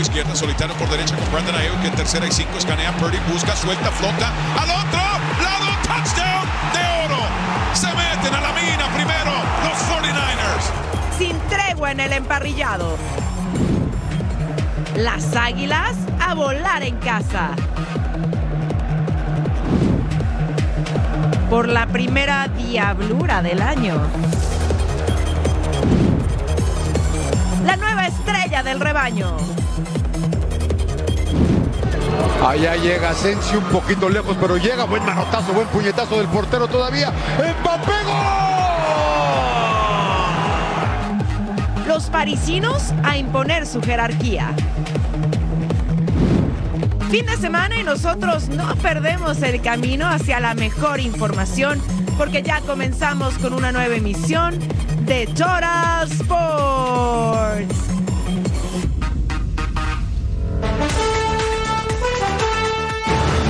Izquierda, 0.00 0.34
solitario 0.34 0.74
por 0.76 0.88
derecha 0.88 1.16
con 1.16 1.30
Brandon 1.32 1.54
Ayuk 1.54 1.84
en 1.84 1.94
tercera 1.94 2.26
y 2.26 2.32
cinco, 2.32 2.58
escanea 2.58 2.92
Purdy, 2.96 3.18
busca, 3.32 3.54
suelta, 3.56 3.90
flota, 3.90 4.32
al 4.58 4.70
otro 4.70 5.00
lado, 5.42 5.66
touchdown 5.82 6.48
de 6.72 7.04
oro. 7.04 7.22
Se 7.74 7.86
meten 7.88 8.34
a 8.34 8.40
la 8.40 8.52
mina 8.52 8.88
primero 8.94 9.32
los 9.64 9.78
49ers. 9.88 11.18
Sin 11.18 11.38
tregua 11.48 11.92
en 11.92 12.00
el 12.00 12.12
emparrillado. 12.12 12.96
Las 14.96 15.36
águilas 15.36 15.94
a 16.20 16.34
volar 16.34 16.82
en 16.82 16.96
casa. 16.96 17.50
Por 21.50 21.68
la 21.68 21.86
primera 21.86 22.48
diablura 22.48 23.42
del 23.42 23.62
año. 23.62 24.00
La 27.66 27.76
nueva 27.76 28.06
estrella 28.06 28.62
del 28.62 28.78
rebaño. 28.78 29.36
Allá 32.46 32.76
llega 32.76 33.12
Sensi 33.12 33.56
un 33.56 33.64
poquito 33.64 34.08
lejos, 34.08 34.36
pero 34.40 34.56
llega. 34.56 34.84
Buen 34.84 35.04
manotazo, 35.04 35.52
buen 35.52 35.66
puñetazo 35.68 36.18
del 36.18 36.28
portero 36.28 36.68
todavía. 36.68 37.10
¡Mbappé 37.10 38.04
gol! 38.04 38.14
Los 41.88 42.04
parisinos 42.04 42.94
a 43.02 43.16
imponer 43.16 43.66
su 43.66 43.82
jerarquía. 43.82 44.54
Fin 47.10 47.26
de 47.26 47.36
semana 47.36 47.80
y 47.80 47.82
nosotros 47.82 48.48
no 48.48 48.76
perdemos 48.76 49.42
el 49.42 49.60
camino 49.60 50.06
hacia 50.06 50.38
la 50.38 50.54
mejor 50.54 51.00
información 51.00 51.82
porque 52.16 52.42
ya 52.42 52.60
comenzamos 52.60 53.34
con 53.38 53.52
una 53.54 53.72
nueva 53.72 53.96
emisión 53.96 54.58
de 55.06 55.26
Total 55.28 56.10
Sports. 56.10 57.76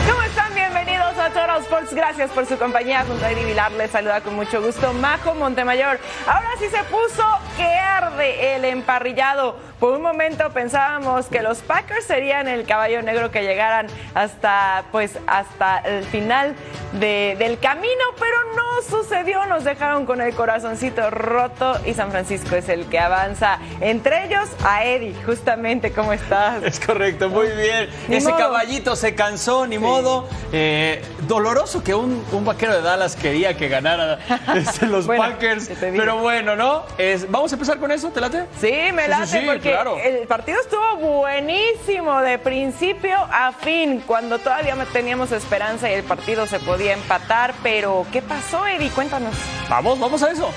¿Cómo 0.08 0.22
están? 0.22 0.54
Bienvenidos 0.54 1.16
a 1.18 1.28
Total 1.28 1.60
Sports. 1.62 1.94
Gracias 1.94 2.30
por 2.30 2.44
su 2.44 2.58
compañía. 2.58 3.04
Junto 3.08 3.24
a 3.24 3.30
Eddie 3.30 3.46
Vilar 3.46 3.72
les 3.72 3.90
saluda 3.90 4.20
con 4.20 4.36
mucho 4.36 4.60
gusto 4.60 4.92
Majo 4.92 5.34
Montemayor. 5.34 5.98
Ahora 6.26 6.50
sí 6.58 6.68
se 6.68 6.84
puso 6.84 7.24
que 7.56 7.64
arde 7.64 8.56
el 8.56 8.64
emparrillado. 8.64 9.56
Por 9.80 9.92
un 9.92 10.00
momento 10.02 10.50
pensábamos 10.50 11.26
que 11.26 11.42
los 11.42 11.58
Packers 11.58 12.04
serían 12.06 12.48
el 12.48 12.64
caballo 12.64 13.03
negro 13.03 13.31
que 13.31 13.42
llegaran 13.42 13.88
hasta, 14.14 14.84
pues, 14.91 15.19
hasta 15.26 15.78
el 15.81 16.04
final 16.04 16.54
de- 16.94 17.36
del 17.38 17.58
camino, 17.58 18.04
pero 18.19 18.36
no 18.56 18.82
sucedió. 18.88 19.44
Nos 19.47 19.64
dejaron 19.64 20.06
con 20.06 20.22
el 20.22 20.34
corazoncito 20.34 21.10
roto 21.10 21.78
y 21.84 21.92
San 21.92 22.10
Francisco 22.10 22.56
es 22.56 22.70
el 22.70 22.86
que 22.86 22.98
avanza. 22.98 23.58
Entre 23.82 24.25
ellos 24.25 24.48
a 24.64 24.84
Eddie, 24.86 25.14
justamente. 25.26 25.92
¿Cómo 25.92 26.14
estás? 26.14 26.62
Es 26.62 26.81
correcto, 26.81 27.28
muy 27.28 27.48
bien. 27.48 27.91
Ni 28.08 28.16
Ese 28.16 28.28
modo. 28.31 28.38
caballito 28.38 28.97
se 28.97 29.14
cansó, 29.14 29.66
ni 29.66 29.78
modo. 29.78 30.26
Eh, 30.52 31.02
doloroso 31.28 31.84
que 31.84 31.94
un, 31.94 32.25
un 32.32 32.44
vaquero 32.47 32.75
de 32.75 32.81
Dallas 32.81 33.14
quería 33.14 33.56
que 33.58 33.69
ganara 33.69 34.19
este, 34.56 34.86
los 34.86 35.06
Bueno, 35.06 35.22
Packers. 35.25 35.69
Pero 35.81 36.16
bueno, 36.19 36.56
¿no? 36.56 36.84
Es- 36.97 37.31
Vamos 37.31 37.45
a 37.52 37.56
empezar 37.56 37.78
con 37.78 37.90
eso, 37.90 38.08
¿te 38.10 38.20
late? 38.20 38.46
Sí, 38.60 38.72
me 38.92 39.04
Sí, 39.04 39.10
late 39.10 39.26
sí, 39.26 39.38
sí, 39.38 39.46
porque 39.46 39.70
claro. 39.70 39.98
el 39.98 40.26
partido 40.26 40.60
estuvo 40.60 40.96
buenísimo 40.96 42.20
de 42.20 42.38
principio 42.38 43.16
a 43.30 43.52
fin, 43.52 44.02
cuando 44.06 44.38
todavía 44.38 44.76
teníamos 44.92 45.32
esperanza 45.32 45.90
y 45.90 45.94
el 45.94 46.04
partido 46.04 46.46
se 46.46 46.58
podía 46.60 46.92
empatar, 46.92 47.54
pero 47.62 48.06
¿qué 48.12 48.22
pasó, 48.22 48.66
Eddie? 48.66 48.90
Cuéntanos. 48.90 49.34
Vamos, 49.68 49.98
vamos 49.98 50.22
a 50.22 50.30
eso. 50.30 50.50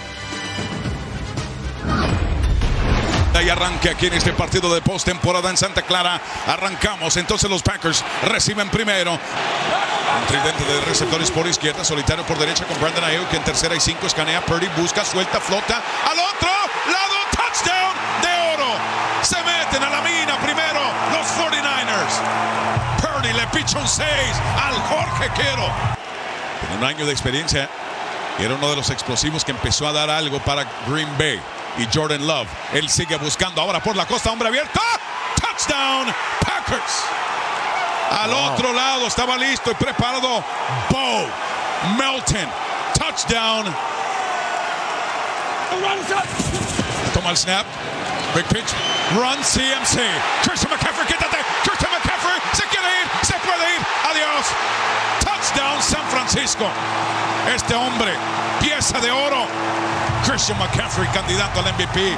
Y 3.41 3.47
arranque 3.49 3.89
aquí 3.89 4.07
en 4.07 4.13
este 4.15 4.33
partido 4.33 4.73
de 4.73 4.81
postemporada 4.81 5.49
en 5.49 5.55
Santa 5.55 5.81
Clara. 5.83 6.19
Arrancamos, 6.45 7.15
entonces 7.15 7.49
los 7.49 7.63
Packers 7.63 8.03
reciben 8.23 8.69
primero. 8.69 9.13
Un 9.13 10.27
tridente 10.27 10.65
de 10.65 10.81
receptores 10.81 11.31
por 11.31 11.47
izquierda, 11.47 11.85
solitario 11.85 12.25
por 12.25 12.37
derecha 12.37 12.65
con 12.65 12.77
Brandon 12.81 13.05
Ayuk 13.05 13.33
en 13.33 13.43
tercera 13.43 13.75
y 13.75 13.79
cinco, 13.79 14.07
escanea 14.07 14.41
Purdy, 14.41 14.67
busca, 14.75 15.05
suelta, 15.05 15.39
flota, 15.39 15.81
al 16.11 16.19
otro 16.19 16.49
Un 23.75 23.87
6 23.87 24.03
al 24.63 24.73
Jorge 24.81 25.29
Quero. 25.35 25.67
En 26.71 26.77
un 26.79 26.83
año 26.83 27.05
de 27.05 27.11
experiencia, 27.11 27.69
era 28.39 28.55
uno 28.55 28.67
de 28.67 28.75
los 28.75 28.89
explosivos 28.89 29.45
que 29.45 29.51
empezó 29.51 29.87
a 29.87 29.91
dar 29.91 30.09
algo 30.09 30.39
para 30.39 30.65
Green 30.87 31.09
Bay. 31.19 31.39
Y 31.77 31.87
Jordan 31.93 32.25
Love, 32.25 32.47
él 32.73 32.89
sigue 32.89 33.15
buscando 33.17 33.61
ahora 33.61 33.79
por 33.79 33.95
la 33.95 34.07
costa, 34.07 34.31
hombre 34.31 34.47
abierto. 34.47 34.79
Touchdown, 35.39 36.07
Packers. 36.39 37.03
Al 38.09 38.33
otro 38.33 38.73
lado 38.73 39.05
estaba 39.05 39.37
listo 39.37 39.69
y 39.69 39.75
preparado 39.75 40.43
Bo 40.89 41.27
Melton. 41.95 42.49
Touchdown. 42.97 43.65
Toma 47.13 47.29
el 47.29 47.37
snap. 47.37 47.67
Big 48.33 48.45
pitch. 48.45 48.73
Run 49.15 49.37
CMC. 49.43 50.01
Christian 50.43 50.71
McCaffrey, 50.71 51.05
quítate. 51.05 51.37
Christian 51.63 51.91
McCaffrey 51.91 52.41
se 52.53 52.63
quiere 52.63 52.87
ir. 52.87 53.18
Se 53.29 53.35
puede 53.45 53.75
ir. 53.75 53.81
Adiós. 54.09 54.45
Touchdown 55.23 55.83
San 55.83 56.03
Francisco. 56.09 56.65
Este 57.53 57.75
hombre, 57.75 58.11
pieza 58.59 58.99
de 58.99 59.11
oro. 59.11 59.45
Christian 60.25 60.57
McCaffrey, 60.57 61.07
candidato 61.09 61.59
al 61.59 61.71
MVP. 61.75 62.17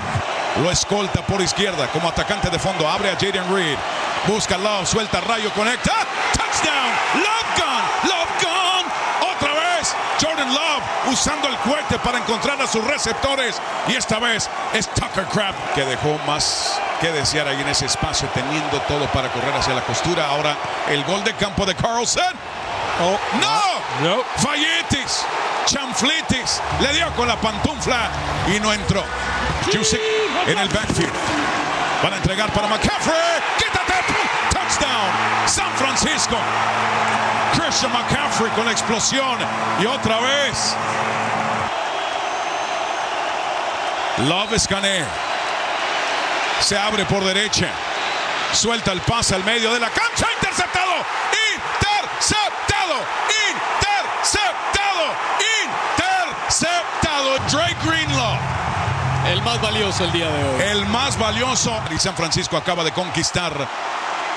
Lo 0.63 0.71
escolta 0.71 1.21
por 1.21 1.41
izquierda 1.41 1.87
como 1.87 2.07
atacante 2.07 2.49
de 2.49 2.57
fondo. 2.57 2.87
Abre 2.87 3.09
a 3.09 3.15
Jaden 3.15 3.53
Reed. 3.53 3.77
Busca 4.25 4.57
Love, 4.57 4.87
suelta 4.87 5.19
rayo, 5.19 5.51
conecta. 5.51 5.91
Touchdown. 6.31 6.91
Love 7.15 7.57
gone. 7.57 8.13
Love 8.13 8.31
gone. 8.41 9.35
Otra 9.35 9.51
vez. 9.51 9.93
Jordan 10.21 10.53
Love 10.53 11.11
usando 11.11 11.49
el 11.49 11.57
cohete 11.57 11.99
para 11.99 12.19
encontrar 12.19 12.61
a 12.61 12.67
sus 12.67 12.85
receptores. 12.85 13.61
Y 13.89 13.95
esta 13.95 14.17
vez 14.19 14.49
es 14.73 14.87
Tucker 14.93 15.25
Crab 15.25 15.55
que 15.75 15.83
dejó 15.83 16.17
más 16.25 16.79
que 17.01 17.11
desear 17.11 17.47
ahí 17.47 17.59
en 17.59 17.67
ese 17.67 17.87
espacio, 17.87 18.29
teniendo 18.33 18.79
todo 18.81 19.05
para 19.07 19.27
correr 19.29 19.53
hacia 19.55 19.73
la 19.73 19.81
costura. 19.81 20.27
Ahora 20.27 20.55
el 20.87 21.03
gol 21.03 21.23
de 21.23 21.33
campo 21.33 21.65
de 21.65 21.73
Carlson. 21.73 22.23
Oh, 23.01 23.17
¡No! 23.41 24.07
No. 24.07 24.23
Falletis, 24.37 25.25
Chanflitis, 25.65 26.61
le 26.79 26.93
dio 26.93 27.11
con 27.15 27.27
la 27.27 27.35
pantufla 27.35 28.09
y 28.55 28.59
no 28.59 28.71
entró. 28.71 29.03
Jusic 29.65 29.99
en 30.45 30.57
el 30.57 30.69
backfield. 30.69 31.11
Van 32.03 32.13
a 32.13 32.17
entregar 32.17 32.51
para 32.51 32.67
McCaffrey. 32.67 33.41
¡Quítate! 33.57 33.93
Touchdown. 34.51 35.47
San 35.47 35.71
Francisco. 35.73 36.37
Christian 37.53 37.91
McCaffrey 37.91 38.51
con 38.51 38.65
la 38.65 38.71
explosión. 38.71 39.37
Y 39.79 39.85
otra 39.85 40.19
vez. 40.19 40.75
Love 44.27 44.53
escanea. 44.53 45.07
Se 46.61 46.77
abre 46.77 47.05
por 47.05 47.23
derecha. 47.25 47.67
Suelta 48.53 48.91
el 48.91 49.01
pase 49.01 49.35
al 49.35 49.43
medio 49.43 49.73
de 49.73 49.79
la 49.79 49.89
cancha. 49.89 50.27
Interceptado. 50.33 50.91
Interceptado. 51.53 52.95
Interceptado. 53.49 55.15
Interceptado. 56.47 57.37
Drake 57.49 57.77
Greenlaw. 57.83 58.37
El 59.27 59.41
más 59.41 59.61
valioso 59.61 60.03
el 60.03 60.11
día 60.11 60.29
de 60.29 60.43
hoy. 60.43 60.61
El 60.61 60.85
más 60.87 61.17
valioso. 61.17 61.81
Y 61.91 61.97
San 61.97 62.15
Francisco 62.15 62.57
acaba 62.57 62.83
de 62.83 62.91
conquistar 62.91 63.53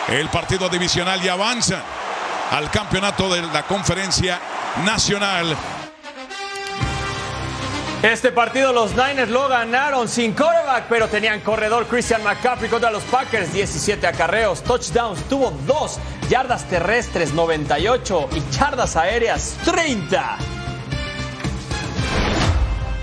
el 0.08 0.28
partido 0.28 0.68
divisional 0.68 1.24
y 1.24 1.28
avanza 1.28 1.82
al 2.50 2.70
campeonato 2.70 3.32
de 3.32 3.42
la 3.42 3.62
conferencia 3.64 4.40
nacional. 4.84 5.56
Este 8.04 8.32
partido 8.32 8.70
los 8.74 8.90
Niners 8.90 9.30
lo 9.30 9.48
ganaron 9.48 10.08
sin 10.10 10.34
quarterback, 10.34 10.88
pero 10.90 11.08
tenían 11.08 11.40
corredor 11.40 11.86
Christian 11.86 12.22
McCaffrey 12.22 12.68
contra 12.68 12.90
los 12.90 13.02
Packers, 13.04 13.50
17 13.54 14.06
acarreos, 14.06 14.62
touchdowns, 14.62 15.22
tuvo 15.26 15.50
2, 15.66 15.98
yardas 16.28 16.68
terrestres 16.68 17.32
98 17.32 18.28
y 18.36 18.54
yardas 18.54 18.96
aéreas 18.96 19.56
30. 19.64 20.53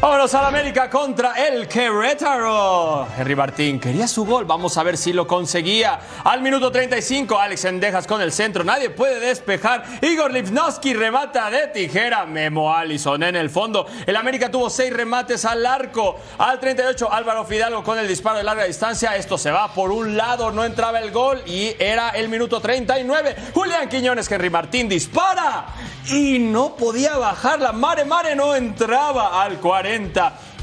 Vámonos 0.01 0.33
a 0.33 0.41
la 0.41 0.47
América 0.47 0.89
contra 0.89 1.33
el 1.33 1.67
Querétaro. 1.67 3.07
Henry 3.15 3.35
Martín 3.35 3.79
quería 3.79 4.07
su 4.07 4.25
gol. 4.25 4.45
Vamos 4.45 4.75
a 4.79 4.81
ver 4.81 4.97
si 4.97 5.13
lo 5.13 5.27
conseguía. 5.27 5.99
Al 6.23 6.41
minuto 6.41 6.71
35, 6.71 7.37
Alex 7.37 7.65
Endejas 7.65 8.07
con 8.07 8.19
el 8.19 8.31
centro. 8.31 8.63
Nadie 8.63 8.89
puede 8.89 9.19
despejar. 9.19 9.83
Igor 10.01 10.33
Lipnowski 10.33 10.95
remata 10.95 11.51
de 11.51 11.67
tijera. 11.67 12.25
Memo 12.25 12.73
Allison 12.73 13.21
en 13.21 13.35
el 13.35 13.51
fondo. 13.51 13.85
El 14.07 14.15
América 14.15 14.49
tuvo 14.49 14.71
seis 14.71 14.91
remates 14.91 15.45
al 15.45 15.63
arco. 15.67 16.19
Al 16.39 16.59
38, 16.59 17.13
Álvaro 17.13 17.45
Fidalgo 17.45 17.83
con 17.83 17.99
el 17.99 18.07
disparo 18.07 18.39
de 18.39 18.43
larga 18.43 18.63
distancia. 18.63 19.15
Esto 19.15 19.37
se 19.37 19.51
va 19.51 19.71
por 19.71 19.91
un 19.91 20.17
lado. 20.17 20.49
No 20.49 20.65
entraba 20.65 20.99
el 20.99 21.11
gol 21.11 21.43
y 21.45 21.75
era 21.77 22.09
el 22.09 22.27
minuto 22.27 22.59
39. 22.59 23.35
Julián 23.53 23.87
Quiñones, 23.87 24.31
Henry 24.31 24.49
Martín 24.49 24.89
dispara 24.89 25.67
y 26.07 26.39
no 26.39 26.75
podía 26.75 27.17
bajar. 27.17 27.59
La 27.59 27.71
mare 27.71 28.03
mare 28.03 28.35
no 28.35 28.55
entraba 28.55 29.43
al 29.43 29.59
40. 29.59 29.90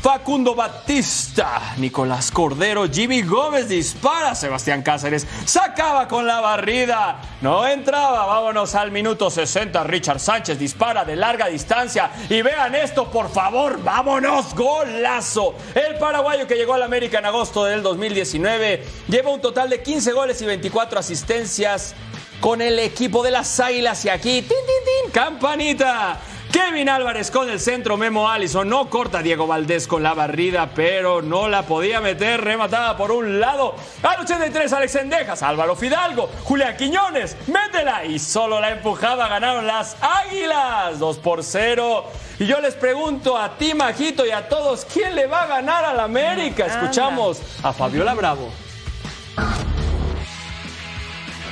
Facundo 0.00 0.54
Batista, 0.54 1.74
Nicolás 1.76 2.30
Cordero, 2.30 2.88
Jimmy 2.88 3.20
Gómez 3.20 3.68
dispara, 3.68 4.34
Sebastián 4.34 4.82
Cáceres 4.82 5.26
sacaba 5.44 6.08
con 6.08 6.26
la 6.26 6.40
barrida, 6.40 7.20
no 7.42 7.66
entraba, 7.66 8.24
vámonos 8.24 8.74
al 8.74 8.90
minuto 8.90 9.28
60, 9.28 9.84
Richard 9.84 10.20
Sánchez 10.20 10.58
dispara 10.58 11.04
de 11.04 11.14
larga 11.14 11.48
distancia 11.48 12.10
y 12.30 12.40
vean 12.40 12.74
esto 12.74 13.10
por 13.10 13.30
favor, 13.30 13.82
vámonos, 13.82 14.54
golazo. 14.54 15.56
El 15.74 15.98
paraguayo 15.98 16.46
que 16.46 16.54
llegó 16.54 16.72
al 16.72 16.84
América 16.84 17.18
en 17.18 17.26
agosto 17.26 17.66
del 17.66 17.82
2019 17.82 18.84
lleva 19.08 19.30
un 19.30 19.42
total 19.42 19.68
de 19.68 19.82
15 19.82 20.12
goles 20.12 20.40
y 20.40 20.46
24 20.46 21.00
asistencias 21.00 21.94
con 22.40 22.62
el 22.62 22.78
equipo 22.78 23.22
de 23.22 23.32
las 23.32 23.60
Águilas 23.60 24.04
y 24.04 24.08
aquí, 24.08 24.40
tin, 24.40 24.48
tin, 24.48 24.56
tin, 25.02 25.10
campanita. 25.10 26.18
Kevin 26.52 26.88
Álvarez 26.88 27.30
con 27.30 27.50
el 27.50 27.60
centro, 27.60 27.96
Memo 27.96 28.28
Allison 28.30 28.68
no 28.68 28.88
corta 28.88 29.22
Diego 29.22 29.46
Valdés 29.46 29.86
con 29.86 30.02
la 30.02 30.14
barrida, 30.14 30.70
pero 30.74 31.20
no 31.20 31.48
la 31.48 31.62
podía 31.62 32.00
meter, 32.00 32.42
rematada 32.42 32.96
por 32.96 33.10
un 33.10 33.38
lado. 33.38 33.74
Al 34.02 34.20
83 34.20 34.72
Alex 34.72 34.94
Endejas, 34.94 35.42
Álvaro 35.42 35.76
Fidalgo, 35.76 36.30
Julián 36.44 36.76
Quiñones, 36.76 37.36
métela 37.48 38.04
y 38.04 38.18
solo 38.18 38.60
la 38.60 38.70
empujaba, 38.70 39.28
ganaron 39.28 39.66
las 39.66 39.96
Águilas, 40.00 40.98
2 40.98 41.18
por 41.18 41.44
0. 41.44 42.04
Y 42.38 42.46
yo 42.46 42.60
les 42.60 42.74
pregunto 42.74 43.36
a 43.36 43.58
ti, 43.58 43.74
Majito, 43.74 44.24
y 44.24 44.30
a 44.30 44.48
todos, 44.48 44.86
¿quién 44.86 45.14
le 45.14 45.26
va 45.26 45.42
a 45.42 45.46
ganar 45.46 45.84
al 45.84 46.00
América? 46.00 46.66
Escuchamos 46.66 47.42
a 47.62 47.72
Fabiola 47.72 48.14
Bravo. 48.14 48.48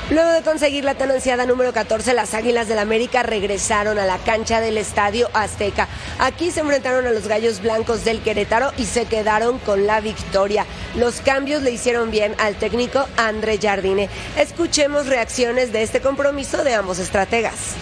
Luego 0.09 0.31
de 0.31 0.43
conseguir 0.43 0.85
la 0.85 0.95
tan 0.95 1.11
número 1.49 1.73
14, 1.73 2.15
las 2.15 2.33
Águilas 2.35 2.69
del 2.69 2.79
América 2.79 3.25
regresaron 3.25 3.99
a 3.99 4.07
la 4.07 4.19
cancha 4.19 4.61
del 4.61 4.79
Estadio 4.79 5.29
Azteca. 5.35 5.89
Aquí 6.21 6.53
se 6.53 6.61
enfrentaron 6.61 7.07
a 7.07 7.11
los 7.11 7.27
Gallos 7.27 7.61
Blancos 7.61 8.05
del 8.05 8.21
Querétaro 8.21 8.71
y 8.79 8.85
se 8.85 9.07
quedaron 9.07 9.59
con 9.59 9.85
la 9.85 10.01
victoria. 10.01 10.65
Los 10.97 11.21
cambios 11.21 11.65
le 11.65 11.73
hicieron 11.73 12.13
bien 12.13 12.37
al 12.39 12.55
técnico 12.55 13.05
André 13.17 13.59
Jardine. 13.61 14.09
Escuchemos 14.39 15.09
reacciones 15.09 15.73
de 15.73 15.83
este 15.83 16.01
compromiso 16.01 16.63
de 16.63 16.75
ambos 16.75 17.01
estrategas. 17.01 17.75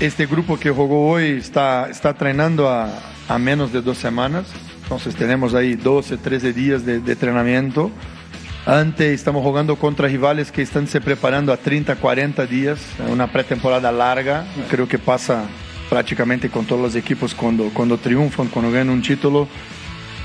Este 0.00 0.26
grupo 0.26 0.58
que 0.58 0.70
jugó 0.70 1.08
hoy 1.08 1.38
está, 1.38 1.88
está 1.88 2.10
entrenando 2.10 2.68
a, 2.68 2.90
a 3.26 3.38
menos 3.38 3.72
de 3.72 3.80
dos 3.80 3.96
semanas, 3.96 4.48
entonces 4.82 5.16
tenemos 5.16 5.54
ahí 5.54 5.76
12, 5.76 6.18
13 6.18 6.52
días 6.52 6.84
de, 6.84 7.00
de 7.00 7.12
entrenamiento. 7.12 7.90
Antes 8.66 9.14
estamos 9.14 9.42
jugando 9.42 9.76
contra 9.76 10.06
rivales 10.06 10.52
que 10.52 10.60
están 10.60 10.86
se 10.86 11.00
preparando 11.00 11.50
a 11.50 11.56
30, 11.56 11.96
40 11.96 12.44
días, 12.46 12.78
una 13.08 13.32
pretemporada 13.32 13.90
larga. 13.90 14.44
Creo 14.68 14.86
que 14.86 14.98
pasa 14.98 15.44
prácticamente 15.88 16.50
con 16.50 16.66
todos 16.66 16.80
los 16.80 16.94
equipos 16.94 17.34
cuando, 17.34 17.70
cuando 17.72 17.96
triunfan, 17.96 18.48
cuando 18.48 18.70
ganan 18.70 18.90
un 18.90 19.02
título. 19.02 19.48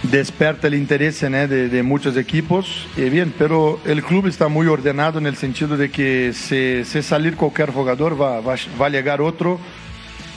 Desperta 0.04 0.68
el 0.68 0.76
interés 0.76 1.24
¿eh? 1.24 1.30
de, 1.30 1.70
de, 1.70 1.82
muchos 1.82 2.18
equipos. 2.18 2.88
Y 2.98 3.10
bien, 3.10 3.34
pero 3.38 3.80
el 3.86 4.04
club 4.04 4.28
está 4.28 4.50
muy 4.50 4.68
ordenado 4.68 5.18
en 5.18 5.28
el 5.28 5.38
sentido 5.38 5.78
de 5.78 5.90
que 5.90 6.34
si, 6.34 6.84
si 6.84 7.02
salir 7.02 7.38
cualquier 7.38 7.72
jugador 7.72 8.22
va, 8.22 8.42
va, 8.42 8.56
va, 8.80 8.86
a 8.86 8.90
llegar 8.90 9.22
otro 9.22 9.60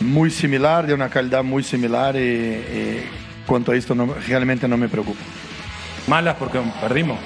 muy 0.01 0.31
similar, 0.31 0.87
de 0.87 0.95
una 0.95 1.11
calidad 1.11 1.43
muy 1.43 1.65
similar. 1.65 2.15
Y, 2.15 2.21
y 2.21 3.03
cuanto 3.45 3.73
a 3.73 3.77
esto 3.77 3.93
no, 3.97 4.15
realmente 4.29 4.69
no 4.69 4.77
me 4.77 4.89
preocupa. 4.89 5.21
Malas 6.07 6.37
porque 6.37 6.61
perdimos 6.81 7.19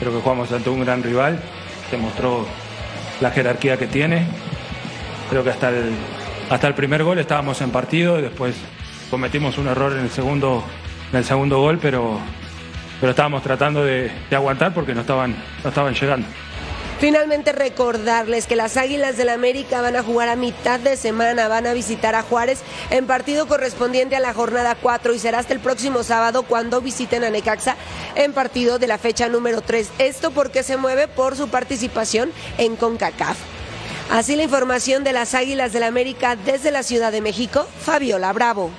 Creo 0.00 0.12
que 0.12 0.20
jugamos 0.20 0.50
ante 0.50 0.70
un 0.70 0.80
gran 0.80 1.02
rival, 1.02 1.38
demostró 1.90 2.46
la 3.20 3.30
jerarquía 3.30 3.76
que 3.76 3.86
tiene. 3.86 4.26
Creo 5.28 5.44
que 5.44 5.50
hasta 5.50 5.68
el, 5.68 5.92
hasta 6.48 6.66
el 6.66 6.74
primer 6.74 7.04
gol 7.04 7.18
estábamos 7.18 7.60
en 7.60 7.70
partido 7.70 8.18
y 8.18 8.22
después 8.22 8.56
cometimos 9.10 9.58
un 9.58 9.68
error 9.68 9.92
en 9.92 10.00
el 10.00 10.10
segundo, 10.10 10.64
en 11.12 11.18
el 11.18 11.24
segundo 11.24 11.60
gol, 11.60 11.78
pero, 11.80 12.18
pero 12.98 13.10
estábamos 13.10 13.42
tratando 13.42 13.84
de, 13.84 14.10
de 14.30 14.36
aguantar 14.36 14.72
porque 14.72 14.94
no 14.94 15.02
estaban, 15.02 15.36
no 15.62 15.68
estaban 15.68 15.94
llegando. 15.94 16.26
Finalmente 17.00 17.52
recordarles 17.52 18.46
que 18.46 18.56
las 18.56 18.76
Águilas 18.76 19.16
del 19.16 19.30
América 19.30 19.80
van 19.80 19.96
a 19.96 20.02
jugar 20.02 20.28
a 20.28 20.36
mitad 20.36 20.78
de 20.78 20.98
semana, 20.98 21.48
van 21.48 21.66
a 21.66 21.72
visitar 21.72 22.14
a 22.14 22.20
Juárez 22.20 22.60
en 22.90 23.06
partido 23.06 23.48
correspondiente 23.48 24.16
a 24.16 24.20
la 24.20 24.34
jornada 24.34 24.74
4 24.74 25.14
y 25.14 25.18
será 25.18 25.38
hasta 25.38 25.54
el 25.54 25.60
próximo 25.60 26.02
sábado 26.02 26.42
cuando 26.42 26.82
visiten 26.82 27.24
a 27.24 27.30
Necaxa 27.30 27.76
en 28.16 28.34
partido 28.34 28.78
de 28.78 28.86
la 28.86 28.98
fecha 28.98 29.30
número 29.30 29.62
3. 29.62 29.88
Esto 29.98 30.30
porque 30.30 30.62
se 30.62 30.76
mueve 30.76 31.08
por 31.08 31.36
su 31.36 31.48
participación 31.48 32.32
en 32.58 32.76
CONCACAF. 32.76 33.38
Así 34.10 34.36
la 34.36 34.42
información 34.42 35.02
de 35.02 35.14
las 35.14 35.34
Águilas 35.34 35.72
del 35.72 35.84
América 35.84 36.36
desde 36.36 36.70
la 36.70 36.82
Ciudad 36.82 37.12
de 37.12 37.22
México, 37.22 37.66
Fabiola 37.82 38.30
Bravo. 38.34 38.70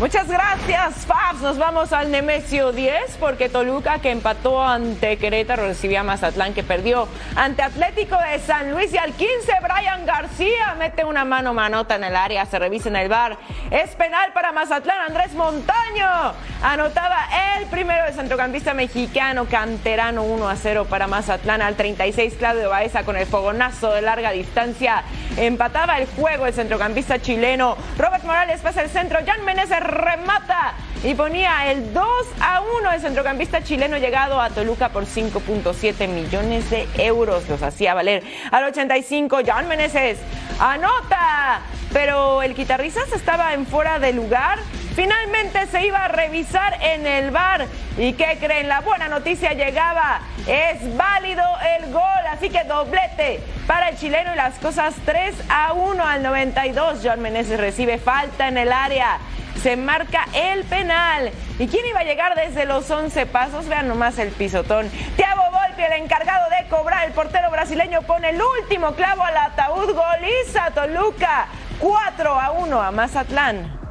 Muchas 0.00 0.26
gracias, 0.26 1.06
Fabs. 1.06 1.40
Nos 1.40 1.56
vamos 1.56 1.92
al 1.92 2.10
Nemesio 2.10 2.72
10 2.72 3.16
porque 3.20 3.48
Toluca 3.48 4.00
que 4.00 4.10
empató 4.10 4.60
ante 4.60 5.16
Querétaro 5.18 5.66
recibía 5.66 6.00
a 6.00 6.02
Mazatlán 6.02 6.52
que 6.52 6.64
perdió 6.64 7.06
ante 7.36 7.62
Atlético 7.62 8.16
de 8.18 8.40
San 8.40 8.72
Luis 8.72 8.92
y 8.92 8.98
al 8.98 9.12
15 9.12 9.52
Brian 9.62 10.04
García 10.04 10.74
mete 10.80 11.04
una 11.04 11.24
mano 11.24 11.54
manota 11.54 11.94
en 11.94 12.02
el 12.02 12.16
área, 12.16 12.44
se 12.44 12.58
revisa 12.58 12.88
en 12.88 12.96
el 12.96 13.08
bar. 13.08 13.38
Es 13.70 13.90
penal 13.94 14.32
para 14.32 14.50
Mazatlán, 14.50 15.00
Andrés 15.06 15.32
Montaño 15.34 16.34
anotaba 16.60 17.28
el 17.58 17.66
primero 17.66 18.04
de 18.04 18.12
centrocampista 18.12 18.74
mexicano 18.74 19.44
canterano 19.44 20.24
1 20.24 20.48
a 20.48 20.56
0 20.56 20.86
para 20.90 21.06
Mazatlán 21.06 21.62
al 21.62 21.76
36 21.76 22.34
Claudio 22.36 22.68
Baeza 22.68 23.04
con 23.04 23.16
el 23.16 23.26
fogonazo 23.26 23.92
de 23.92 24.02
larga 24.02 24.32
distancia. 24.32 25.04
Empataba 25.36 25.98
el 25.98 26.06
juego 26.06 26.46
el 26.46 26.54
centrocampista 26.54 27.20
chileno. 27.20 27.76
Robert 27.96 28.24
Morales 28.24 28.60
pasa 28.60 28.82
el 28.82 28.90
centro, 28.90 29.20
Jan 29.24 29.44
Meneses 29.44 29.84
remata 29.94 30.74
y 31.04 31.14
ponía 31.14 31.70
el 31.70 31.92
2 31.92 32.06
a 32.40 32.62
1 32.62 32.92
el 32.92 33.00
centrocampista 33.00 33.62
chileno 33.62 33.98
llegado 33.98 34.40
a 34.40 34.50
Toluca 34.50 34.88
por 34.88 35.04
5.7 35.04 36.08
millones 36.08 36.70
de 36.70 36.88
euros. 36.96 37.48
Los 37.48 37.62
hacía 37.62 37.94
valer 37.94 38.22
al 38.50 38.64
85. 38.64 39.40
John 39.46 39.68
Meneses 39.68 40.18
anota, 40.58 41.60
pero 41.92 42.42
el 42.42 42.54
guitarrista 42.54 43.02
estaba 43.14 43.52
en 43.52 43.66
fuera 43.66 43.98
de 43.98 44.12
lugar. 44.12 44.58
Finalmente 44.94 45.66
se 45.66 45.86
iba 45.86 46.04
a 46.04 46.08
revisar 46.08 46.78
en 46.80 47.06
el 47.06 47.30
bar. 47.30 47.66
¿Y 47.98 48.14
qué 48.14 48.38
creen? 48.40 48.68
La 48.68 48.80
buena 48.80 49.08
noticia 49.08 49.52
llegaba. 49.52 50.20
Es 50.46 50.96
válido 50.96 51.44
el 51.78 51.92
gol, 51.92 52.02
así 52.30 52.48
que 52.48 52.64
doblete 52.64 53.40
para 53.66 53.90
el 53.90 53.98
chileno 53.98 54.32
y 54.32 54.36
las 54.36 54.54
cosas 54.58 54.94
3 55.04 55.34
a 55.50 55.72
1 55.74 56.02
al 56.02 56.22
92. 56.22 57.00
John 57.02 57.20
Meneses 57.20 57.60
recibe 57.60 57.98
falta 57.98 58.48
en 58.48 58.56
el 58.56 58.72
área 58.72 59.18
se 59.62 59.76
marca 59.76 60.26
el 60.34 60.64
penal. 60.64 61.30
¿Y 61.58 61.68
quién 61.68 61.86
iba 61.86 62.00
a 62.00 62.04
llegar 62.04 62.34
desde 62.34 62.64
los 62.64 62.90
11 62.90 63.26
pasos? 63.26 63.68
Vean 63.68 63.88
nomás 63.88 64.18
el 64.18 64.30
pisotón. 64.30 64.90
Thiago 65.16 65.42
Volpi, 65.50 65.82
el 65.82 66.02
encargado 66.02 66.48
de 66.50 66.68
cobrar, 66.68 67.06
el 67.06 67.12
portero 67.12 67.50
brasileño 67.50 68.02
pone 68.02 68.30
el 68.30 68.40
último 68.60 68.92
clavo 68.92 69.22
al 69.22 69.36
ataúd. 69.36 69.94
Goliza 69.94 70.70
Toluca, 70.74 71.46
4 71.78 72.40
a 72.40 72.50
1 72.50 72.82
a 72.82 72.90
Mazatlán. 72.90 73.83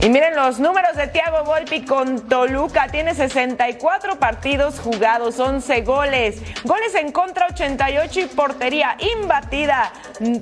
Y 0.00 0.10
miren 0.10 0.36
los 0.36 0.60
números 0.60 0.96
de 0.96 1.08
Thiago 1.08 1.42
Volpi 1.42 1.84
con 1.84 2.28
Toluca. 2.28 2.86
Tiene 2.86 3.14
64 3.14 4.18
partidos 4.20 4.78
jugados, 4.78 5.40
11 5.40 5.80
goles. 5.80 6.40
Goles 6.62 6.94
en 6.94 7.10
contra 7.10 7.48
88 7.48 8.20
y 8.20 8.26
portería 8.26 8.96
imbatida 9.20 9.92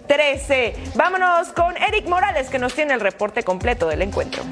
13. 0.07 0.77
Vámonos 0.95 1.49
con 1.49 1.75
Eric 1.79 2.07
Morales 2.07 2.51
que 2.51 2.59
nos 2.59 2.75
tiene 2.75 2.93
el 2.93 3.01
reporte 3.01 3.45
completo 3.45 3.89
del 3.89 4.03
encuentro. 4.03 4.43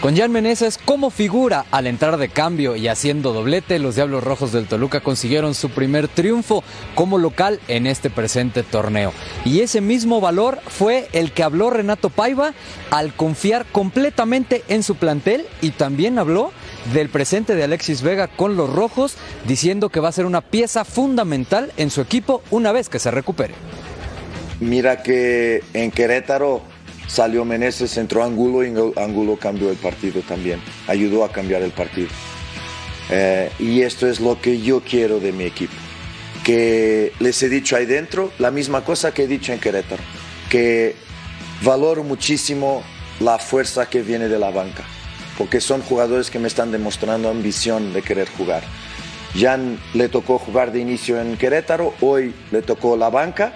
Con 0.00 0.16
Jan 0.16 0.32
Meneses 0.32 0.78
como 0.82 1.10
figura 1.10 1.66
al 1.70 1.86
entrar 1.86 2.16
de 2.16 2.30
cambio 2.30 2.74
y 2.74 2.88
haciendo 2.88 3.34
doblete, 3.34 3.78
los 3.78 3.96
Diablos 3.96 4.24
Rojos 4.24 4.50
del 4.50 4.66
Toluca 4.66 5.00
consiguieron 5.00 5.54
su 5.54 5.68
primer 5.68 6.08
triunfo 6.08 6.64
como 6.94 7.18
local 7.18 7.60
en 7.68 7.86
este 7.86 8.08
presente 8.08 8.62
torneo. 8.62 9.12
Y 9.44 9.60
ese 9.60 9.82
mismo 9.82 10.22
valor 10.22 10.58
fue 10.66 11.08
el 11.12 11.32
que 11.32 11.42
habló 11.42 11.68
Renato 11.68 12.08
Paiva 12.08 12.54
al 12.90 13.12
confiar 13.12 13.66
completamente 13.66 14.64
en 14.68 14.82
su 14.82 14.94
plantel 14.94 15.44
y 15.60 15.72
también 15.72 16.18
habló 16.18 16.50
del 16.94 17.10
presente 17.10 17.54
de 17.54 17.64
Alexis 17.64 18.00
Vega 18.00 18.26
con 18.26 18.56
los 18.56 18.72
Rojos, 18.72 19.16
diciendo 19.46 19.90
que 19.90 20.00
va 20.00 20.08
a 20.08 20.12
ser 20.12 20.24
una 20.24 20.40
pieza 20.40 20.86
fundamental 20.86 21.72
en 21.76 21.90
su 21.90 22.00
equipo 22.00 22.42
una 22.50 22.72
vez 22.72 22.88
que 22.88 22.98
se 22.98 23.10
recupere. 23.10 23.52
Mira 24.60 25.02
que 25.02 25.62
en 25.74 25.90
Querétaro 25.90 26.62
salió 27.10 27.44
Meneses, 27.44 27.96
entró 27.96 28.22
Angulo 28.22 28.64
y 28.64 28.68
Angulo 28.98 29.36
cambió 29.36 29.70
el 29.70 29.76
partido 29.76 30.22
también, 30.22 30.62
ayudó 30.86 31.24
a 31.24 31.32
cambiar 31.32 31.62
el 31.62 31.72
partido. 31.72 32.08
Eh, 33.10 33.50
y 33.58 33.82
esto 33.82 34.06
es 34.06 34.20
lo 34.20 34.40
que 34.40 34.60
yo 34.60 34.80
quiero 34.82 35.18
de 35.18 35.32
mi 35.32 35.44
equipo. 35.44 35.72
Que 36.44 37.12
les 37.18 37.42
he 37.42 37.48
dicho 37.48 37.76
ahí 37.76 37.84
dentro 37.84 38.32
la 38.38 38.50
misma 38.50 38.84
cosa 38.84 39.12
que 39.12 39.24
he 39.24 39.26
dicho 39.26 39.52
en 39.52 39.58
Querétaro, 39.58 40.02
que 40.48 40.94
valoro 41.62 42.04
muchísimo 42.04 42.82
la 43.18 43.38
fuerza 43.38 43.90
que 43.90 44.02
viene 44.02 44.28
de 44.28 44.38
la 44.38 44.50
banca, 44.50 44.84
porque 45.36 45.60
son 45.60 45.82
jugadores 45.82 46.30
que 46.30 46.38
me 46.38 46.48
están 46.48 46.70
demostrando 46.70 47.28
ambición 47.28 47.92
de 47.92 48.02
querer 48.02 48.28
jugar. 48.28 48.62
Jan 49.36 49.78
le 49.94 50.08
tocó 50.08 50.38
jugar 50.38 50.72
de 50.72 50.80
inicio 50.80 51.20
en 51.20 51.36
Querétaro, 51.36 51.92
hoy 52.00 52.32
le 52.52 52.62
tocó 52.62 52.96
la 52.96 53.10
banca 53.10 53.52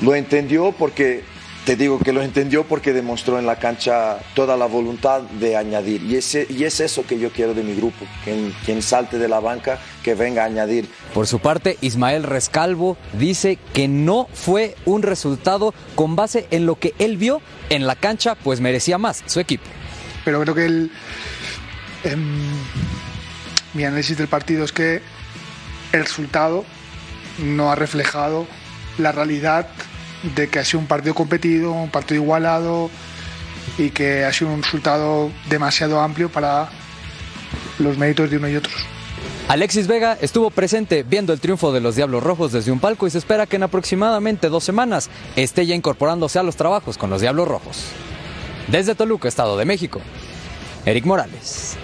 lo 0.00 0.14
entendió 0.14 0.72
porque, 0.72 1.24
te 1.68 1.76
digo 1.76 1.98
que 1.98 2.14
lo 2.14 2.22
entendió 2.22 2.64
porque 2.64 2.94
demostró 2.94 3.38
en 3.38 3.44
la 3.44 3.56
cancha 3.56 4.20
toda 4.32 4.56
la 4.56 4.64
voluntad 4.64 5.20
de 5.20 5.54
añadir. 5.54 6.02
Y, 6.02 6.16
ese, 6.16 6.46
y 6.48 6.64
es 6.64 6.80
eso 6.80 7.04
que 7.06 7.18
yo 7.18 7.30
quiero 7.30 7.52
de 7.52 7.62
mi 7.62 7.74
grupo, 7.74 8.06
quien, 8.24 8.54
quien 8.64 8.80
salte 8.80 9.18
de 9.18 9.28
la 9.28 9.38
banca, 9.38 9.78
que 10.02 10.14
venga 10.14 10.44
a 10.44 10.46
añadir. 10.46 10.88
Por 11.12 11.26
su 11.26 11.40
parte, 11.40 11.76
Ismael 11.82 12.22
Rescalvo 12.22 12.96
dice 13.12 13.58
que 13.74 13.86
no 13.86 14.28
fue 14.32 14.76
un 14.86 15.02
resultado 15.02 15.74
con 15.94 16.16
base 16.16 16.46
en 16.50 16.64
lo 16.64 16.76
que 16.76 16.94
él 16.98 17.18
vio 17.18 17.42
en 17.68 17.86
la 17.86 17.96
cancha, 17.96 18.34
pues 18.34 18.62
merecía 18.62 18.96
más 18.96 19.22
su 19.26 19.38
equipo. 19.38 19.64
Pero 20.24 20.40
creo 20.40 20.54
que 20.54 20.64
el, 20.64 20.90
mi 23.74 23.84
análisis 23.84 24.16
del 24.16 24.28
partido 24.28 24.64
es 24.64 24.72
que 24.72 25.02
el 25.92 26.00
resultado 26.00 26.64
no 27.36 27.70
ha 27.70 27.74
reflejado 27.74 28.46
la 28.96 29.12
realidad 29.12 29.68
de 30.22 30.48
que 30.48 30.58
ha 30.58 30.64
sido 30.64 30.80
un 30.80 30.86
partido 30.86 31.14
competido, 31.14 31.72
un 31.72 31.90
partido 31.90 32.22
igualado 32.22 32.90
y 33.76 33.90
que 33.90 34.24
ha 34.24 34.32
sido 34.32 34.50
un 34.52 34.62
resultado 34.62 35.30
demasiado 35.48 36.00
amplio 36.00 36.28
para 36.28 36.68
los 37.78 37.96
méritos 37.98 38.30
de 38.30 38.36
uno 38.36 38.48
y 38.48 38.56
otros. 38.56 38.74
Alexis 39.48 39.86
Vega 39.86 40.18
estuvo 40.20 40.50
presente 40.50 41.02
viendo 41.04 41.32
el 41.32 41.40
triunfo 41.40 41.72
de 41.72 41.80
los 41.80 41.96
Diablos 41.96 42.22
Rojos 42.22 42.52
desde 42.52 42.70
un 42.70 42.80
palco 42.80 43.06
y 43.06 43.10
se 43.10 43.18
espera 43.18 43.46
que 43.46 43.56
en 43.56 43.62
aproximadamente 43.62 44.50
dos 44.50 44.62
semanas 44.62 45.08
esté 45.36 45.64
ya 45.64 45.74
incorporándose 45.74 46.38
a 46.38 46.42
los 46.42 46.56
trabajos 46.56 46.98
con 46.98 47.08
los 47.08 47.22
Diablos 47.22 47.48
Rojos. 47.48 47.84
Desde 48.66 48.94
Toluca, 48.94 49.26
Estado 49.26 49.56
de 49.56 49.64
México, 49.64 50.00
Eric 50.84 51.06
Morales. 51.06 51.78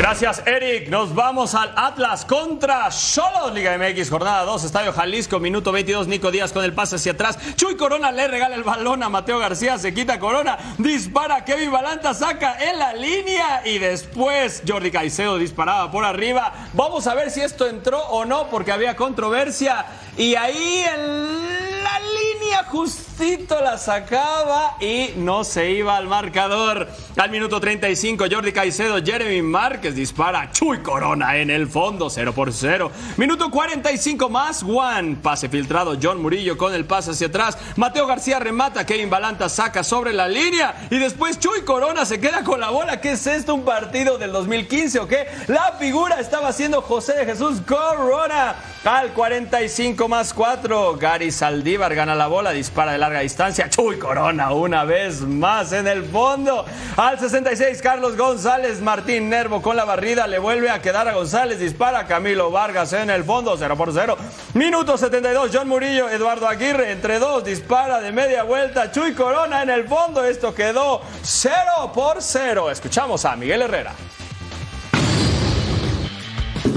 Gracias, 0.00 0.42
Eric. 0.46 0.88
Nos 0.88 1.14
vamos 1.14 1.54
al 1.54 1.74
Atlas 1.76 2.24
contra 2.24 2.88
Cholos, 2.88 3.52
Liga 3.52 3.76
MX, 3.76 4.08
jornada 4.08 4.44
2, 4.44 4.64
Estadio 4.64 4.94
Jalisco, 4.94 5.38
minuto 5.38 5.72
22. 5.72 6.08
Nico 6.08 6.30
Díaz 6.30 6.54
con 6.54 6.64
el 6.64 6.72
pase 6.72 6.96
hacia 6.96 7.12
atrás. 7.12 7.38
Chuy 7.54 7.76
Corona 7.76 8.10
le 8.10 8.26
regala 8.26 8.56
el 8.56 8.62
balón 8.62 9.02
a 9.02 9.10
Mateo 9.10 9.38
García, 9.38 9.76
se 9.76 9.92
quita 9.92 10.18
Corona, 10.18 10.56
dispara. 10.78 11.44
Kevin 11.44 11.70
Balanta 11.70 12.14
saca 12.14 12.56
en 12.70 12.78
la 12.78 12.94
línea 12.94 13.60
y 13.66 13.76
después 13.76 14.62
Jordi 14.66 14.90
Caicedo 14.90 15.36
disparaba 15.36 15.90
por 15.90 16.06
arriba. 16.06 16.50
Vamos 16.72 17.06
a 17.06 17.14
ver 17.14 17.30
si 17.30 17.42
esto 17.42 17.66
entró 17.66 18.00
o 18.00 18.24
no, 18.24 18.48
porque 18.48 18.72
había 18.72 18.96
controversia. 18.96 19.84
Y 20.16 20.34
ahí 20.34 20.82
en 20.94 21.79
la 21.90 21.98
línea 21.98 22.64
justito 22.64 23.60
la 23.60 23.76
sacaba 23.76 24.76
y 24.80 25.10
no 25.16 25.44
se 25.44 25.70
iba 25.70 25.96
al 25.96 26.06
marcador. 26.06 26.88
Al 27.16 27.30
minuto 27.30 27.60
35, 27.60 28.26
Jordi 28.30 28.52
Caicedo, 28.52 29.02
Jeremy 29.02 29.42
Márquez 29.42 29.94
dispara. 29.94 30.50
Chuy 30.52 30.78
Corona 30.82 31.36
en 31.36 31.50
el 31.50 31.68
fondo, 31.68 32.08
0 32.08 32.32
por 32.32 32.52
0. 32.52 32.90
Minuto 33.16 33.50
45 33.50 34.28
más, 34.28 34.62
Juan. 34.62 35.16
Pase 35.16 35.48
filtrado, 35.48 35.96
John 36.00 36.22
Murillo 36.22 36.56
con 36.56 36.72
el 36.74 36.84
pase 36.84 37.10
hacia 37.10 37.26
atrás. 37.26 37.58
Mateo 37.76 38.06
García 38.06 38.38
remata, 38.38 38.86
Kevin 38.86 39.10
Balanta 39.10 39.48
saca 39.48 39.82
sobre 39.82 40.12
la 40.12 40.28
línea. 40.28 40.86
Y 40.90 40.98
después 40.98 41.40
Chuy 41.40 41.62
Corona 41.62 42.04
se 42.04 42.20
queda 42.20 42.44
con 42.44 42.60
la 42.60 42.70
bola. 42.70 43.00
¿Qué 43.00 43.12
es 43.12 43.26
esto? 43.26 43.54
¿Un 43.54 43.64
partido 43.64 44.16
del 44.16 44.32
2015 44.32 45.00
o 45.00 45.08
qué? 45.08 45.26
La 45.48 45.72
figura 45.78 46.20
estaba 46.20 46.48
haciendo 46.48 46.82
José 46.82 47.14
de 47.14 47.26
Jesús 47.26 47.60
Corona. 47.66 48.54
Al 48.84 49.12
45 49.12 50.08
más 50.08 50.32
4, 50.32 50.96
Gary 50.96 51.30
Saldívar 51.30 51.94
gana 51.94 52.14
la 52.14 52.28
bola, 52.28 52.50
dispara 52.50 52.92
de 52.92 52.98
larga 52.98 53.20
distancia. 53.20 53.68
Chuy 53.68 53.98
Corona 53.98 54.54
una 54.54 54.84
vez 54.84 55.20
más 55.20 55.72
en 55.72 55.86
el 55.86 56.02
fondo. 56.02 56.64
Al 56.96 57.18
66, 57.18 57.82
Carlos 57.82 58.16
González, 58.16 58.80
Martín 58.80 59.28
Nervo 59.28 59.60
con 59.60 59.76
la 59.76 59.84
barrida, 59.84 60.26
le 60.26 60.38
vuelve 60.38 60.70
a 60.70 60.80
quedar 60.80 61.06
a 61.08 61.12
González, 61.12 61.60
dispara 61.60 62.06
Camilo 62.06 62.50
Vargas 62.50 62.94
en 62.94 63.10
el 63.10 63.22
fondo, 63.22 63.54
0 63.54 63.76
por 63.76 63.92
0. 63.92 64.16
Minuto 64.54 64.96
72, 64.96 65.50
John 65.52 65.68
Murillo, 65.68 66.08
Eduardo 66.08 66.48
Aguirre, 66.48 66.90
entre 66.90 67.18
dos, 67.18 67.44
dispara 67.44 68.00
de 68.00 68.12
media 68.12 68.44
vuelta. 68.44 68.90
Chuy 68.90 69.12
Corona 69.12 69.62
en 69.62 69.68
el 69.68 69.88
fondo, 69.88 70.24
esto 70.24 70.54
quedó 70.54 71.02
0 71.20 71.92
por 71.92 72.22
0. 72.22 72.70
Escuchamos 72.70 73.26
a 73.26 73.36
Miguel 73.36 73.60
Herrera. 73.60 73.92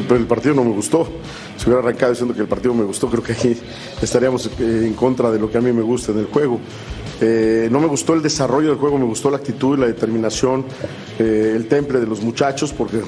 El 0.09 0.27
partido 0.27 0.53
no 0.53 0.65
me 0.65 0.71
gustó 0.71 1.07
si 1.63 1.69
hubiera 1.69 1.87
arrancado 1.87 2.11
diciendo 2.11 2.35
que 2.35 2.41
el 2.41 2.47
partido 2.47 2.73
me 2.73 2.83
gustó, 2.83 3.09
creo 3.09 3.23
que 3.23 3.31
ahí 3.31 3.57
estaríamos 4.01 4.47
eh, 4.59 4.83
en 4.85 4.93
contra 4.95 5.31
de 5.31 5.39
lo 5.39 5.49
que 5.49 5.57
a 5.57 5.61
mí 5.61 5.71
me 5.71 5.81
gusta 5.81 6.11
en 6.11 6.19
el 6.19 6.25
juego. 6.25 6.59
Eh, 7.21 7.69
no 7.71 7.79
me 7.79 7.87
gustó 7.87 8.13
el 8.13 8.21
desarrollo 8.21 8.67
del 8.67 8.77
juego, 8.77 8.97
me 8.97 9.05
gustó 9.05 9.31
la 9.31 9.37
actitud, 9.37 9.79
la 9.79 9.85
determinación, 9.85 10.65
eh, 11.17 11.53
el 11.55 11.69
temple 11.69 12.01
de 12.01 12.07
los 12.07 12.21
muchachos, 12.21 12.73
porque 12.73 12.99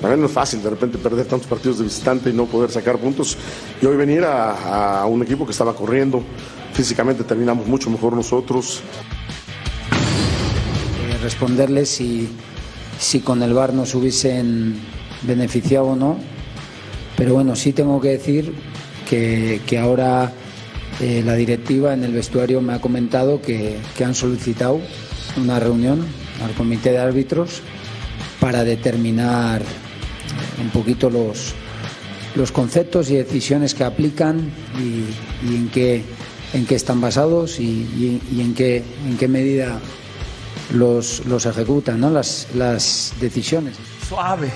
también 0.00 0.20
no 0.20 0.26
es 0.26 0.32
fácil 0.32 0.60
de 0.64 0.70
repente 0.70 0.98
perder 0.98 1.26
tantos 1.26 1.46
partidos 1.46 1.78
de 1.78 1.84
visitante 1.84 2.30
y 2.30 2.32
no 2.32 2.46
poder 2.46 2.72
sacar 2.72 2.98
puntos. 2.98 3.38
Y 3.80 3.86
hoy 3.86 3.96
venir 3.96 4.24
a, 4.24 5.06
un 5.06 5.22
equipo 5.22 5.46
que 5.46 5.52
estaba 5.52 5.72
corriendo, 5.72 6.24
físicamente 6.72 7.22
terminamos 7.22 7.68
mucho 7.68 7.88
mejor 7.88 8.14
nosotros. 8.14 8.82
responderles 11.22 11.88
si, 11.88 12.28
si 12.98 13.20
con 13.20 13.44
el 13.44 13.54
VAR 13.54 13.72
nos 13.72 13.94
hubiesen 13.94 14.74
beneficiado 15.22 15.86
o 15.86 15.94
no 15.94 16.35
pero 17.16 17.34
bueno, 17.34 17.56
sí 17.56 17.72
tengo 17.72 18.00
que 18.00 18.08
decir 18.08 18.52
que, 19.08 19.78
ahora 19.80 20.32
eh, 21.00 21.22
la 21.24 21.34
directiva 21.34 21.94
en 21.94 22.04
el 22.04 22.12
vestuario 22.12 22.60
me 22.60 22.74
ha 22.74 22.80
comentado 22.80 23.40
que, 23.40 23.78
han 24.04 24.14
solicitado 24.14 24.80
una 25.36 25.58
reunión 25.58 26.04
al 26.44 26.52
comité 26.52 26.92
de 26.92 26.98
árbitros 26.98 27.62
para 28.40 28.64
determinar 28.64 29.62
un 30.60 30.70
poquito 30.70 31.08
los, 31.08 31.54
los 32.34 32.52
conceptos 32.52 33.10
y 33.10 33.16
decisiones 33.16 33.74
que 33.74 33.84
aplican 33.84 34.50
y, 34.78 35.54
en, 35.54 35.68
qué, 35.70 36.02
en 36.52 36.66
qué 36.66 36.74
están 36.74 37.00
basados 37.00 37.58
y, 37.60 38.20
en, 38.38 38.54
qué, 38.54 38.82
en 39.06 39.16
qué 39.16 39.28
medida 39.28 39.78
los, 40.74 41.24
los 41.26 41.46
ejecutan 41.46 42.00
¿no? 42.00 42.10
las, 42.10 42.48
las 42.54 43.14
decisiones. 43.20 43.76
Suave. 44.06 44.50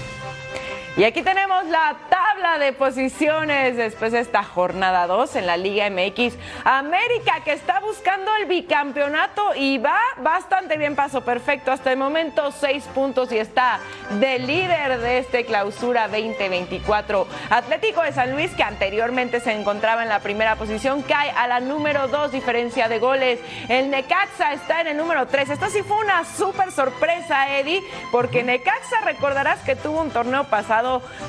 Y 0.96 1.04
aquí 1.04 1.22
tenemos 1.22 1.66
la 1.66 1.96
tabla 2.08 2.58
de 2.58 2.72
posiciones 2.72 3.76
después 3.76 4.10
de 4.10 4.18
esta 4.18 4.42
jornada 4.42 5.06
2 5.06 5.36
en 5.36 5.46
la 5.46 5.56
Liga 5.56 5.88
MX. 5.88 6.34
América 6.64 7.42
que 7.44 7.52
está 7.52 7.78
buscando 7.78 8.28
el 8.40 8.46
bicampeonato 8.46 9.54
y 9.54 9.78
va 9.78 10.00
bastante 10.18 10.76
bien, 10.78 10.96
paso 10.96 11.20
perfecto 11.20 11.70
hasta 11.70 11.92
el 11.92 11.96
momento, 11.96 12.50
seis 12.50 12.84
puntos 12.92 13.30
y 13.30 13.38
está 13.38 13.78
de 14.18 14.40
líder 14.40 14.98
de 14.98 15.18
este 15.18 15.44
clausura 15.44 16.08
2024. 16.08 17.26
Atlético 17.50 18.02
de 18.02 18.12
San 18.12 18.32
Luis 18.32 18.50
que 18.50 18.64
anteriormente 18.64 19.38
se 19.38 19.52
encontraba 19.52 20.02
en 20.02 20.08
la 20.08 20.18
primera 20.18 20.56
posición 20.56 21.02
cae 21.02 21.30
a 21.30 21.46
la 21.46 21.60
número 21.60 22.08
2, 22.08 22.32
diferencia 22.32 22.88
de 22.88 22.98
goles. 22.98 23.38
El 23.68 23.90
Necaxa 23.90 24.52
está 24.54 24.80
en 24.80 24.88
el 24.88 24.96
número 24.96 25.28
3. 25.28 25.50
Esto 25.50 25.70
sí 25.70 25.82
fue 25.82 25.98
una 25.98 26.24
súper 26.24 26.72
sorpresa, 26.72 27.56
Eddie, 27.56 27.80
porque 28.10 28.42
Necaxa 28.42 29.02
recordarás 29.04 29.60
que 29.60 29.76
tuvo 29.76 30.00
un 30.00 30.10
torneo 30.10 30.44
pasado 30.44 30.79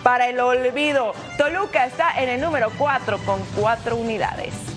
para 0.04 0.28
el 0.30 0.40
olvido. 0.40 1.14
Toluca 1.38 1.86
está 1.86 2.22
en 2.22 2.30
el 2.30 2.42
número 2.42 2.72
4 2.78 3.18
con 3.26 3.40
4 3.56 3.96
unidades. 3.96 4.71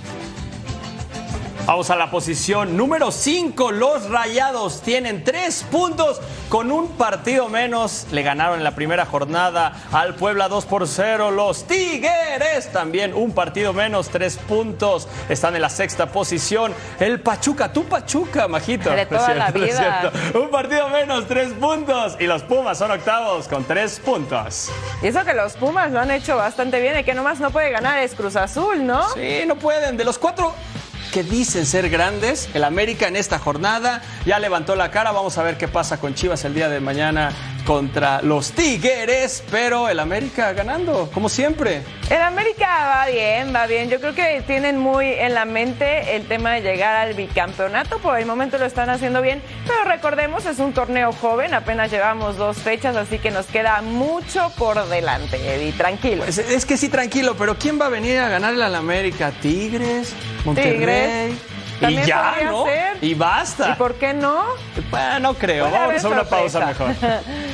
Vamos 1.67 1.89
a 1.89 1.97
la 1.97 2.11
posición 2.11 2.77
número 2.77 3.11
5. 3.11 3.73
Los 3.73 4.11
Rayados 4.11 4.83
tienen 4.83 5.25
tres 5.25 5.65
puntos 5.71 6.21
con 6.51 6.71
un 6.71 6.91
partido 6.91 7.49
menos. 7.49 8.07
Le 8.13 8.23
ganaron 8.23 8.59
en 8.59 8.65
la 8.65 8.75
primera 8.75 9.07
jornada 9.07 9.73
al 9.91 10.15
Puebla 10.15 10.49
2 10.49 10.67
por 10.67 10.87
0. 10.87 11.31
Los 11.31 11.67
Tigres 11.67 12.71
también 12.71 13.15
un 13.15 13.33
partido 13.33 13.73
menos, 13.73 14.11
tres 14.11 14.37
puntos. 14.37 15.09
Están 15.31 15.57
en 15.57 15.63
la 15.63 15.71
sexta 15.71 16.13
posición. 16.13 16.75
El 17.01 17.21
Pachuca, 17.21 17.73
tu 17.73 17.85
Pachuca, 17.85 18.47
majito. 18.47 18.91
De 18.91 19.07
toda 19.07 19.33
la 19.33 19.51
cierto, 19.51 19.65
es 19.65 19.75
vida. 19.75 20.13
Un 20.35 20.51
partido 20.51 20.91
menos, 20.91 21.27
tres 21.27 21.55
puntos. 21.55 22.19
Y 22.21 22.27
los 22.27 22.43
Pumas 22.43 22.77
son 22.77 22.91
octavos 22.91 23.49
con 23.49 23.65
tres 23.65 24.01
puntos. 24.01 24.71
Y 25.03 25.07
eso 25.07 25.25
que 25.25 25.33
los 25.33 25.55
Pumas 25.55 25.91
lo 25.93 26.01
han 26.01 26.11
hecho 26.11 26.37
bastante 26.37 26.79
bien. 26.79 26.95
El 26.95 27.07
que 27.07 27.15
nomás 27.15 27.41
no 27.41 27.51
puede 27.51 27.71
ganar 27.71 28.01
es 28.01 28.15
Cruz 28.15 28.37
Azul, 28.37 28.87
¿no? 28.87 29.09
Sí, 29.15 29.45
no 29.47 29.57
pueden. 29.57 29.97
De 29.97 30.05
los 30.05 30.19
cuatro 30.19 30.53
que 31.13 31.23
dicen 31.23 31.67
ser 31.67 31.89
grandes, 31.91 32.49
el 32.55 32.65
América 32.65 33.09
en 33.09 33.17
esta 33.17 33.39
jornada 33.39 34.03
ya 34.27 34.39
levantó 34.39 34.77
la 34.77 34.91
cara. 34.91 35.13
Vamos 35.13 35.39
a 35.39 35.43
ver 35.43 35.57
qué 35.57 35.69
pasa 35.69 35.99
con 35.99 36.15
Chivas 36.15 36.45
el 36.45 36.55
día 36.55 36.69
de 36.69 36.81
mañana 36.81 37.33
contra 37.65 38.23
los 38.23 38.53
Tigres, 38.53 39.43
pero 39.51 39.89
el 39.89 39.99
América 39.99 40.53
ganando, 40.53 41.11
como 41.13 41.29
siempre. 41.29 41.83
El 42.11 42.21
América 42.21 42.67
va 42.67 43.07
bien, 43.07 43.55
va 43.55 43.67
bien. 43.67 43.89
Yo 43.89 44.01
creo 44.01 44.15
que 44.15 44.43
tienen 44.47 44.79
muy 44.79 45.07
en 45.07 45.35
la 45.35 45.45
mente 45.45 46.17
el 46.17 46.27
tema 46.27 46.53
de 46.53 46.63
llegar 46.63 46.97
al 46.97 47.15
bicampeonato. 47.15 47.99
Por 47.99 48.19
el 48.19 48.27
momento 48.27 48.59
lo 48.59 48.67
están 48.67 48.91
haciendo 48.91 49.23
bien, 49.23 49.43
pero 49.67 49.85
recordemos, 49.85 50.47
es 50.47 50.59
un 50.59 50.73
torneo 50.73 51.13
joven, 51.13 51.55
apenas 51.55 51.91
llevamos 51.91 52.37
dos 52.37 52.59
fechas, 52.59 52.97
así 52.97 53.19
que 53.19 53.31
nos 53.31 53.47
queda 53.47 53.83
mucho 53.83 54.53
por 54.59 54.87
delante, 54.89 55.37
Eddie. 55.37 55.73
Tranquilo. 55.73 56.25
Es, 56.25 56.39
es 56.39 56.65
que 56.65 56.77
sí, 56.77 56.89
tranquilo, 56.89 57.35
pero 57.39 57.57
¿quién 57.57 57.81
va 57.81 57.87
a 57.87 57.91
venir 57.91 58.19
a 58.19 58.29
ganarle 58.29 58.65
al 58.65 58.75
América? 58.75 59.33
¿Tigres? 59.41 60.15
¿Monterrey? 60.45 61.31
Tigres. 61.31 61.55
Y 61.81 62.07
ya, 62.07 62.37
¿no? 62.45 62.65
ser. 62.65 62.97
Y 63.03 63.15
basta. 63.15 63.71
¿Y 63.71 63.75
por 63.75 63.95
qué 63.97 64.15
no? 64.15 64.45
Bueno, 64.91 65.19
no 65.21 65.35
creo. 65.35 65.69
Puede 65.69 65.87
Vamos 65.87 66.05
a 66.05 66.09
una 66.09 66.25
pausa 66.25 66.67
mejor. 66.67 66.95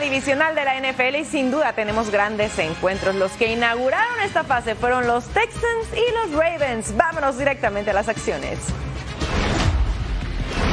divisional 0.00 0.54
de 0.54 0.64
la 0.64 0.80
NFL 0.80 1.16
y 1.16 1.24
sin 1.24 1.50
duda 1.50 1.72
tenemos 1.72 2.10
grandes 2.10 2.58
encuentros. 2.58 3.14
Los 3.14 3.32
que 3.32 3.52
inauguraron 3.52 4.20
esta 4.22 4.44
fase 4.44 4.74
fueron 4.74 5.06
los 5.06 5.26
Texans 5.28 5.88
y 5.92 6.12
los 6.14 6.38
Ravens. 6.38 6.96
Vámonos 6.96 7.38
directamente 7.38 7.90
a 7.90 7.94
las 7.94 8.08
acciones. 8.08 8.58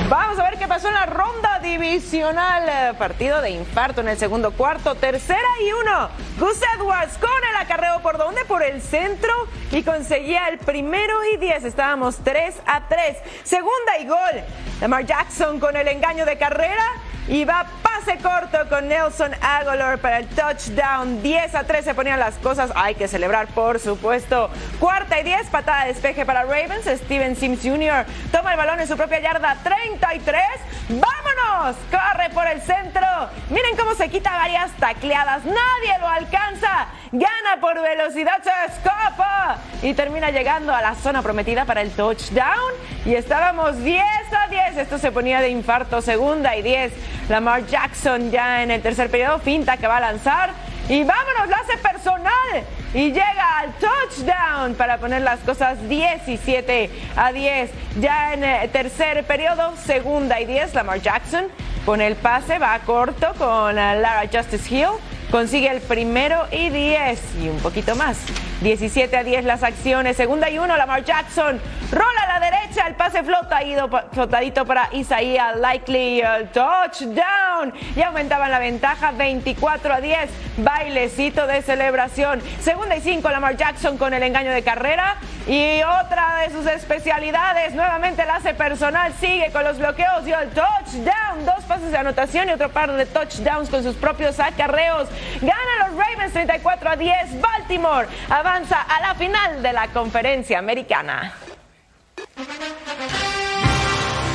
Vamos 0.10 0.38
a 0.40 0.44
ver 0.44 0.60
qué 0.60 0.68
pasó 0.68 0.90
en 0.90 0.94
la 0.94 1.06
ronda 1.06 1.60
divisional. 1.60 2.98
Partido 2.98 3.42
de 3.42 3.52
infarto 3.52 4.02
en 4.02 4.10
el 4.10 4.18
segundo 4.18 4.52
cuarto. 4.52 4.96
Tercera 4.96 5.48
y 5.66 5.72
uno. 5.72 6.10
Gus 6.38 6.60
Edwards 6.76 7.18
con 7.18 7.30
el 7.50 7.56
acarreo 7.56 8.02
por 8.02 8.18
dónde? 8.18 8.44
Por 8.44 8.62
el 8.62 8.82
centro 8.82 9.32
y 9.72 9.84
conseguía 9.84 10.50
el 10.50 10.58
primero 10.58 11.14
y 11.34 11.38
diez. 11.38 11.64
Estábamos 11.64 12.18
3 12.26 12.56
a 12.66 12.88
3. 12.90 13.18
Segunda 13.44 14.00
y 14.02 14.08
gol. 14.08 14.44
Lamar 14.82 15.06
Jackson 15.06 15.60
con 15.62 15.78
el 15.78 15.88
engaño 15.88 16.26
de 16.26 16.38
carrera. 16.38 16.84
Y 17.28 17.46
va 17.46 17.66
pase 17.84 18.18
corto 18.18 18.58
con 18.68 18.88
Nelson 18.88 19.32
Aguilar 19.42 20.00
para 20.00 20.20
el 20.20 20.28
touchdown. 20.28 21.22
10 21.22 21.56
a 21.56 21.64
3 21.64 21.86
se 21.86 21.94
ponían 21.94 22.20
las 22.20 22.36
cosas. 22.36 22.72
Hay 22.76 22.96
que 22.96 23.08
celebrar, 23.08 23.48
por 23.48 23.80
supuesto. 23.80 24.50
Cuarta 24.80 25.20
y 25.20 25.24
10, 25.24 25.48
patada 25.48 25.82
de 25.86 25.94
despeje 25.94 26.26
para 26.26 26.44
Ravens. 26.44 26.86
Steven 26.86 27.36
Sims 27.36 27.62
Jr. 27.62 28.06
toma 28.32 28.52
el 28.52 28.58
balón 28.58 28.80
en 28.80 28.88
su 28.88 28.98
propia 28.98 29.20
yarda. 29.20 29.58
33. 29.64 30.42
¡Vámonos! 30.90 31.78
Corre 31.92 32.30
por 32.34 32.48
el 32.48 32.62
centro. 32.62 33.06
Miren 33.50 33.78
cómo 33.78 33.94
se 33.94 34.10
quita 34.10 34.32
varias 34.32 34.72
tacleadas. 34.78 35.46
Nadie 35.46 36.00
lo 36.00 36.08
alcanza. 36.08 36.88
Gana 37.12 37.60
por 37.60 37.82
velocidad. 37.82 38.42
Se 38.42 38.74
escapa. 38.74 39.58
Y 39.82 39.94
termina 39.94 40.32
llegando 40.32 40.74
a 40.74 40.82
la 40.82 40.96
zona 40.96 41.22
prometida 41.22 41.66
para 41.66 41.82
el 41.82 41.92
touchdown. 41.92 42.74
Y 43.06 43.16
estábamos 43.16 43.84
10 43.84 44.04
a 44.32 44.48
10. 44.48 44.78
Esto 44.78 44.98
se 44.98 45.12
ponía 45.12 45.42
de 45.42 45.50
infarto. 45.50 46.02
Segunda 46.02 46.56
y 46.56 46.62
10. 46.62 46.94
Lamar 47.30 47.66
Jackson 47.68 48.32
ya 48.32 48.64
en 48.64 48.72
el 48.72 48.82
tercer 48.82 49.10
periodo. 49.10 49.40
Finta 49.40 49.78
que 49.78 49.88
va 49.88 49.98
a 49.98 50.02
lanzar. 50.02 50.52
Y 50.88 51.04
vámonos, 51.04 51.58
hace 51.58 51.78
personal. 51.78 52.64
Y 52.94 53.12
llega 53.12 53.60
al 53.60 53.74
touchdown 53.74 54.76
para 54.76 54.98
poner 54.98 55.22
las 55.22 55.40
cosas 55.40 55.88
17 55.88 56.90
a 57.16 57.32
10. 57.32 57.72
Ya 58.00 58.34
en 58.34 58.44
el 58.44 58.70
tercer 58.70 59.24
periodo, 59.26 59.76
segunda 59.78 60.40
y 60.42 60.46
10, 60.46 60.74
Lamar 60.74 61.00
Jackson 61.00 61.46
con 61.86 62.02
el 62.02 62.16
pase, 62.16 62.60
va 62.60 62.78
corto 62.80 63.34
con 63.38 63.78
eh, 63.78 64.00
Lara 64.00 64.30
Justice 64.32 64.74
Hill. 64.74 64.90
Consigue 65.32 65.72
el 65.72 65.80
primero 65.80 66.46
y 66.52 66.70
10 66.70 67.20
y 67.42 67.48
un 67.48 67.58
poquito 67.60 67.96
más. 67.96 68.18
17 68.62 69.18
a 69.18 69.24
10 69.24 69.44
las 69.46 69.64
acciones. 69.64 70.16
Segunda 70.16 70.50
y 70.50 70.60
uno, 70.60 70.78
Lamar 70.78 71.04
Jackson. 71.04 71.60
Rola 71.92 72.22
a 72.28 72.40
la 72.40 72.52
derecha, 72.52 72.88
el 72.88 72.96
pase 72.96 73.24
flota, 73.24 73.64
ido, 73.64 73.90
flotadito 74.14 74.66
para 74.66 74.88
Isaiah 74.94 75.56
Likely. 75.56 76.22
El 76.22 76.50
touchdown. 76.50 77.74
Y 77.96 78.02
aumentaban 78.04 78.52
la 78.52 78.60
ventaja 78.60 79.12
24 79.12 79.94
a 79.94 80.00
10. 80.00 80.30
Bailecito 80.58 81.48
de 81.48 81.64
celebración. 81.64 82.40
Segunda 82.60 82.96
y 82.96 83.02
cinco, 83.02 83.30
Lamar 83.30 83.58
Jackson 83.58 83.98
con 83.98 84.14
el 84.14 84.22
engaño 84.22 84.52
de 84.52 84.62
carrera. 84.62 85.18
Y 85.48 85.82
otra 85.82 86.42
de 86.46 86.52
sus 86.52 86.68
especialidades, 86.68 87.74
nuevamente 87.74 88.24
la 88.26 88.36
hace 88.36 88.54
personal, 88.54 89.12
sigue 89.20 89.50
con 89.52 89.64
los 89.64 89.80
bloqueos 89.80 90.28
y 90.28 90.32
el 90.32 90.50
touchdown. 90.50 91.46
Dos 91.46 91.64
pases 91.68 91.92
de 91.92 91.98
anotación 91.98 92.48
y 92.48 92.52
otro 92.52 92.70
par 92.70 92.92
de 92.92 93.08
touchdowns 93.08 93.70
con 93.70 93.82
sus 93.82 93.96
propios 93.96 94.40
acarreos. 94.40 95.10
Gana 95.42 95.88
los 95.88 95.98
Ravens 95.98 96.34
34 96.34 96.90
a 96.92 96.96
10. 96.96 97.42
Baltimore 97.42 98.08
avanza 98.30 98.51
a 98.52 99.00
la 99.00 99.16
final 99.16 99.64
de 99.64 99.72
la 99.72 99.88
conferencia 99.88 100.60
americana. 100.60 101.34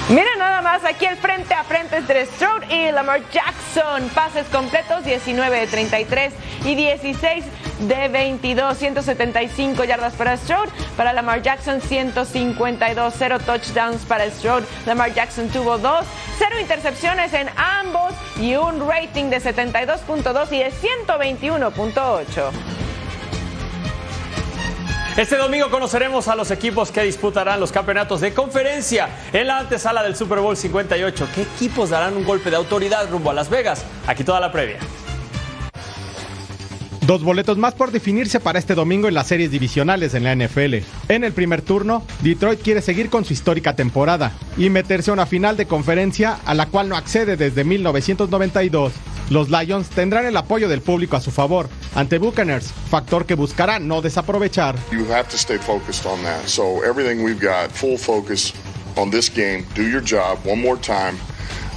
Miren 0.08 0.38
nada 0.38 0.62
más 0.62 0.82
aquí 0.84 1.04
el 1.04 1.18
frente 1.18 1.52
a 1.52 1.64
frente 1.64 1.98
entre 1.98 2.24
Stroud 2.24 2.62
y 2.70 2.90
Lamar 2.92 3.20
Jackson. 3.30 4.08
Pases 4.14 4.46
completos 4.46 5.04
19 5.04 5.60
de 5.60 5.66
33 5.66 6.32
y 6.64 6.74
16 6.76 7.44
de 7.80 8.08
22. 8.08 8.78
175 8.78 9.84
yardas 9.84 10.14
para 10.14 10.38
Stroud. 10.38 10.70
Para 10.96 11.12
Lamar 11.12 11.42
Jackson 11.42 11.82
152. 11.82 13.14
0 13.18 13.38
touchdowns 13.40 14.06
para 14.06 14.30
Stroud. 14.30 14.62
Lamar 14.86 15.12
Jackson 15.12 15.50
tuvo 15.50 15.76
2. 15.76 16.06
0 16.38 16.58
intercepciones 16.58 17.34
en 17.34 17.50
ambos 17.54 18.14
y 18.40 18.54
un 18.54 18.88
rating 18.88 19.26
de 19.26 19.42
72.2 19.42 20.52
y 20.52 20.58
de 20.60 20.72
121.8. 20.72 22.85
Este 25.16 25.38
domingo 25.38 25.70
conoceremos 25.70 26.28
a 26.28 26.36
los 26.36 26.50
equipos 26.50 26.90
que 26.90 27.02
disputarán 27.02 27.58
los 27.58 27.72
campeonatos 27.72 28.20
de 28.20 28.34
conferencia 28.34 29.08
en 29.32 29.46
la 29.46 29.60
antesala 29.60 30.02
del 30.02 30.14
Super 30.14 30.40
Bowl 30.40 30.54
58. 30.54 31.28
¿Qué 31.34 31.40
equipos 31.40 31.88
darán 31.88 32.18
un 32.18 32.24
golpe 32.24 32.50
de 32.50 32.56
autoridad 32.56 33.08
rumbo 33.10 33.30
a 33.30 33.34
Las 33.34 33.48
Vegas? 33.48 33.82
Aquí 34.06 34.24
toda 34.24 34.40
la 34.40 34.52
previa. 34.52 34.78
Dos 37.06 37.22
boletos 37.22 37.56
más 37.56 37.72
por 37.72 37.92
definirse 37.92 38.40
para 38.40 38.58
este 38.58 38.74
domingo 38.74 39.06
en 39.06 39.14
las 39.14 39.28
series 39.28 39.52
divisionales 39.52 40.14
en 40.14 40.24
la 40.24 40.34
NFL. 40.34 40.78
En 41.08 41.22
el 41.22 41.32
primer 41.32 41.62
turno, 41.62 42.04
Detroit 42.20 42.60
quiere 42.60 42.82
seguir 42.82 43.10
con 43.10 43.24
su 43.24 43.32
histórica 43.32 43.76
temporada 43.76 44.32
y 44.56 44.70
meterse 44.70 45.10
a 45.10 45.14
una 45.14 45.24
final 45.24 45.56
de 45.56 45.66
conferencia 45.66 46.36
a 46.44 46.52
la 46.54 46.66
cual 46.66 46.88
no 46.88 46.96
accede 46.96 47.36
desde 47.36 47.62
1992. 47.62 48.92
Los 49.30 49.50
Lions 49.50 49.88
tendrán 49.88 50.26
el 50.26 50.36
apoyo 50.36 50.68
del 50.68 50.80
público 50.80 51.16
a 51.16 51.20
su 51.20 51.30
favor 51.30 51.68
ante 51.94 52.18
Buccaneers, 52.18 52.72
factor 52.90 53.24
que 53.24 53.34
buscará 53.34 53.78
no 53.78 54.02
desaprovechar. 54.02 54.74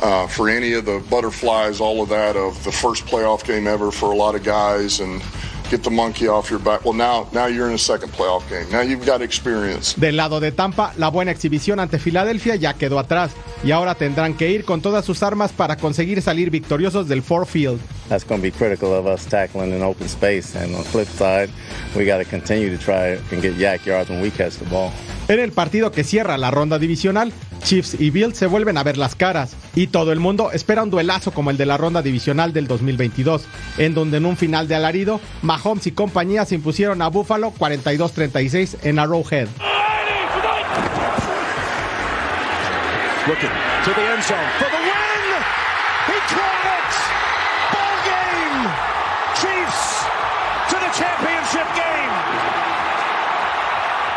Uh, 0.01 0.27
for 0.27 0.49
any 0.49 0.73
of 0.73 0.85
the 0.85 1.03
butterflies, 1.09 1.79
all 1.79 2.01
of 2.01 2.09
that 2.09 2.35
of 2.35 2.63
the 2.63 2.71
first 2.71 3.05
playoff 3.05 3.43
game 3.43 3.67
ever 3.67 3.91
for 3.91 4.12
a 4.12 4.15
lot 4.15 4.35
of 4.35 4.43
guys 4.43 4.99
and 4.99 5.21
get 5.69 5.83
the 5.83 5.89
monkey 5.89 6.27
off 6.27 6.49
your 6.49 6.59
back. 6.59 6.83
Well, 6.83 6.93
now, 6.93 7.27
now 7.31 7.45
you're 7.45 7.67
in 7.67 7.75
a 7.75 7.77
second 7.77 8.12
playoff 8.12 8.47
game. 8.49 8.69
Now 8.71 8.81
you've 8.81 9.05
got 9.05 9.21
experience. 9.21 9.93
Del 9.95 10.15
lado 10.15 10.39
de 10.39 10.51
Tampa, 10.51 10.93
la 10.97 11.09
buena 11.09 11.31
exhibición 11.31 11.79
ante 11.79 11.99
Filadelfia 11.99 12.55
ya 12.55 12.73
quedó 12.73 12.97
atrás 12.99 13.31
y 13.63 13.71
ahora 13.71 13.95
tendrán 13.95 14.35
que 14.35 14.49
ir 14.49 14.65
con 14.65 14.81
todas 14.81 15.05
sus 15.05 15.21
armas 15.21 15.51
para 15.51 15.75
conseguir 15.77 16.21
salir 16.21 16.49
victoriosos 16.49 17.07
del 17.07 17.21
Ford 17.21 17.45
Field. 17.45 17.79
That's 18.07 18.23
going 18.23 18.41
to 18.41 18.43
be 18.43 18.51
critical 18.51 18.93
of 18.93 19.05
us 19.05 19.25
tackling 19.25 19.71
in 19.71 19.83
open 19.83 20.07
space. 20.07 20.55
And 20.55 20.73
on 20.73 20.83
the 20.83 20.89
flip 20.89 21.07
side, 21.07 21.49
we 21.95 22.05
got 22.05 22.17
to 22.17 22.25
continue 22.25 22.75
to 22.75 22.83
try 22.83 23.19
and 23.31 23.41
get 23.41 23.55
yak 23.55 23.85
yards 23.85 24.09
when 24.09 24.21
we 24.21 24.31
catch 24.31 24.57
the 24.57 24.65
ball. 24.65 24.91
En 25.30 25.39
el 25.39 25.52
partido 25.52 25.92
que 25.92 26.04
cierra 26.04 26.39
la 26.39 26.50
ronda 26.50 26.80
divisional, 26.80 27.32
Chiefs 27.63 27.96
y 28.00 28.10
Bills 28.10 28.36
se 28.36 28.48
vuelven 28.48 28.78
a 28.78 28.84
ver 28.84 28.98
las 28.98 29.13
caras 29.13 29.56
y 29.76 29.86
todo 29.86 30.12
el 30.12 30.20
mundo 30.20 30.52
espera 30.52 30.82
un 30.82 30.89
duelazo 30.89 31.30
como 31.30 31.52
el 31.52 31.58
de 31.58 31.68
la 31.68 31.78
ronda 31.78 32.02
divisional 32.02 32.52
del 32.52 32.65
2022, 32.65 33.44
en 33.78 33.94
donde 33.94 34.18
en 34.18 34.26
un 34.26 34.38
final 34.38 34.68
de 34.68 34.74
alarido, 34.74 35.22
Mahomes 35.44 35.86
y 35.86 35.92
compañía 35.92 36.46
se 36.46 36.56
impusieron 36.56 37.04
a 37.04 37.10
Buffalo 37.10 37.54
42-36 37.60 38.78
en 38.82 38.98
Arrowhead. 38.98 39.48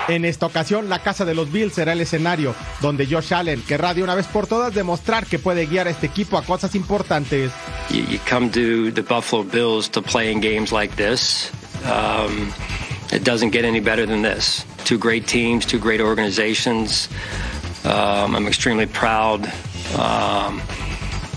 En 0.09 0.25
esta 0.25 0.47
ocasión, 0.47 0.89
la 0.89 1.01
casa 1.01 1.25
de 1.25 1.35
los 1.35 1.53
Bills 1.53 1.75
será 1.75 1.93
el 1.93 2.01
escenario, 2.01 2.55
donde 2.81 3.07
Josh 3.07 3.33
Allen 3.33 3.63
querrá 3.63 3.95
de 3.95 4.03
una 4.03 4.15
vez 4.15 4.27
por 4.27 4.47
todas 4.47 4.75
demostrar 4.75 5.27
que 5.27 5.39
puede 5.39 5.67
guiar 5.67 5.87
a 5.87 5.91
este 5.91 6.07
equipo 6.07 6.37
a 6.37 6.43
cosas 6.45 6.75
importantes. 6.75 7.53
You, 7.91 8.19
come 8.29 8.51
to 8.51 8.91
the 8.93 9.03
Buffalo 9.03 9.45
Bills 9.45 9.89
to 9.91 10.03
play 10.03 10.33
in 10.33 10.41
games 10.41 10.73
like 10.73 10.97
this. 10.97 11.51
Um, 11.85 12.53
it 13.13 13.25
doesn't 13.25 13.53
get 13.53 13.65
any 13.65 13.81
better 13.81 14.07
than 14.07 14.23
this. 14.23 14.65
Two 14.85 14.99
great 14.99 15.27
teams, 15.27 15.65
two 15.65 15.79
great 15.79 16.01
organizations. 16.01 17.09
Um, 17.85 18.35
I'm 18.35 18.47
extremely 18.47 18.87
proud 18.87 19.47
um, 19.99 20.61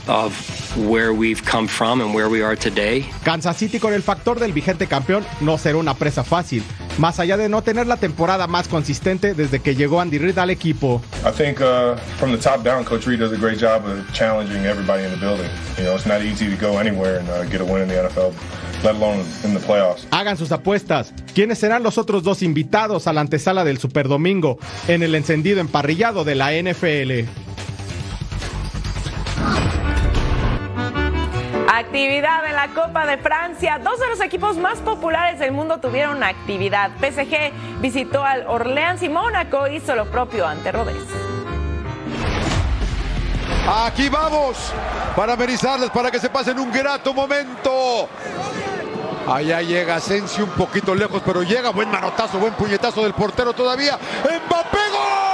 of 0.08 0.34
where 0.76 1.14
we've 1.14 1.42
come 1.44 1.68
from 1.68 2.02
and 2.02 2.14
where 2.14 2.30
we 2.30 2.44
are 2.44 2.56
today. 2.56 3.06
Kansas 3.24 3.58
City 3.58 3.80
con 3.80 3.94
el 3.94 4.04
factor 4.04 4.40
del 4.40 4.54
vigente 4.54 4.88
campeón 4.88 5.26
no 5.42 5.58
será 5.58 5.78
una 5.78 5.94
presa 5.94 6.24
fácil, 6.24 6.64
más 6.98 7.20
allá 7.20 7.38
de 7.38 7.50
no 7.50 7.62
tener 7.62 7.88
la 7.88 7.98
temporada 7.98 8.48
más 8.48 8.68
consistente 8.68 9.34
desde 9.34 9.60
que 9.60 9.76
llegó 9.76 10.02
Andy 10.02 10.18
Reid 10.18 10.38
al 10.38 10.50
equipo. 10.50 11.02
I 11.26 11.32
think 11.32 11.62
uh, 11.62 11.96
from 12.18 12.32
the 12.32 12.38
top 12.38 12.64
down, 12.64 12.84
Coach 12.84 13.08
Reid 13.08 13.20
does 13.20 13.32
a 13.32 13.38
great 13.38 13.60
job 13.60 13.86
of 13.86 14.12
challenging 14.14 14.66
everybody 14.66 15.04
in 15.04 15.12
the 15.12 15.18
building. 15.18 15.50
You 15.78 15.86
know, 15.86 15.96
it's 15.96 16.06
not 16.06 16.22
easy 16.22 16.50
to 16.50 16.58
go 16.58 16.78
anywhere 16.80 17.20
and 17.20 17.30
uh, 17.30 17.46
get 17.46 17.62
a 17.62 17.66
win 17.66 17.82
in 17.84 17.88
the 17.88 17.96
NFL, 17.96 18.34
let 18.84 18.96
alone 18.96 19.24
in 19.44 19.54
the 19.54 19.60
playoffs. 19.60 20.06
Hagan 20.12 20.38
sus 20.38 20.52
apuestas. 20.52 21.14
¿Quiénes 21.34 21.60
serán 21.60 21.84
los 21.84 21.98
otros 21.98 22.24
dos 22.24 22.42
invitados 22.42 23.08
a 23.08 23.14
la 23.14 23.22
antesala 23.22 23.64
del 23.64 23.78
Super 23.78 24.08
Domingo 24.08 24.58
en 24.88 25.04
el 25.04 25.16
encendido 25.16 25.60
emparrillado 25.62 26.24
de 26.24 26.36
la 26.36 26.52
NFL? 26.52 27.45
Actividad 31.68 32.46
en 32.46 32.56
la 32.56 32.68
Copa 32.70 33.06
de 33.06 33.18
Francia. 33.18 33.80
Dos 33.80 34.00
de 34.00 34.08
los 34.08 34.22
equipos 34.22 34.58
más 34.58 34.80
populares 34.80 35.40
del 35.40 35.52
mundo 35.52 35.80
tuvieron 35.80 36.24
actividad. 36.24 36.92
PSG 37.00 37.52
visitó 37.82 38.24
al 38.24 38.46
Orleans 38.48 39.02
y 39.02 39.10
Mónaco 39.10 39.68
hizo 39.68 39.96
lo 39.96 40.06
propio 40.06 40.46
ante 40.46 40.72
Rodés. 40.72 41.04
Aquí 43.68 44.10
vamos 44.10 44.72
para 45.16 45.34
amenizarles, 45.34 45.90
para 45.90 46.12
que 46.12 46.20
se 46.20 46.30
pasen 46.30 46.60
un 46.60 46.72
grato 46.72 47.14
momento. 47.14 48.08
Allá 49.28 49.62
llega 49.62 49.96
Asensio 49.96 50.46
un 50.46 50.52
poquito 50.52 50.94
lejos, 50.94 51.22
pero 51.26 51.42
llega. 51.42 51.72
Buen 51.72 51.90
manotazo, 51.90 52.38
buen 52.38 52.54
puñetazo 52.54 53.02
del 53.02 53.14
portero 53.14 53.54
todavía. 53.54 53.98
¡Mbappé 54.24 54.78
gol! 54.92 55.26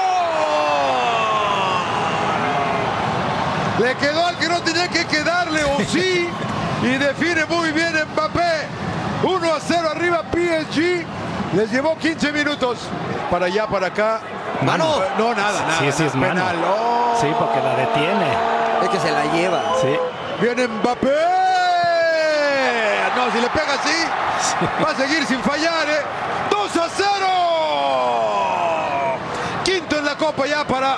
Le 3.81 3.95
quedó 3.95 4.27
al 4.27 4.37
que 4.37 4.47
no 4.47 4.61
tenía 4.61 4.87
que 4.87 5.05
quedarle, 5.05 5.63
o 5.63 5.79
sí. 5.85 6.29
Y 6.83 6.97
define 6.97 7.45
muy 7.45 7.71
bien 7.71 7.93
Mbappé. 8.13 8.67
1 9.23 9.53
a 9.53 9.59
0 9.59 9.89
arriba 9.91 10.23
PSG. 10.31 11.05
Les 11.55 11.71
llevó 11.71 11.95
15 11.95 12.31
minutos. 12.31 12.79
Para 13.29 13.45
allá, 13.45 13.67
para 13.67 13.87
acá. 13.87 14.19
Mano. 14.63 14.95
No, 15.17 15.33
nada, 15.35 15.61
nada. 15.61 15.79
Sí, 15.79 15.91
sí, 15.91 16.03
es 16.05 16.15
mano. 16.15 16.33
Penal. 16.33 16.55
Oh. 16.65 17.17
Sí, 17.21 17.27
porque 17.37 17.59
la 17.59 17.75
detiene. 17.75 18.25
Es 18.81 18.89
que 18.89 18.99
se 18.99 19.11
la 19.11 19.25
lleva. 19.31 19.61
Sí. 19.81 19.95
Viene 20.41 20.67
Mbappé. 20.67 21.09
No, 23.15 23.31
si 23.31 23.41
le 23.41 23.49
pega 23.49 23.73
así, 23.75 24.05
va 24.83 24.89
a 24.91 24.95
seguir 24.95 25.25
sin 25.25 25.39
fallar, 25.41 25.87
¿eh? 25.87 26.01
2 26.49 26.77
a 26.77 26.89
0. 26.97 27.07
Quinto 29.63 29.97
en 29.97 30.05
la 30.05 30.15
copa 30.15 30.47
ya 30.47 30.65
para 30.65 30.97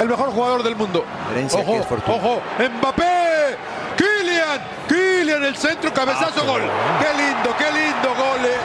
el 0.00 0.08
mejor 0.08 0.30
jugador 0.32 0.62
del 0.62 0.76
mundo. 0.76 1.04
Herencia 1.30 1.60
Ojo, 1.60 1.86
ojo, 2.06 2.42
Mbappé. 2.58 3.56
Kylian, 3.96 4.60
Kylian, 4.88 5.44
el 5.44 5.56
centro, 5.56 5.92
cabezazo, 5.92 6.40
Ah, 6.42 6.46
gol. 6.46 6.62
Qué 6.98 7.22
lindo, 7.22 7.54
qué 7.58 7.70
lindo 7.70 8.08
gol, 8.16 8.46
¿eh? 8.46 8.60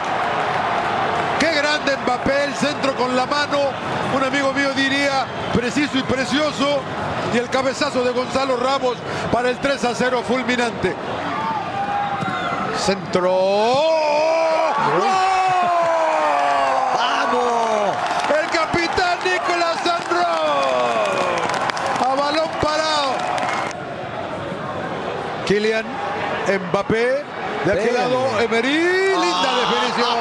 Qué 1.40 1.52
grande 1.54 1.98
Mbappé, 1.98 2.46
el 2.46 2.56
centro 2.56 2.96
con 2.96 3.16
la 3.16 3.26
mano. 3.26 3.60
Un 4.16 4.24
amigo 4.24 4.54
mío 4.54 4.70
diría 4.74 5.26
preciso 5.54 5.98
y 5.98 6.04
precioso. 6.04 6.80
Y 7.34 7.38
el 7.38 7.50
cabezazo 7.50 8.02
de 8.04 8.12
Gonzalo 8.12 8.56
Ramos 8.56 8.96
para 9.32 9.50
el 9.50 9.58
3 9.58 9.84
a 9.84 9.94
0 9.96 10.24
fulminante. 10.26 10.96
Centro. 12.78 13.32
¡Vamos! 16.94 17.96
El 18.30 18.50
capitán 18.50 19.18
Nicolás 19.26 19.78
Sandro. 19.84 20.26
A 22.06 22.16
balón 22.16 22.50
parado. 22.62 23.16
Kylian 25.46 25.86
Mbappé. 26.48 27.24
De 27.66 27.72
aquel 27.72 27.94
lado, 27.94 28.40
Emery. 28.40 28.70
Linda 28.70 29.50
definición. 29.62 30.18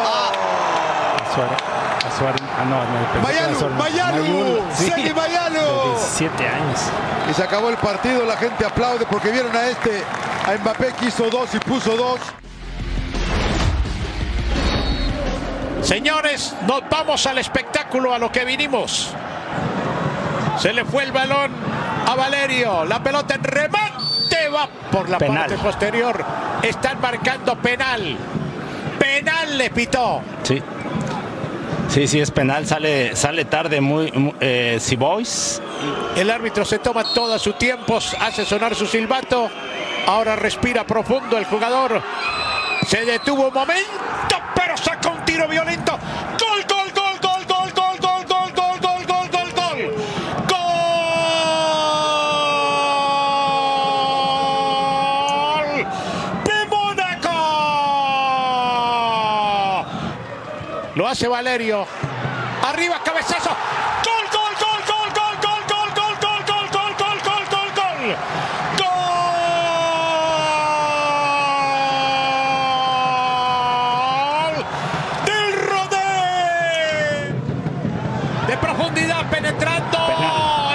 Suárez. 1.35 1.59
a 2.07 2.19
Suárez. 2.19 2.43
Ah, 2.57 2.65
no, 2.65 2.79
no. 2.85 3.23
Mayalu. 3.23 3.75
Mayalu. 3.77 4.63
Seni 4.73 5.13
Mayalu. 5.13 5.61
De 5.61 5.91
17 5.91 6.49
años. 6.49 6.81
Y 7.31 7.35
se 7.35 7.43
acabó 7.43 7.71
el 7.71 7.77
partido, 7.77 8.25
la 8.25 8.37
gente 8.37 8.65
aplaude 8.65 9.07
porque 9.07 9.31
vieron 9.31 9.55
a 9.57 9.67
este, 9.67 10.03
a 10.47 10.57
Mbappé 10.59 10.93
que 10.99 11.07
hizo 11.07 11.29
dos 11.29 11.55
y 11.55 11.59
puso 11.59 11.97
dos. 11.97 12.21
Señores, 15.83 16.55
nos 16.67 16.89
vamos 16.89 17.27
al 17.27 17.39
espectáculo 17.39 18.15
a 18.15 18.19
lo 18.19 18.33
que 18.33 18.45
vinimos. 18.45 19.11
Se 20.59 20.73
le 20.73 20.85
fue 20.85 21.03
el 21.03 21.13
balón 21.13 21.51
a 22.07 22.15
Valerio. 22.15 22.85
La 22.85 23.03
pelota 23.03 23.35
en 23.35 23.45
remate 23.45 23.74
va 24.55 24.69
por 24.91 25.09
la 25.09 25.19
Penal. 25.19 25.49
parte 25.49 25.59
posterior. 25.59 26.25
Están 26.63 27.01
marcando 27.01 27.57
penal. 27.57 28.17
Penal 28.99 29.59
le 29.59 29.71
pitó. 29.71 30.23
Sí. 30.43 30.63
Sí, 31.89 32.09
sí, 32.09 32.21
es 32.21 32.31
penal. 32.31 32.67
Sale, 32.67 33.15
sale 33.15 33.45
tarde 33.45 33.81
muy, 33.81 34.35
eh, 34.41 34.81
Boys. 34.99 35.61
El 36.17 36.31
árbitro 36.31 36.65
se 36.65 36.79
toma 36.79 37.05
todo 37.13 37.39
su 37.39 37.53
tiempo, 37.53 37.99
hace 38.21 38.45
sonar 38.45 38.75
su 38.75 38.87
silbato. 38.87 39.51
Ahora 40.07 40.37
respira 40.37 40.85
profundo 40.85 41.37
el 41.39 41.45
jugador. 41.45 42.03
Se 42.87 43.05
detuvo 43.05 43.49
un 43.49 43.55
momento, 43.55 44.41
pero 44.55 44.77
saca 44.77 45.09
un 45.11 45.25
tiro 45.25 45.47
violento. 45.49 45.94
Hace 61.15 61.29
Valerio. 61.29 61.87
Arriba, 62.69 63.01
cabezazo. 63.05 63.51
Gol, 64.03 64.27
gol, 64.33 64.53
gol, 64.59 64.83
gol, 64.91 65.11
gol, 65.15 65.37
gol, 65.45 65.63
gol, 65.71 65.89
gol, 65.95 66.17
gol, 66.21 66.43
gol, 66.43 66.67
gol, 66.73 66.93
gol, 66.99 67.19
gol, 67.23 67.45
gol, 67.55 67.71
gol. 67.77 68.17
Gol 74.51 74.55
del 75.25 75.53
Rodé. 75.71 76.19
De 78.49 78.57
profundidad 78.57 79.23
penetrando. 79.31 79.99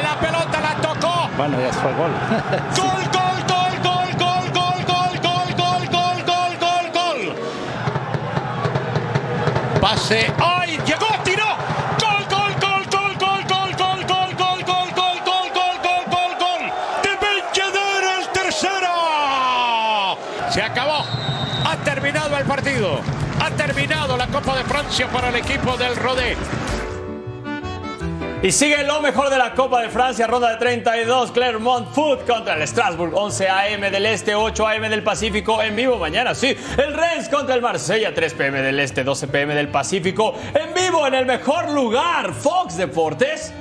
La 0.01 0.15
pelota 0.21 0.57
la 0.61 0.73
tocó. 0.75 1.27
Bueno, 1.35 1.59
ya 1.59 1.73
fue 1.73 1.91
gol. 1.95 2.11
Gol, 2.77 2.87
gol, 2.87 2.88
pase. 9.89 10.31
¡Ay! 10.39 10.79
¡Llegó! 10.85 11.07
¡Tiró! 11.23 11.45
¡Gol, 11.99 12.25
gol, 12.29 12.53
gol, 12.61 12.85
gol, 12.91 13.13
gol, 13.17 13.43
gol, 13.47 13.73
gol, 13.75 14.05
gol, 14.05 14.35
gol, 14.45 14.63
gol, 14.63 14.63
gol, 14.63 15.19
gol, 15.25 15.49
gol, 15.53 15.75
gol, 15.83 16.03
gol, 16.13 16.33
gol! 16.39 16.63
¡De 17.03 17.11
Belchedera 17.21 18.19
el 18.19 18.27
tercero! 18.29 18.93
Se 20.51 20.61
acabó. 20.61 21.05
Ha 21.65 21.75
terminado 21.83 22.37
el 22.37 22.45
partido. 22.45 23.01
Ha 23.41 23.49
terminado 23.51 24.15
la 24.17 24.27
Copa 24.27 24.55
de 24.57 24.63
Francia 24.63 25.07
para 25.07 25.29
el 25.29 25.35
equipo 25.35 25.75
del 25.77 25.95
Rodé. 25.95 26.37
Y 28.41 28.53
sigue 28.53 28.85
lo 28.85 29.01
mejor 29.01 29.29
de 29.29 29.37
la 29.37 29.53
Copa 29.53 29.81
de 29.81 29.89
Francia, 29.89 30.25
ronda 30.25 30.51
de 30.51 30.55
32, 30.55 31.31
Clermont 31.31 31.89
Foot 31.89 32.25
contra 32.25 32.53
el 32.53 32.65
Strasbourg, 32.65 33.13
11 33.13 33.49
a.m. 33.49 33.91
del 33.91 34.05
Este, 34.05 34.33
8 34.33 34.65
a.m. 34.65 34.87
del 34.87 35.03
Pacífico, 35.03 35.61
en 35.61 35.75
vivo 35.75 35.97
mañana, 35.97 36.33
sí. 36.33 36.55
El 36.77 36.93
Rennes 36.93 37.27
contra 37.27 37.53
el 37.53 37.61
Marsella, 37.61 38.13
3 38.13 38.33
p.m. 38.35 38.61
del 38.61 38.79
Este, 38.79 39.03
12 39.03 39.27
p.m. 39.27 39.53
del 39.53 39.67
Pacífico, 39.67 40.35
en 40.53 40.73
vivo 40.73 41.05
en 41.05 41.15
el 41.15 41.25
mejor 41.25 41.69
lugar, 41.71 42.33
Fox 42.33 42.77
Deportes. 42.77 43.53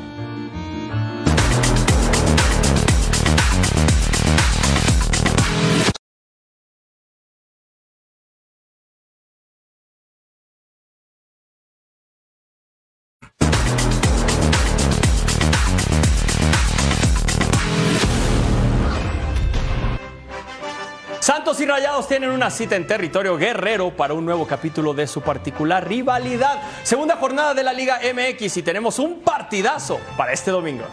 Tienen 22.09 22.31
una 22.31 22.51
cita 22.51 22.75
en 22.75 22.87
territorio 22.87 23.37
guerrero 23.37 23.94
para 23.94 24.14
un 24.14 24.25
nuevo 24.25 24.47
capítulo 24.47 24.94
de 24.94 25.07
su 25.07 25.21
particular 25.21 25.87
rivalidad. 25.87 26.61
Segunda 26.83 27.16
jornada 27.16 27.53
de 27.53 27.62
la 27.62 27.75
Liga 27.75 28.01
MX 28.03 28.57
y 28.57 28.62
tenemos 28.62 28.99
un 28.99 29.21
partidazo 29.21 30.01
para 30.16 30.33
este 30.33 30.51
domingo. 30.51 30.87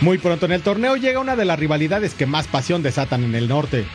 Muy 0.00 0.18
pronto 0.18 0.46
en 0.46 0.52
el 0.52 0.62
torneo 0.62 0.96
llega 0.96 1.20
una 1.20 1.36
de 1.36 1.44
las 1.44 1.58
rivalidades 1.58 2.14
que 2.14 2.26
más 2.26 2.46
pasión 2.46 2.82
desatan 2.82 3.22
en 3.22 3.34
el 3.34 3.48
norte. 3.48 3.86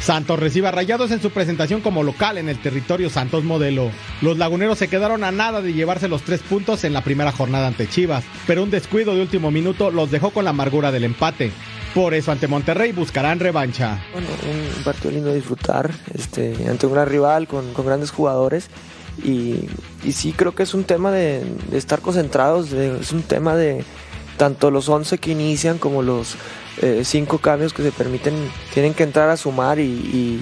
Santos 0.00 0.38
recibe 0.38 0.68
a 0.68 0.70
Rayados 0.70 1.10
en 1.10 1.20
su 1.20 1.30
presentación 1.30 1.80
como 1.80 2.02
local 2.02 2.38
en 2.38 2.48
el 2.48 2.58
territorio 2.58 3.10
Santos 3.10 3.44
Modelo. 3.44 3.90
Los 4.22 4.38
laguneros 4.38 4.78
se 4.78 4.88
quedaron 4.88 5.24
a 5.24 5.30
nada 5.30 5.62
de 5.62 5.72
llevarse 5.72 6.08
los 6.08 6.22
tres 6.22 6.40
puntos 6.40 6.84
en 6.84 6.92
la 6.92 7.02
primera 7.02 7.32
jornada 7.32 7.66
ante 7.66 7.88
Chivas, 7.88 8.24
pero 8.46 8.62
un 8.62 8.70
descuido 8.70 9.14
de 9.14 9.22
último 9.22 9.50
minuto 9.50 9.90
los 9.90 10.10
dejó 10.10 10.30
con 10.30 10.44
la 10.44 10.50
amargura 10.50 10.92
del 10.92 11.04
empate. 11.04 11.52
Por 11.96 12.12
eso 12.12 12.30
ante 12.30 12.46
Monterrey 12.46 12.92
buscarán 12.92 13.40
revancha. 13.40 13.98
Bueno, 14.12 14.28
un 14.76 14.84
partido 14.84 15.12
lindo 15.12 15.30
de 15.30 15.36
disfrutar, 15.36 15.90
este, 16.12 16.54
ante 16.68 16.86
un 16.86 16.92
gran 16.92 17.08
rival 17.08 17.48
con, 17.48 17.72
grandes 17.72 18.10
jugadores. 18.10 18.68
Y, 19.24 19.66
sí 20.12 20.34
creo 20.36 20.54
que 20.54 20.64
es 20.64 20.74
un 20.74 20.84
tema 20.84 21.10
de, 21.10 21.42
estar 21.72 22.02
concentrados, 22.02 22.70
es 22.74 23.12
un 23.12 23.22
tema 23.22 23.56
de 23.56 23.82
tanto 24.36 24.70
los 24.70 24.90
11 24.90 25.16
que 25.16 25.30
inician 25.30 25.78
como 25.78 26.02
los 26.02 26.34
eh, 26.82 27.00
cinco 27.02 27.38
cambios 27.38 27.72
que 27.72 27.82
se 27.82 27.92
permiten, 27.92 28.34
tienen 28.74 28.92
que 28.92 29.02
entrar 29.02 29.30
a 29.30 29.38
sumar 29.38 29.78
y, 29.78 30.38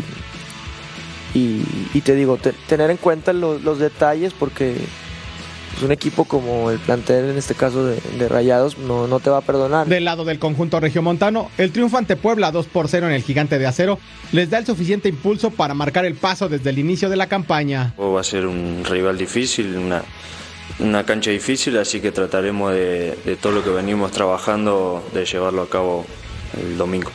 y, 1.35 2.01
te 2.01 2.17
digo, 2.17 2.37
te, 2.37 2.53
tener 2.67 2.91
en 2.91 2.97
cuenta 2.97 3.33
los 3.33 3.79
detalles 3.79 4.33
porque 4.33 4.75
pues, 5.75 5.85
un 5.85 5.93
equipo 5.93 6.25
como 6.25 6.71
el 6.71 6.79
plantel, 6.79 7.31
en 7.31 7.37
este 7.37 7.55
caso 7.55 7.85
de, 7.85 8.01
de, 8.19 8.29
Rayados, 8.29 8.79
no, 8.79 9.07
no 9.07 9.21
te 9.21 9.31
va 9.31 9.39
a 9.39 9.41
perdonar. 9.41 9.87
Del 9.87 10.05
lado 10.05 10.25
del 10.25 10.39
conjunto 10.39 10.79
regiomontano, 10.81 11.51
el 11.59 11.73
triunfo 11.73 11.99
ante 11.99 12.17
Puebla 12.17 12.53
2 12.53 12.67
por 12.67 12.89
0 12.89 13.07
en 13.09 13.13
el 13.13 13.23
Gigante 13.23 13.59
de 13.59 13.67
Acero 13.67 13.99
les 14.33 14.51
da 14.51 14.59
el 14.59 14.67
suficiente 14.67 15.09
impulso 15.09 15.51
para 15.51 15.75
marcar 15.75 16.05
el 16.05 16.15
paso 16.15 16.49
desde 16.49 16.71
el 16.71 16.79
inicio 16.79 17.11
de 17.11 17.17
la 17.17 17.27
campaña. 17.27 17.95
Va 17.99 18.21
a 18.21 18.25
ser 18.25 18.47
un 18.47 18.85
rival 18.85 19.19
difícil, 19.19 19.77
una, 19.77 20.03
una 20.79 21.05
cancha 21.05 21.31
difícil, 21.31 21.77
así 21.79 22.01
que 22.01 22.13
trataremos 22.13 22.73
de, 22.73 23.19
de 23.25 23.37
todo 23.37 23.53
lo 23.53 23.65
que 23.65 23.71
venimos 23.71 24.13
trabajando, 24.13 25.05
de 25.13 25.25
llevarlo 25.25 25.63
a 25.63 25.69
cabo 25.69 26.07
el 26.61 26.79
domingo. 26.79 27.11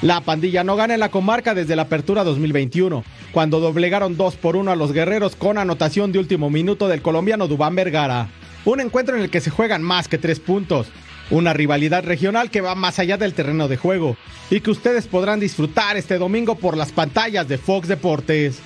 La 0.00 0.20
pandilla 0.20 0.62
no 0.62 0.76
gana 0.76 0.94
en 0.94 1.00
la 1.00 1.10
comarca 1.10 1.54
desde 1.54 1.74
la 1.74 1.82
apertura 1.82 2.22
2021, 2.22 3.02
cuando 3.32 3.58
doblegaron 3.58 4.16
2 4.16 4.36
por 4.36 4.54
1 4.54 4.70
a 4.70 4.76
los 4.76 4.92
guerreros 4.92 5.34
con 5.34 5.58
anotación 5.58 6.12
de 6.12 6.20
último 6.20 6.50
minuto 6.50 6.86
del 6.86 7.02
colombiano 7.02 7.48
Dubán 7.48 7.74
Vergara. 7.74 8.28
Un 8.64 8.80
encuentro 8.80 9.16
en 9.16 9.22
el 9.22 9.30
que 9.30 9.40
se 9.40 9.50
juegan 9.50 9.82
más 9.82 10.06
que 10.06 10.16
tres 10.16 10.38
puntos. 10.38 10.86
Una 11.30 11.52
rivalidad 11.52 12.04
regional 12.04 12.48
que 12.48 12.60
va 12.60 12.76
más 12.76 13.00
allá 13.00 13.16
del 13.16 13.34
terreno 13.34 13.66
de 13.66 13.76
juego 13.76 14.16
y 14.50 14.60
que 14.60 14.70
ustedes 14.70 15.08
podrán 15.08 15.40
disfrutar 15.40 15.96
este 15.96 16.16
domingo 16.16 16.54
por 16.54 16.76
las 16.76 16.92
pantallas 16.92 17.48
de 17.48 17.58
Fox 17.58 17.88
Deportes. 17.88 18.60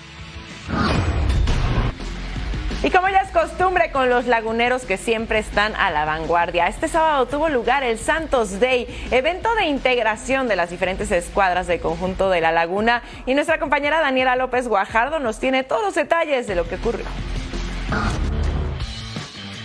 Y 2.84 2.90
como 2.90 3.08
ya 3.08 3.20
es 3.20 3.30
costumbre 3.30 3.92
con 3.92 4.10
los 4.10 4.26
laguneros 4.26 4.84
que 4.84 4.96
siempre 4.96 5.38
están 5.38 5.76
a 5.76 5.92
la 5.92 6.04
vanguardia, 6.04 6.66
este 6.66 6.88
sábado 6.88 7.26
tuvo 7.26 7.48
lugar 7.48 7.84
el 7.84 7.96
Santos 7.96 8.58
Day, 8.58 8.88
evento 9.12 9.54
de 9.54 9.66
integración 9.66 10.48
de 10.48 10.56
las 10.56 10.70
diferentes 10.70 11.12
escuadras 11.12 11.68
del 11.68 11.78
conjunto 11.78 12.28
de 12.28 12.40
la 12.40 12.50
laguna. 12.50 13.04
Y 13.24 13.34
nuestra 13.34 13.60
compañera 13.60 14.00
Daniela 14.00 14.34
López 14.34 14.66
Guajardo 14.66 15.20
nos 15.20 15.38
tiene 15.38 15.62
todos 15.62 15.82
los 15.82 15.94
detalles 15.94 16.48
de 16.48 16.56
lo 16.56 16.68
que 16.68 16.74
ocurrió. 16.74 17.06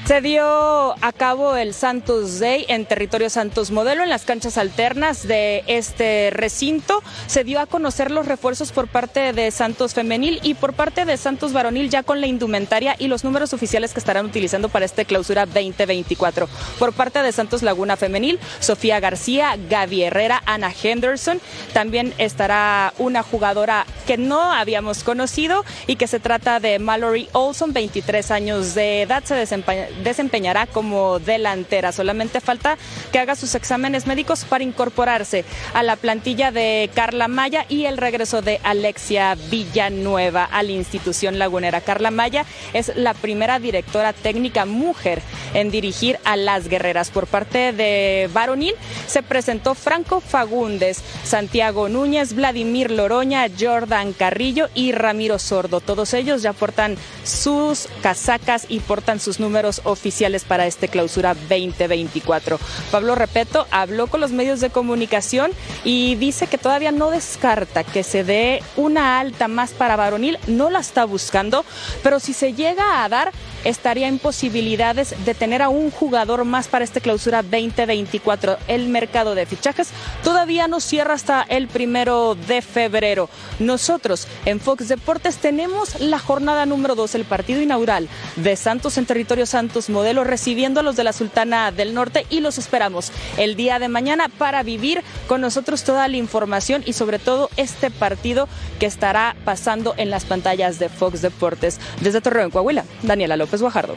Se 0.07 0.21
dio 0.21 0.95
a 1.03 1.11
cabo 1.11 1.57
el 1.57 1.73
Santos 1.73 2.39
Day 2.39 2.65
en 2.69 2.85
territorio 2.85 3.29
Santos 3.29 3.71
Modelo, 3.71 4.03
en 4.03 4.09
las 4.09 4.23
canchas 4.23 4.57
alternas 4.57 5.27
de 5.27 5.65
este 5.67 6.29
recinto. 6.31 7.03
Se 7.25 7.43
dio 7.43 7.59
a 7.59 7.65
conocer 7.65 8.09
los 8.09 8.25
refuerzos 8.25 8.71
por 8.71 8.87
parte 8.87 9.33
de 9.33 9.51
Santos 9.51 9.93
Femenil 9.93 10.39
y 10.43 10.53
por 10.53 10.71
parte 10.71 11.03
de 11.03 11.17
Santos 11.17 11.51
Varonil, 11.51 11.89
ya 11.89 12.03
con 12.03 12.21
la 12.21 12.27
indumentaria 12.27 12.95
y 12.97 13.09
los 13.09 13.25
números 13.25 13.51
oficiales 13.51 13.91
que 13.91 13.99
estarán 13.99 14.25
utilizando 14.25 14.69
para 14.69 14.85
este 14.85 15.03
clausura 15.03 15.45
2024. 15.45 16.47
Por 16.79 16.93
parte 16.93 17.21
de 17.21 17.33
Santos 17.33 17.61
Laguna 17.61 17.97
Femenil, 17.97 18.39
Sofía 18.61 19.01
García, 19.01 19.57
Gaby 19.69 20.03
Herrera, 20.03 20.41
Ana 20.45 20.71
Henderson. 20.71 21.41
También 21.73 22.13
estará 22.17 22.93
una 22.97 23.23
jugadora 23.23 23.85
que 24.05 24.15
no 24.15 24.53
habíamos 24.53 25.03
conocido 25.03 25.65
y 25.85 25.97
que 25.97 26.07
se 26.07 26.21
trata 26.21 26.61
de 26.61 26.79
Mallory 26.79 27.27
Olson, 27.33 27.73
23 27.73 28.31
años 28.31 28.73
de 28.73 29.01
edad. 29.01 29.21
Se 29.25 29.35
desempeña 29.35 29.96
desempeñará 30.03 30.67
como 30.67 31.19
delantera. 31.19 31.91
Solamente 31.91 32.41
falta 32.41 32.77
que 33.11 33.19
haga 33.19 33.35
sus 33.35 33.55
exámenes 33.55 34.07
médicos 34.07 34.45
para 34.45 34.63
incorporarse 34.63 35.45
a 35.73 35.83
la 35.83 35.95
plantilla 35.95 36.51
de 36.51 36.89
Carla 36.93 37.27
Maya 37.27 37.65
y 37.69 37.85
el 37.85 37.97
regreso 37.97 38.41
de 38.41 38.59
Alexia 38.63 39.35
Villanueva 39.49 40.45
a 40.45 40.63
la 40.63 40.71
institución 40.71 41.39
lagunera. 41.39 41.81
Carla 41.81 42.11
Maya 42.11 42.45
es 42.73 42.95
la 42.95 43.13
primera 43.13 43.59
directora 43.59 44.13
técnica 44.13 44.65
mujer 44.65 45.21
en 45.53 45.71
dirigir 45.71 46.19
a 46.23 46.35
las 46.35 46.67
guerreras. 46.67 47.09
Por 47.09 47.27
parte 47.27 47.73
de 47.73 48.29
varonil 48.33 48.73
se 49.07 49.23
presentó 49.23 49.75
Franco 49.75 50.21
Fagundes, 50.21 51.01
Santiago 51.23 51.89
Núñez, 51.89 52.33
Vladimir 52.33 52.91
Loroña, 52.91 53.47
Jordan 53.59 54.13
Carrillo 54.13 54.69
y 54.73 54.91
Ramiro 54.91 55.39
Sordo. 55.39 55.79
Todos 55.79 56.13
ellos 56.13 56.41
ya 56.41 56.53
portan 56.53 56.97
sus 57.23 57.87
casacas 58.01 58.65
y 58.69 58.79
portan 58.79 59.19
sus 59.19 59.39
números 59.39 59.81
oficiales 59.87 60.43
para 60.43 60.67
este 60.67 60.87
clausura 60.87 61.33
2024. 61.33 62.59
Pablo 62.91 63.15
Repeto 63.15 63.65
habló 63.71 64.07
con 64.07 64.21
los 64.21 64.31
medios 64.31 64.59
de 64.59 64.69
comunicación 64.69 65.51
y 65.83 66.15
dice 66.15 66.47
que 66.47 66.57
todavía 66.57 66.91
no 66.91 67.09
descarta 67.09 67.83
que 67.83 68.03
se 68.03 68.23
dé 68.23 68.61
una 68.75 69.19
alta 69.19 69.47
más 69.47 69.71
para 69.71 69.95
varonil, 69.95 70.37
no 70.47 70.69
la 70.69 70.79
está 70.79 71.05
buscando, 71.05 71.65
pero 72.03 72.19
si 72.19 72.33
se 72.33 72.53
llega 72.53 73.03
a 73.03 73.09
dar, 73.09 73.31
estaría 73.63 74.07
en 74.07 74.19
posibilidades 74.19 75.15
de 75.25 75.33
tener 75.33 75.61
a 75.61 75.69
un 75.69 75.91
jugador 75.91 76.45
más 76.45 76.67
para 76.67 76.85
este 76.85 77.01
clausura 77.01 77.41
2024. 77.41 78.57
El 78.67 78.89
mercado 78.89 79.35
de 79.35 79.45
fichajes 79.45 79.89
todavía 80.23 80.67
no 80.67 80.79
cierra 80.79 81.13
hasta 81.13 81.43
el 81.43 81.67
primero 81.67 82.35
de 82.35 82.61
febrero. 82.61 83.29
Nosotros 83.59 84.27
en 84.45 84.59
Fox 84.59 84.87
Deportes 84.87 85.37
tenemos 85.37 85.99
la 85.99 86.19
jornada 86.19 86.65
número 86.65 86.95
2, 86.95 87.15
el 87.15 87.25
partido 87.25 87.61
inaugural 87.61 88.09
de 88.35 88.55
Santos 88.55 88.97
en 88.97 89.05
territorio 89.05 89.45
Santos 89.45 89.76
Modelo, 89.89 90.23
recibiendo 90.23 90.83
los 90.83 90.95
de 90.95 91.03
la 91.03 91.13
Sultana 91.13 91.71
del 91.71 91.93
Norte 91.93 92.25
y 92.29 92.39
los 92.39 92.57
esperamos 92.57 93.11
el 93.37 93.55
día 93.55 93.79
de 93.79 93.87
mañana 93.87 94.29
para 94.37 94.63
vivir 94.63 95.03
con 95.27 95.41
nosotros 95.41 95.83
toda 95.83 96.07
la 96.07 96.17
información 96.17 96.83
y 96.85 96.93
sobre 96.93 97.19
todo 97.19 97.49
este 97.57 97.91
partido 97.91 98.49
que 98.79 98.85
estará 98.85 99.35
pasando 99.45 99.93
en 99.97 100.09
las 100.09 100.25
pantallas 100.25 100.79
de 100.79 100.89
Fox 100.89 101.21
Deportes. 101.21 101.79
Desde 102.01 102.21
Torreón, 102.21 102.51
Coahuila, 102.51 102.85
Daniela 103.03 103.37
López 103.37 103.61
Guajardo. 103.61 103.95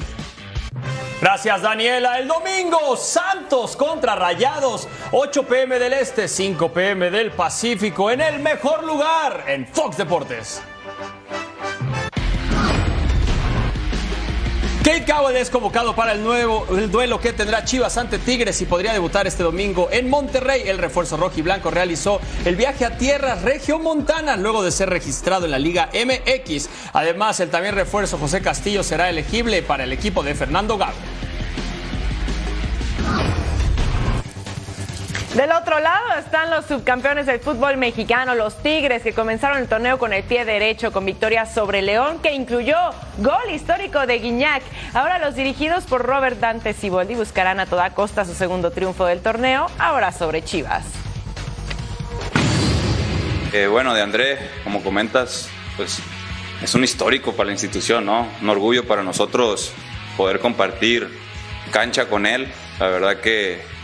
Gracias, 1.21 1.61
Daniela. 1.61 2.19
El 2.19 2.29
domingo, 2.29 2.97
Santos 2.97 3.77
contra 3.77 4.15
Rayados. 4.15 4.89
8 5.13 5.43
pm 5.43 5.79
del 5.79 5.93
Este, 5.93 6.29
5 6.29 6.73
pm 6.73 7.11
del 7.11 7.31
Pacífico, 7.33 8.11
en 8.11 8.23
el 8.23 8.39
mejor 8.39 8.85
lugar, 8.85 9.45
en 9.47 9.67
Fox 9.67 9.99
Deportes. 9.99 10.63
Kate 14.83 15.05
Cowell 15.05 15.37
es 15.37 15.51
convocado 15.51 15.95
para 15.95 16.13
el 16.13 16.25
nuevo 16.25 16.67
el 16.71 16.91
duelo 16.91 17.21
que 17.21 17.35
tendrá 17.35 17.67
Chivas 17.67 17.99
ante 17.99 18.19
Tigres 18.19 18.63
y 18.63 18.65
podría 18.65 18.95
debutar 18.95 19.27
este 19.27 19.43
domingo 19.43 19.91
en 19.93 20.09
Monterrey. 20.09 20.63
El 20.65 20.79
refuerzo 20.79 21.19
rojo 21.19 21.35
y 21.37 21.43
blanco 21.43 21.71
realizó 21.71 22.19
el 22.47 22.57
viaje 22.57 22.87
a 22.87 22.97
tierras 22.97 23.43
regiomontanas 23.43 24.39
luego 24.39 24.63
de 24.63 24.73
ser 24.73 24.89
registrado 24.89 25.45
en 25.45 25.51
la 25.51 25.59
Liga 25.59 25.91
MX. 25.93 26.71
Además, 26.95 27.41
el 27.41 27.51
también 27.51 27.75
refuerzo 27.75 28.17
José 28.17 28.41
Castillo 28.41 28.83
será 28.83 29.11
elegible 29.11 29.63
para 29.63 29.85
el 29.85 29.93
equipo 29.93 30.23
de 30.23 30.35
Fernando 30.35 30.79
Gago. 30.79 30.97
Del 35.41 35.53
otro 35.53 35.81
lado 35.81 36.19
están 36.19 36.51
los 36.51 36.67
subcampeones 36.67 37.25
del 37.25 37.41
fútbol 37.41 37.79
mexicano, 37.79 38.35
los 38.35 38.63
Tigres, 38.63 39.03
que 39.03 39.15
comenzaron 39.15 39.57
el 39.57 39.69
torneo 39.69 39.99
con 39.99 40.13
el 40.13 40.23
pie 40.23 40.45
derecho, 40.45 40.93
con 40.93 41.07
victoria 41.07 41.47
sobre 41.47 41.81
León, 41.81 42.19
que 42.19 42.35
incluyó 42.35 42.77
gol 43.17 43.51
histórico 43.51 44.07
de 44.07 44.19
Guiñac. 44.19 44.63
Ahora 44.93 45.19
los 45.19 45.35
dirigidos 45.35 45.85
por 45.85 46.03
Robert 46.03 46.39
Dante 46.41 46.75
Siboldi 46.75 47.15
buscarán 47.15 47.59
a 47.59 47.65
toda 47.65 47.95
costa 47.95 48.27
su 48.27 48.35
segundo 48.35 48.71
triunfo 48.71 49.07
del 49.07 49.23
torneo, 49.23 49.69
ahora 49.79 50.13
sobre 50.13 50.45
Chivas. 50.45 50.85
Eh, 53.55 53.67
bueno, 53.67 53.95
de 53.95 54.03
André, 54.03 54.39
como 54.63 54.83
comentas, 54.83 55.49
pues 55.79 56.03
es 56.63 56.75
un 56.75 56.85
histórico 56.85 57.33
para 57.33 57.47
la 57.47 57.53
institución, 57.53 58.05
¿no? 58.05 58.29
Un 58.43 58.49
orgullo 58.51 58.87
para 58.87 59.03
nosotros 59.03 59.73
poder 60.19 60.39
compartir 60.41 61.09
cancha 61.71 62.11
con 62.11 62.27
él. 62.27 62.53
La 62.79 62.89
verdad 62.89 63.21
que 63.21 63.80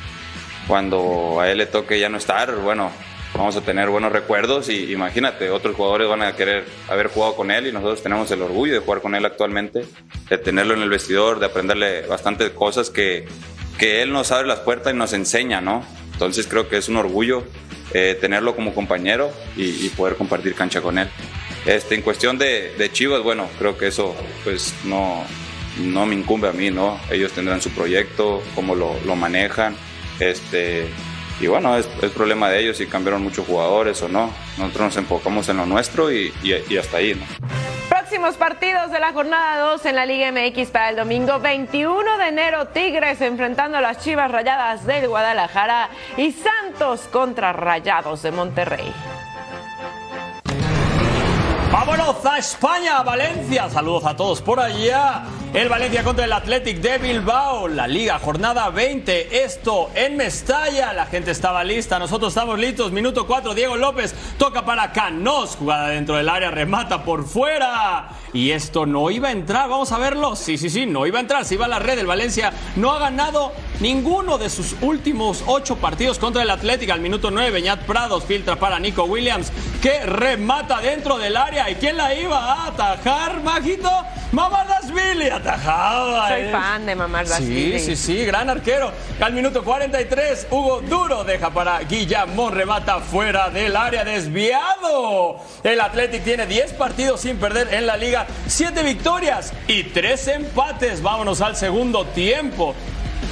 cuando 0.66 1.40
a 1.40 1.50
él 1.50 1.58
le 1.58 1.66
toque 1.66 1.98
ya 1.98 2.08
no 2.08 2.18
estar, 2.18 2.54
bueno, 2.56 2.90
vamos 3.34 3.56
a 3.56 3.60
tener 3.60 3.88
buenos 3.88 4.12
recuerdos 4.12 4.68
y 4.68 4.92
imagínate, 4.92 5.50
otros 5.50 5.76
jugadores 5.76 6.08
van 6.08 6.22
a 6.22 6.34
querer 6.34 6.64
haber 6.88 7.08
jugado 7.08 7.36
con 7.36 7.50
él 7.50 7.66
y 7.66 7.72
nosotros 7.72 8.02
tenemos 8.02 8.30
el 8.30 8.42
orgullo 8.42 8.74
de 8.74 8.80
jugar 8.80 9.00
con 9.00 9.14
él 9.14 9.24
actualmente, 9.24 9.84
de 10.28 10.38
tenerlo 10.38 10.74
en 10.74 10.82
el 10.82 10.88
vestidor, 10.88 11.38
de 11.38 11.46
aprenderle 11.46 12.02
bastantes 12.02 12.50
cosas 12.50 12.90
que, 12.90 13.26
que 13.78 14.02
él 14.02 14.12
nos 14.12 14.32
abre 14.32 14.48
las 14.48 14.60
puertas 14.60 14.92
y 14.92 14.96
nos 14.96 15.12
enseña, 15.12 15.60
¿no? 15.60 15.84
Entonces 16.12 16.46
creo 16.46 16.68
que 16.68 16.78
es 16.78 16.88
un 16.88 16.96
orgullo 16.96 17.44
eh, 17.92 18.16
tenerlo 18.20 18.56
como 18.56 18.74
compañero 18.74 19.30
y, 19.56 19.86
y, 19.86 19.88
poder 19.90 20.16
compartir 20.16 20.54
cancha 20.54 20.80
con 20.80 20.98
él. 20.98 21.08
Este, 21.66 21.94
en 21.94 22.02
cuestión 22.02 22.38
de, 22.38 22.74
de 22.76 22.92
Chivas, 22.92 23.22
bueno, 23.22 23.48
creo 23.58 23.76
que 23.76 23.88
eso 23.88 24.14
pues 24.44 24.74
no, 24.84 25.24
no 25.82 26.06
me 26.06 26.14
incumbe 26.14 26.48
a 26.48 26.52
mí, 26.52 26.70
¿no? 26.70 26.98
Ellos 27.10 27.32
tendrán 27.32 27.60
su 27.60 27.70
proyecto, 27.70 28.42
cómo 28.54 28.74
lo, 28.74 28.98
lo 29.04 29.14
manejan 29.14 29.76
este, 30.20 30.88
y 31.40 31.46
bueno, 31.46 31.76
es, 31.76 31.88
es, 32.02 32.10
problema 32.12 32.48
de 32.48 32.60
ellos 32.60 32.78
si 32.78 32.86
cambiaron 32.86 33.22
muchos 33.22 33.46
jugadores 33.46 34.00
o 34.02 34.08
no. 34.08 34.30
Nosotros 34.56 34.86
nos 34.86 34.96
enfocamos 34.96 35.48
en 35.48 35.58
lo 35.58 35.66
nuestro 35.66 36.10
y, 36.10 36.32
y, 36.42 36.54
y 36.68 36.78
hasta 36.78 36.98
ahí. 36.98 37.14
¿no? 37.14 37.24
Próximos 37.88 38.36
partidos 38.36 38.90
de 38.90 39.00
la 39.00 39.12
jornada 39.12 39.58
2 39.72 39.84
en 39.86 39.96
la 39.96 40.06
Liga 40.06 40.32
MX 40.32 40.70
para 40.70 40.90
el 40.90 40.96
domingo 40.96 41.38
21 41.40 42.18
de 42.18 42.28
enero. 42.28 42.68
Tigres 42.68 43.20
enfrentando 43.20 43.78
a 43.78 43.80
las 43.80 43.98
Chivas 43.98 44.30
Rayadas 44.30 44.86
del 44.86 45.08
Guadalajara 45.08 45.90
y 46.16 46.32
Santos 46.32 47.02
contra 47.12 47.52
Rayados 47.52 48.22
de 48.22 48.30
Monterrey. 48.30 48.92
Vámonos 51.70 52.24
a 52.24 52.38
España, 52.38 52.98
a 52.98 53.02
Valencia. 53.02 53.68
Saludos 53.68 54.06
a 54.06 54.16
todos 54.16 54.40
por 54.40 54.60
allá. 54.60 55.24
El 55.56 55.70
Valencia 55.70 56.04
contra 56.04 56.26
el 56.26 56.32
Athletic 56.34 56.82
de 56.82 56.98
Bilbao, 56.98 57.66
la 57.66 57.88
Liga 57.88 58.18
Jornada 58.18 58.68
20. 58.68 59.42
Esto 59.42 59.90
en 59.94 60.18
Mestalla. 60.18 60.92
La 60.92 61.06
gente 61.06 61.30
estaba 61.30 61.64
lista, 61.64 61.98
nosotros 61.98 62.30
estamos 62.30 62.58
listos. 62.58 62.92
Minuto 62.92 63.26
4, 63.26 63.54
Diego 63.54 63.74
López 63.74 64.14
toca 64.36 64.66
para 64.66 64.92
Canos. 64.92 65.56
Jugada 65.56 65.88
dentro 65.88 66.14
del 66.16 66.28
área, 66.28 66.50
remata 66.50 67.04
por 67.04 67.26
fuera. 67.26 68.10
Y 68.36 68.52
esto 68.52 68.84
no 68.84 69.10
iba 69.10 69.28
a 69.28 69.32
entrar, 69.32 69.70
vamos 69.70 69.92
a 69.92 69.98
verlo. 69.98 70.36
Sí, 70.36 70.58
sí, 70.58 70.68
sí, 70.68 70.84
no 70.84 71.06
iba 71.06 71.16
a 71.16 71.22
entrar. 71.22 71.46
Se 71.46 71.54
iba 71.54 71.64
a 71.64 71.68
la 71.68 71.78
red. 71.78 71.98
El 71.98 72.06
Valencia 72.06 72.52
no 72.76 72.92
ha 72.92 72.98
ganado 72.98 73.52
ninguno 73.80 74.36
de 74.36 74.50
sus 74.50 74.76
últimos 74.82 75.42
ocho 75.46 75.76
partidos 75.76 76.18
contra 76.18 76.42
el 76.42 76.50
Athletic. 76.50 76.90
Al 76.90 77.00
minuto 77.00 77.30
9, 77.30 77.50
Beñat 77.50 77.80
Prados 77.84 78.24
filtra 78.24 78.56
para 78.56 78.78
Nico 78.78 79.04
Williams, 79.04 79.50
que 79.80 80.04
remata 80.04 80.82
dentro 80.82 81.16
del 81.16 81.34
área. 81.34 81.70
¿Y 81.70 81.76
quién 81.76 81.96
la 81.96 82.14
iba 82.14 82.36
a 82.36 82.66
atajar, 82.66 83.42
Majito? 83.42 83.90
Mamadasvili 84.32 85.30
atajaba. 85.30 86.28
Soy 86.28 86.42
eh. 86.42 86.50
fan 86.50 86.84
de 86.84 86.94
Mamadasvili. 86.94 87.78
Sí, 87.78 87.96
sí, 87.96 87.96
sí, 87.96 88.24
gran 88.24 88.50
arquero. 88.50 88.92
Al 89.20 89.32
minuto 89.32 89.64
43, 89.64 90.48
Hugo 90.50 90.82
Duro 90.82 91.24
deja 91.24 91.50
para 91.50 91.78
Guillamón, 91.80 92.52
remata 92.52 93.00
fuera 93.00 93.48
del 93.50 93.74
área, 93.76 94.04
desviado. 94.04 95.40
El 95.62 95.80
Athletic 95.80 96.24
tiene 96.24 96.46
10 96.46 96.74
partidos 96.74 97.20
sin 97.20 97.38
perder 97.38 97.72
en 97.72 97.86
la 97.86 97.96
liga, 97.96 98.25
7 98.46 98.82
victorias 98.82 99.52
y 99.66 99.84
3 99.84 100.28
empates. 100.28 101.02
Vámonos 101.02 101.40
al 101.40 101.56
segundo 101.56 102.04
tiempo. 102.06 102.74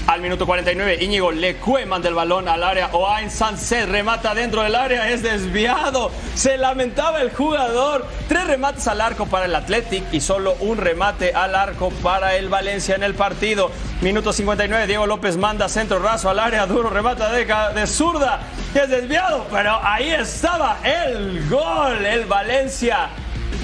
Al 0.06 0.20
minuto 0.20 0.44
49, 0.44 0.98
Íñigo 1.00 1.32
Lecue 1.32 1.86
manda 1.86 2.10
el 2.10 2.14
balón 2.14 2.46
al 2.46 2.62
área. 2.62 2.90
Oain 2.92 3.30
Sanset 3.30 3.88
remata 3.88 4.34
dentro 4.34 4.62
del 4.62 4.74
área, 4.74 5.10
es 5.10 5.22
desviado. 5.22 6.10
Se 6.34 6.58
lamentaba 6.58 7.22
el 7.22 7.32
jugador. 7.32 8.06
Tres 8.28 8.46
remates 8.46 8.86
al 8.86 9.00
arco 9.00 9.24
para 9.24 9.46
el 9.46 9.54
Athletic 9.54 10.04
y 10.12 10.20
solo 10.20 10.56
un 10.60 10.76
remate 10.76 11.32
al 11.32 11.54
arco 11.54 11.90
para 12.02 12.34
el 12.36 12.50
Valencia 12.50 12.96
en 12.96 13.02
el 13.02 13.14
partido. 13.14 13.70
Minuto 14.02 14.34
59, 14.34 14.86
Diego 14.86 15.06
López 15.06 15.38
manda 15.38 15.70
centro 15.70 15.98
raso 15.98 16.28
al 16.28 16.38
área. 16.38 16.66
Duro 16.66 16.90
remata 16.90 17.32
de, 17.32 17.46
de 17.46 17.86
zurda. 17.86 18.40
Es 18.74 18.90
desviado, 18.90 19.46
pero 19.50 19.80
ahí 19.82 20.10
estaba 20.10 20.80
el 20.84 21.48
gol. 21.48 22.04
El 22.04 22.26
Valencia 22.26 23.08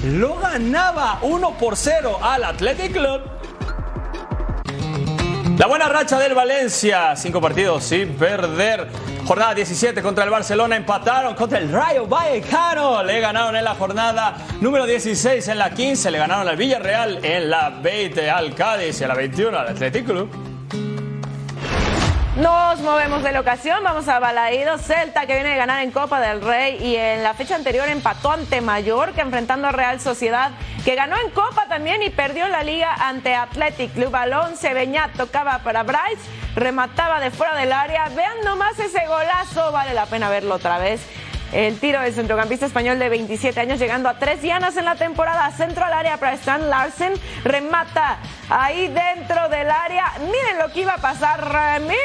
lo 0.03 0.35
ganaba 0.35 1.19
1 1.21 1.57
por 1.57 1.75
0 1.75 2.19
al 2.21 2.43
Athletic 2.43 2.93
Club. 2.93 3.21
La 5.57 5.67
buena 5.67 5.87
racha 5.87 6.17
del 6.17 6.33
Valencia, 6.33 7.15
cinco 7.15 7.39
partidos 7.39 7.83
sin 7.83 8.15
perder. 8.15 8.87
Jornada 9.27 9.53
17 9.53 10.01
contra 10.01 10.23
el 10.23 10.31
Barcelona, 10.31 10.75
empataron 10.75 11.35
contra 11.35 11.59
el 11.59 11.71
Rayo 11.71 12.07
Vallecano. 12.07 13.03
Le 13.03 13.19
ganaron 13.19 13.55
en 13.55 13.63
la 13.63 13.75
jornada 13.75 14.37
número 14.59 14.87
16, 14.87 15.47
en 15.49 15.59
la 15.59 15.69
15 15.69 16.09
le 16.09 16.17
ganaron 16.17 16.47
al 16.47 16.57
Villarreal, 16.57 17.23
en 17.23 17.49
la 17.49 17.69
20 17.69 18.29
al 18.29 18.55
Cádiz 18.55 18.99
y 18.99 19.03
en 19.03 19.09
la 19.09 19.15
21 19.15 19.59
al 19.59 19.67
Athletic 19.67 20.05
Club. 20.05 20.50
Nos 22.37 22.79
movemos 22.79 23.23
de 23.23 23.33
locación, 23.33 23.83
vamos 23.83 24.07
a 24.07 24.17
Balaído, 24.19 24.77
Celta 24.77 25.25
que 25.25 25.33
viene 25.33 25.49
de 25.49 25.57
ganar 25.57 25.83
en 25.83 25.91
Copa 25.91 26.21
del 26.21 26.41
Rey. 26.41 26.77
Y 26.81 26.95
en 26.95 27.23
la 27.23 27.33
fecha 27.33 27.55
anterior 27.55 27.89
empató 27.89 28.31
ante 28.31 28.61
Mallorca 28.61 29.21
enfrentando 29.21 29.67
a 29.67 29.73
Real 29.73 29.99
Sociedad 29.99 30.51
que 30.85 30.95
ganó 30.95 31.17
en 31.17 31.29
Copa 31.31 31.67
también 31.67 32.01
y 32.01 32.09
perdió 32.09 32.47
la 32.47 32.63
liga 32.63 32.93
ante 32.93 33.35
Athletic 33.35 33.93
Club 33.93 34.11
Balón, 34.11 34.53
Beñat 34.61 35.11
tocaba 35.17 35.59
para 35.59 35.83
Bryce, 35.83 36.21
remataba 36.55 37.19
de 37.19 37.31
fuera 37.31 37.53
del 37.55 37.73
área, 37.73 38.07
vean 38.15 38.39
nomás 38.45 38.79
ese 38.79 39.05
golazo, 39.07 39.73
vale 39.73 39.93
la 39.93 40.05
pena 40.05 40.29
verlo 40.29 40.55
otra 40.55 40.77
vez. 40.77 41.01
El 41.51 41.79
tiro 41.79 41.99
del 41.99 42.13
centrocampista 42.13 42.65
español 42.65 42.97
de 42.97 43.09
27 43.09 43.59
años 43.59 43.79
llegando 43.79 44.07
a 44.07 44.17
tres 44.17 44.41
dianas 44.41 44.77
en 44.77 44.85
la 44.85 44.95
temporada. 44.95 45.51
Centro 45.51 45.83
al 45.83 45.93
área 45.93 46.17
para 46.17 46.33
Stan 46.33 46.69
Larsen. 46.69 47.13
Remata 47.43 48.19
ahí 48.49 48.87
dentro 48.87 49.49
del 49.49 49.69
área. 49.69 50.13
Miren 50.19 50.59
lo 50.59 50.71
que 50.71 50.81
iba 50.81 50.93
a 50.93 50.97
pasar. 50.97 51.51
Ramiro. 51.51 51.97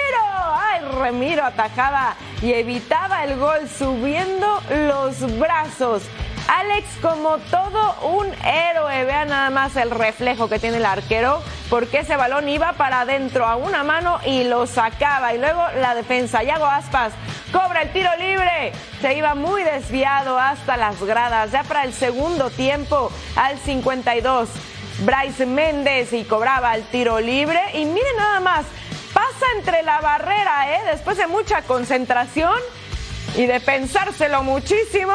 Ay, 0.58 0.80
Ramiro 0.98 1.44
atajaba 1.44 2.16
y 2.42 2.52
evitaba 2.52 3.22
el 3.24 3.36
gol 3.38 3.68
subiendo 3.68 4.60
los 4.88 5.38
brazos. 5.38 6.02
Alex, 6.48 6.86
como 7.02 7.38
todo 7.50 7.94
un 8.02 8.32
héroe, 8.44 9.04
vean 9.04 9.28
nada 9.28 9.50
más 9.50 9.74
el 9.76 9.90
reflejo 9.90 10.48
que 10.48 10.58
tiene 10.58 10.76
el 10.76 10.86
arquero, 10.86 11.42
porque 11.68 11.98
ese 11.98 12.16
balón 12.16 12.48
iba 12.48 12.74
para 12.74 13.00
adentro 13.00 13.46
a 13.46 13.56
una 13.56 13.82
mano 13.82 14.20
y 14.24 14.44
lo 14.44 14.66
sacaba. 14.66 15.34
Y 15.34 15.38
luego 15.38 15.62
la 15.80 15.94
defensa, 15.94 16.42
Yago 16.44 16.66
Aspas, 16.66 17.12
cobra 17.52 17.82
el 17.82 17.92
tiro 17.92 18.10
libre, 18.16 18.72
se 19.00 19.14
iba 19.14 19.34
muy 19.34 19.64
desviado 19.64 20.38
hasta 20.38 20.76
las 20.76 21.02
gradas, 21.02 21.50
ya 21.50 21.64
para 21.64 21.84
el 21.84 21.92
segundo 21.92 22.50
tiempo, 22.50 23.10
al 23.34 23.58
52. 23.58 24.48
Bryce 25.00 25.44
Méndez 25.44 26.12
y 26.12 26.24
cobraba 26.24 26.74
el 26.74 26.84
tiro 26.84 27.20
libre. 27.20 27.60
Y 27.74 27.84
miren 27.84 28.16
nada 28.16 28.40
más, 28.40 28.66
pasa 29.12 29.46
entre 29.56 29.82
la 29.82 30.00
barrera, 30.00 30.74
¿eh? 30.74 30.80
después 30.92 31.18
de 31.18 31.26
mucha 31.26 31.62
concentración 31.62 32.58
y 33.36 33.46
de 33.46 33.60
pensárselo 33.60 34.42
muchísimo 34.42 35.12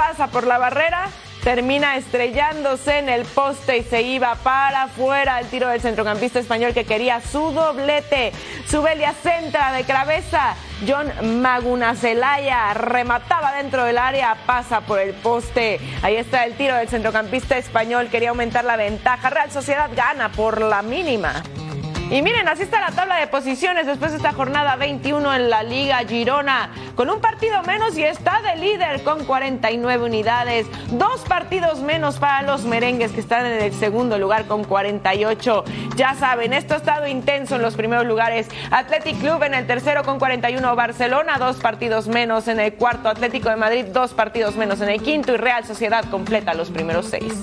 pasa 0.00 0.28
por 0.28 0.46
la 0.46 0.56
barrera, 0.56 1.10
termina 1.44 1.98
estrellándose 1.98 3.00
en 3.00 3.10
el 3.10 3.26
poste 3.26 3.76
y 3.76 3.82
se 3.82 4.00
iba 4.00 4.34
para 4.36 4.84
afuera 4.84 5.38
el 5.38 5.46
tiro 5.48 5.68
del 5.68 5.82
centrocampista 5.82 6.38
español 6.38 6.72
que 6.72 6.86
quería 6.86 7.20
su 7.20 7.52
doblete. 7.52 8.32
Subelia 8.66 9.12
centra 9.12 9.72
de 9.72 9.84
cabeza. 9.84 10.54
John 10.88 11.42
Magunacelaya 11.42 12.72
remataba 12.72 13.52
dentro 13.56 13.84
del 13.84 13.98
área, 13.98 14.38
pasa 14.46 14.80
por 14.80 15.00
el 15.00 15.12
poste. 15.12 15.78
Ahí 16.00 16.16
está 16.16 16.46
el 16.46 16.54
tiro 16.54 16.76
del 16.76 16.88
centrocampista 16.88 17.58
español, 17.58 18.08
quería 18.10 18.30
aumentar 18.30 18.64
la 18.64 18.76
ventaja. 18.76 19.28
Real 19.28 19.50
Sociedad 19.50 19.90
gana 19.94 20.30
por 20.30 20.62
la 20.62 20.80
mínima. 20.80 21.42
Y 22.10 22.22
miren, 22.22 22.48
así 22.48 22.64
está 22.64 22.80
la 22.80 22.90
tabla 22.90 23.18
de 23.20 23.28
posiciones 23.28 23.86
después 23.86 24.10
de 24.10 24.16
esta 24.16 24.32
jornada 24.32 24.74
21 24.74 25.32
en 25.32 25.48
la 25.48 25.62
Liga 25.62 25.98
Girona, 25.98 26.70
con 26.96 27.08
un 27.08 27.20
partido 27.20 27.62
menos 27.62 27.96
y 27.96 28.02
está 28.02 28.42
de 28.42 28.56
líder 28.56 29.04
con 29.04 29.24
49 29.24 30.06
unidades. 30.06 30.66
Dos 30.90 31.20
partidos 31.20 31.78
menos 31.82 32.18
para 32.18 32.42
los 32.42 32.64
merengues 32.64 33.12
que 33.12 33.20
están 33.20 33.46
en 33.46 33.62
el 33.62 33.72
segundo 33.72 34.18
lugar 34.18 34.46
con 34.46 34.64
48. 34.64 35.64
Ya 35.94 36.16
saben, 36.16 36.52
esto 36.52 36.74
ha 36.74 36.78
estado 36.78 37.06
intenso 37.06 37.54
en 37.54 37.62
los 37.62 37.76
primeros 37.76 38.04
lugares. 38.04 38.48
Athletic 38.72 39.20
Club 39.20 39.44
en 39.44 39.54
el 39.54 39.68
tercero 39.68 40.02
con 40.02 40.18
41. 40.18 40.74
Barcelona, 40.74 41.38
dos 41.38 41.58
partidos 41.58 42.08
menos 42.08 42.48
en 42.48 42.58
el 42.58 42.74
cuarto. 42.74 43.08
Atlético 43.08 43.50
de 43.50 43.56
Madrid, 43.56 43.84
dos 43.92 44.14
partidos 44.14 44.56
menos 44.56 44.80
en 44.80 44.88
el 44.88 45.00
quinto. 45.00 45.32
Y 45.32 45.36
Real 45.36 45.64
Sociedad 45.64 46.04
completa 46.10 46.54
los 46.54 46.70
primeros 46.70 47.06
seis. 47.06 47.34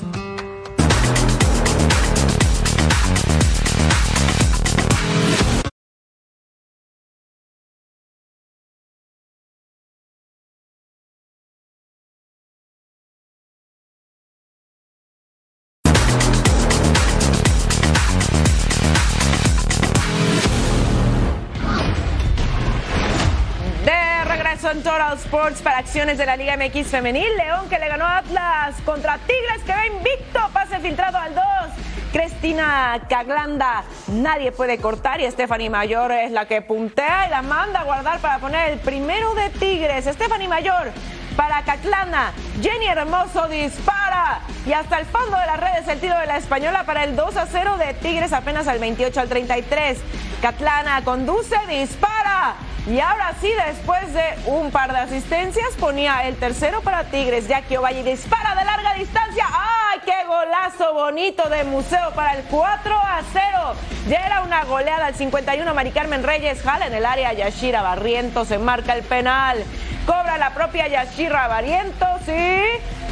Sports 25.28 25.62
para 25.62 25.80
acciones 25.80 26.18
de 26.18 26.26
la 26.26 26.38
Liga 26.38 26.56
MX 26.56 26.88
femenil. 26.88 27.28
León 27.36 27.68
que 27.68 27.78
le 27.80 27.90
ganó 27.90 28.06
a 28.06 28.20
Atlas 28.20 28.78
contra 28.86 29.18
Tigres 29.18 29.62
que 29.66 29.74
va 29.74 29.86
invicto. 29.86 30.40
Pase 30.54 30.80
filtrado 30.80 31.18
al 31.18 31.36
2. 31.36 31.44
Cristina 32.14 33.02
Caglanda, 33.10 33.84
nadie 34.08 34.54
puede 34.54 34.78
cortar 34.78 35.20
y 35.20 35.30
Stephanie 35.30 35.70
Mayor 35.70 36.14
es 36.14 36.32
la 36.32 36.46
que 36.46 36.62
puntea 36.62 37.28
y 37.28 37.30
la 37.30 37.42
manda 37.42 37.82
a 37.82 37.84
guardar 37.84 38.20
para 38.20 38.40
poner 38.40 38.72
el 38.72 38.80
primero 38.80 39.36
de 39.36 39.50
Tigres. 39.50 40.06
Stephanie 40.06 40.48
Mayor 40.48 40.94
para 41.36 41.62
Catlana. 41.64 42.32
Jenny 42.62 42.86
Hermoso 42.86 43.50
dispara 43.50 44.40
y 44.66 44.72
hasta 44.72 44.98
el 44.98 45.08
fondo 45.08 45.38
de 45.38 45.46
las 45.46 45.60
redes 45.60 45.90
el 45.90 46.00
tiro 46.00 46.18
de 46.18 46.26
la 46.26 46.38
española 46.38 46.86
para 46.86 47.04
el 47.04 47.18
2 47.18 47.36
a 47.36 47.48
0 47.48 47.76
de 47.76 47.94
Tigres 47.96 48.32
apenas 48.32 48.66
al 48.70 48.80
28 48.80 49.20
al 49.20 49.28
33. 49.28 50.00
Catlana 50.42 51.04
conduce, 51.04 51.58
dispara. 51.68 52.56
Y 52.88 53.02
ahora 53.02 53.34
sí, 53.42 53.52
después 53.68 54.14
de 54.14 54.24
un 54.46 54.72
par 54.72 54.94
de 54.94 55.00
asistencias, 55.00 55.68
ponía 55.78 56.26
el 56.26 56.38
tercero 56.38 56.82
para 56.82 57.04
Tigres. 57.04 57.50
Jackie 57.50 57.76
Ovalle 57.76 58.02
dispara 58.02 58.56
de 58.56 58.64
larga 58.64 58.94
distancia. 58.94 59.46
¡Ay, 59.46 60.00
qué 60.06 60.26
golazo 60.26 60.94
bonito 60.94 61.50
de 61.50 61.66
museo 61.66 62.12
para 62.16 62.36
el 62.36 62.46
4 62.46 62.96
a 62.96 63.22
0! 63.34 63.74
Ya 64.08 64.26
era 64.26 64.42
una 64.42 64.64
goleada 64.64 65.08
al 65.08 65.16
51. 65.16 65.74
Mari 65.74 65.92
Carmen 65.92 66.24
Reyes 66.24 66.62
jala 66.62 66.88
en 66.88 66.94
el 66.94 67.06
área. 67.06 67.34
Yashira 67.34 67.82
Barrientos 67.82 68.48
se 68.48 68.58
marca 68.58 68.94
el 68.94 69.04
penal. 69.04 69.66
Cobra 70.06 70.38
la 70.38 70.52
propia 70.52 70.88
Yashira 70.88 71.50
Barrientos, 71.50 72.22
sí. 72.26 72.62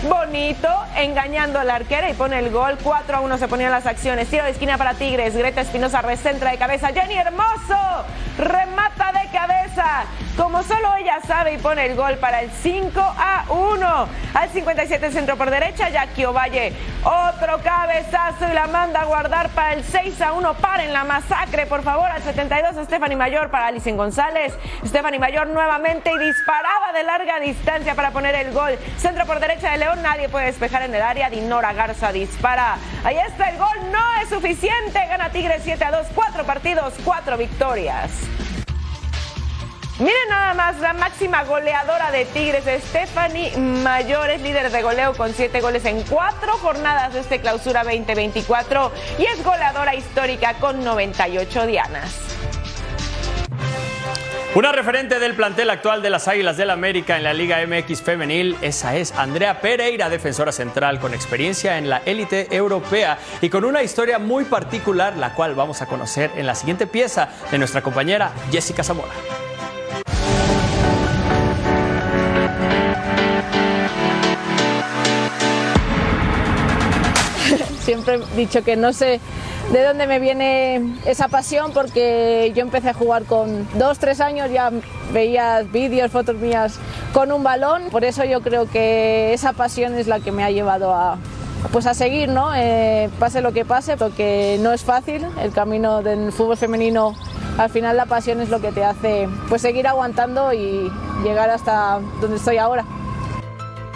Bonito, 0.07 0.69
engañando 0.95 1.59
a 1.59 1.63
la 1.63 1.75
arquera 1.75 2.09
y 2.09 2.13
pone 2.13 2.37
el 2.37 2.51
gol. 2.51 2.77
4 2.83 3.17
a 3.17 3.19
1 3.21 3.37
se 3.39 3.47
ponían 3.47 3.71
las 3.71 3.87
acciones. 3.87 4.27
Tiro 4.27 4.43
de 4.43 4.51
esquina 4.51 4.77
para 4.77 4.93
Tigres. 4.93 5.35
Greta 5.35 5.61
Espinosa 5.61 6.03
recentra 6.03 6.51
de 6.51 6.57
cabeza. 6.57 6.89
Jenny 6.89 7.15
Hermoso 7.15 8.05
remata 8.37 9.11
de 9.13 9.27
cabeza. 9.29 10.05
Como 10.37 10.63
solo 10.63 10.95
ella 10.99 11.19
sabe 11.25 11.53
y 11.53 11.57
pone 11.57 11.85
el 11.85 11.95
gol 11.95 12.17
para 12.17 12.41
el 12.41 12.51
5 12.51 12.99
a 12.99 13.45
1. 13.49 14.07
Al 14.33 14.49
57 14.49 15.11
centro 15.11 15.37
por 15.37 15.49
derecha, 15.49 15.89
Jackie 15.89 16.25
Ovalle. 16.25 16.73
Otro 17.03 17.59
cabezazo 17.63 18.49
y 18.49 18.53
la 18.53 18.67
manda 18.67 19.01
a 19.01 19.05
guardar 19.05 19.49
para 19.49 19.73
el 19.73 19.83
6 19.83 20.21
a 20.21 20.33
1. 20.33 20.53
Paren 20.55 20.91
la 20.91 21.05
masacre, 21.05 21.65
por 21.65 21.83
favor. 21.83 22.11
Al 22.11 22.21
72, 22.21 22.85
Stephanie 22.85 23.15
Mayor 23.15 23.49
para 23.49 23.67
Alicen 23.67 23.95
González. 23.95 24.53
Stephanie 24.85 25.19
Mayor 25.19 25.47
nuevamente 25.47 26.11
y 26.11 26.17
disparaba 26.17 26.91
de 26.93 27.03
larga 27.03 27.39
distancia 27.39 27.95
para 27.95 28.11
poner 28.11 28.35
el 28.35 28.51
gol. 28.51 28.77
Centro 28.97 29.25
por 29.25 29.39
derecha 29.39 29.71
de 29.71 29.77
León, 29.77 29.94
nadie 29.97 30.29
puede 30.29 30.47
despejar 30.47 30.83
en 30.83 30.93
el 30.95 31.01
área. 31.01 31.29
Dinora 31.29 31.73
Garza 31.73 32.11
dispara. 32.11 32.77
Ahí 33.03 33.17
está 33.17 33.49
el 33.49 33.57
gol, 33.57 33.91
no 33.91 34.21
es 34.21 34.29
suficiente. 34.29 34.99
Gana 35.07 35.29
Tigres 35.29 35.61
7 35.63 35.83
a 35.83 35.91
2, 35.91 36.07
cuatro 36.13 36.45
partidos, 36.45 36.93
cuatro 37.03 37.37
victorias. 37.37 38.11
Miren 39.97 40.27
nada 40.27 40.53
más, 40.53 40.77
la 40.79 40.91
máxima 40.91 41.45
goleadora 41.45 42.11
de 42.11 42.25
Tigres, 42.25 42.65
Stephanie 42.83 43.55
Mayor, 43.55 44.29
es 44.29 44.41
líder 44.41 44.69
de 44.69 44.81
goleo 44.81 45.13
con 45.13 45.33
siete 45.33 45.61
goles 45.61 45.85
en 45.85 46.01
cuatro 46.03 46.51
jornadas 46.57 47.13
de 47.13 47.21
este 47.21 47.39
clausura 47.39 47.85
2024 47.85 48.91
y 49.17 49.23
es 49.23 49.41
goleadora 49.41 49.95
histórica 49.95 50.55
con 50.55 50.83
98 50.83 51.65
dianas. 51.65 52.34
Una 54.55 54.71
referente 54.71 55.19
del 55.19 55.35
plantel 55.35 55.69
actual 55.69 56.01
de 56.01 56.09
las 56.09 56.29
Águilas 56.29 56.55
del 56.55 56.69
América 56.69 57.17
en 57.17 57.25
la 57.25 57.33
Liga 57.33 57.57
MX 57.67 58.01
femenil, 58.01 58.55
esa 58.61 58.95
es 58.95 59.11
Andrea 59.11 59.59
Pereira, 59.59 60.07
defensora 60.07 60.53
central 60.53 61.01
con 61.01 61.13
experiencia 61.13 61.77
en 61.77 61.89
la 61.89 61.97
élite 62.05 62.47
europea 62.55 63.17
y 63.41 63.49
con 63.49 63.65
una 63.65 63.83
historia 63.83 64.17
muy 64.17 64.45
particular, 64.45 65.17
la 65.17 65.33
cual 65.33 65.55
vamos 65.55 65.81
a 65.81 65.87
conocer 65.87 66.31
en 66.37 66.47
la 66.47 66.55
siguiente 66.55 66.87
pieza 66.87 67.27
de 67.51 67.57
nuestra 67.57 67.81
compañera 67.81 68.31
Jessica 68.49 68.81
Zamora. 68.81 69.11
Siempre 77.81 78.15
he 78.15 78.37
dicho 78.37 78.63
que 78.63 78.77
no 78.77 78.93
sé 78.93 79.19
de 79.71 79.83
dónde 79.83 80.07
me 80.07 80.19
viene 80.19 80.95
esa 81.05 81.27
pasión 81.27 81.71
porque 81.73 82.51
yo 82.55 82.61
empecé 82.61 82.89
a 82.89 82.93
jugar 82.93 83.23
con 83.23 83.67
dos, 83.77 83.99
tres 83.99 84.21
años, 84.21 84.51
ya 84.51 84.71
veía 85.11 85.63
vídeos, 85.63 86.11
fotos 86.11 86.35
mías 86.35 86.79
con 87.13 87.31
un 87.31 87.43
balón, 87.43 87.83
por 87.91 88.03
eso 88.03 88.23
yo 88.23 88.41
creo 88.41 88.69
que 88.69 89.33
esa 89.33 89.53
pasión 89.53 89.95
es 89.95 90.07
la 90.07 90.19
que 90.19 90.31
me 90.31 90.43
ha 90.43 90.51
llevado 90.51 90.93
a, 90.93 91.17
pues 91.71 91.87
a 91.87 91.93
seguir, 91.93 92.29
¿no? 92.29 92.53
Eh, 92.55 93.09
pase 93.19 93.41
lo 93.41 93.53
que 93.53 93.65
pase, 93.65 93.97
porque 93.97 94.57
no 94.61 94.71
es 94.71 94.83
fácil, 94.83 95.25
el 95.41 95.51
camino 95.51 96.03
del 96.03 96.31
fútbol 96.31 96.57
femenino, 96.57 97.15
al 97.57 97.69
final 97.69 97.97
la 97.97 98.05
pasión 98.05 98.41
es 98.41 98.49
lo 98.49 98.61
que 98.61 98.71
te 98.71 98.83
hace 98.83 99.27
pues 99.49 99.61
seguir 99.61 99.87
aguantando 99.87 100.53
y 100.53 100.91
llegar 101.23 101.49
hasta 101.49 101.99
donde 102.21 102.37
estoy 102.37 102.57
ahora. 102.57 102.85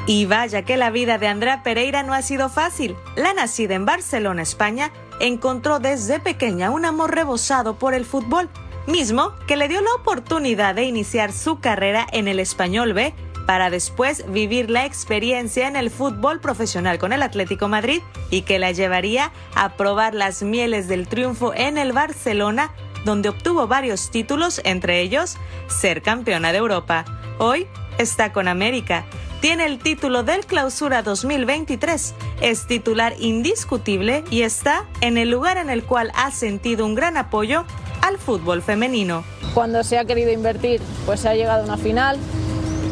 Y 0.08 0.26
vaya 0.26 0.64
que 0.64 0.76
la 0.76 0.90
vida 0.90 1.20
de 1.20 1.28
Andrea 1.28 1.62
Pereira 1.62 2.02
no 2.02 2.14
ha 2.14 2.24
sido 2.24 2.50
fácil. 2.50 2.96
La 3.16 3.34
nacida 3.34 3.76
en 3.76 3.86
Barcelona, 3.86 4.42
España, 4.42 4.92
encontró 5.20 5.80
desde 5.80 6.20
pequeña 6.20 6.72
un 6.72 6.86
amor 6.86 7.14
rebosado 7.14 7.78
por 7.78 7.94
el 7.94 8.06
fútbol, 8.06 8.50
mismo 8.88 9.34
que 9.48 9.58
le 9.58 9.68
dio 9.68 9.82
la 9.82 9.94
oportunidad 9.94 10.76
de 10.76 10.84
iniciar 10.84 11.32
su 11.32 11.60
carrera 11.60 12.08
en 12.12 12.28
el 12.28 12.40
Español 12.40 12.94
B 12.94 13.14
para 13.50 13.72
después 13.72 14.32
vivir 14.32 14.70
la 14.70 14.86
experiencia 14.86 15.68
en 15.68 15.76
el 15.76 15.90
fútbol 15.90 16.40
profesional 16.40 17.00
con 17.00 17.14
el 17.14 17.24
Atlético 17.24 17.68
Madrid 17.68 18.02
y 18.30 18.44
que 18.44 18.60
la 18.60 18.72
llevaría 18.72 19.32
a 19.56 19.70
probar 19.76 20.14
las 20.14 20.44
mieles 20.44 20.88
del 20.88 21.08
triunfo 21.08 21.54
en 21.56 21.80
el 21.80 21.92
Barcelona, 21.92 22.72
donde 23.06 23.30
obtuvo 23.30 23.68
varios 23.68 24.12
títulos, 24.12 24.62
entre 24.64 25.02
ellos 25.02 25.38
ser 25.68 26.02
campeona 26.02 26.52
de 26.52 26.58
Europa. 26.58 27.06
Hoy 27.38 27.68
está 27.98 28.32
con 28.34 28.48
América 28.48 29.06
tiene 29.40 29.66
el 29.66 29.80
título 29.80 30.24
del 30.24 30.46
Clausura 30.46 31.02
2023, 31.02 32.14
es 32.42 32.68
titular 32.68 33.14
indiscutible 33.20 34.26
y 34.30 34.42
está 34.42 34.86
en 35.00 35.18
el 35.18 35.32
lugar 35.32 35.58
en 35.58 35.70
el 35.70 35.86
cual 35.86 36.12
ha 36.16 36.32
sentido 36.32 36.86
un 36.86 36.94
gran 36.94 37.16
apoyo 37.16 37.64
al 38.02 38.18
fútbol 38.18 38.62
femenino. 38.62 39.24
Cuando 39.54 39.84
se 39.86 39.98
ha 39.98 40.04
querido 40.04 40.32
invertir, 40.32 40.82
pues 41.06 41.22
se 41.22 41.30
ha 41.30 41.36
llegado 41.36 41.62
a 41.62 41.66
una 41.66 41.78
final, 41.78 42.18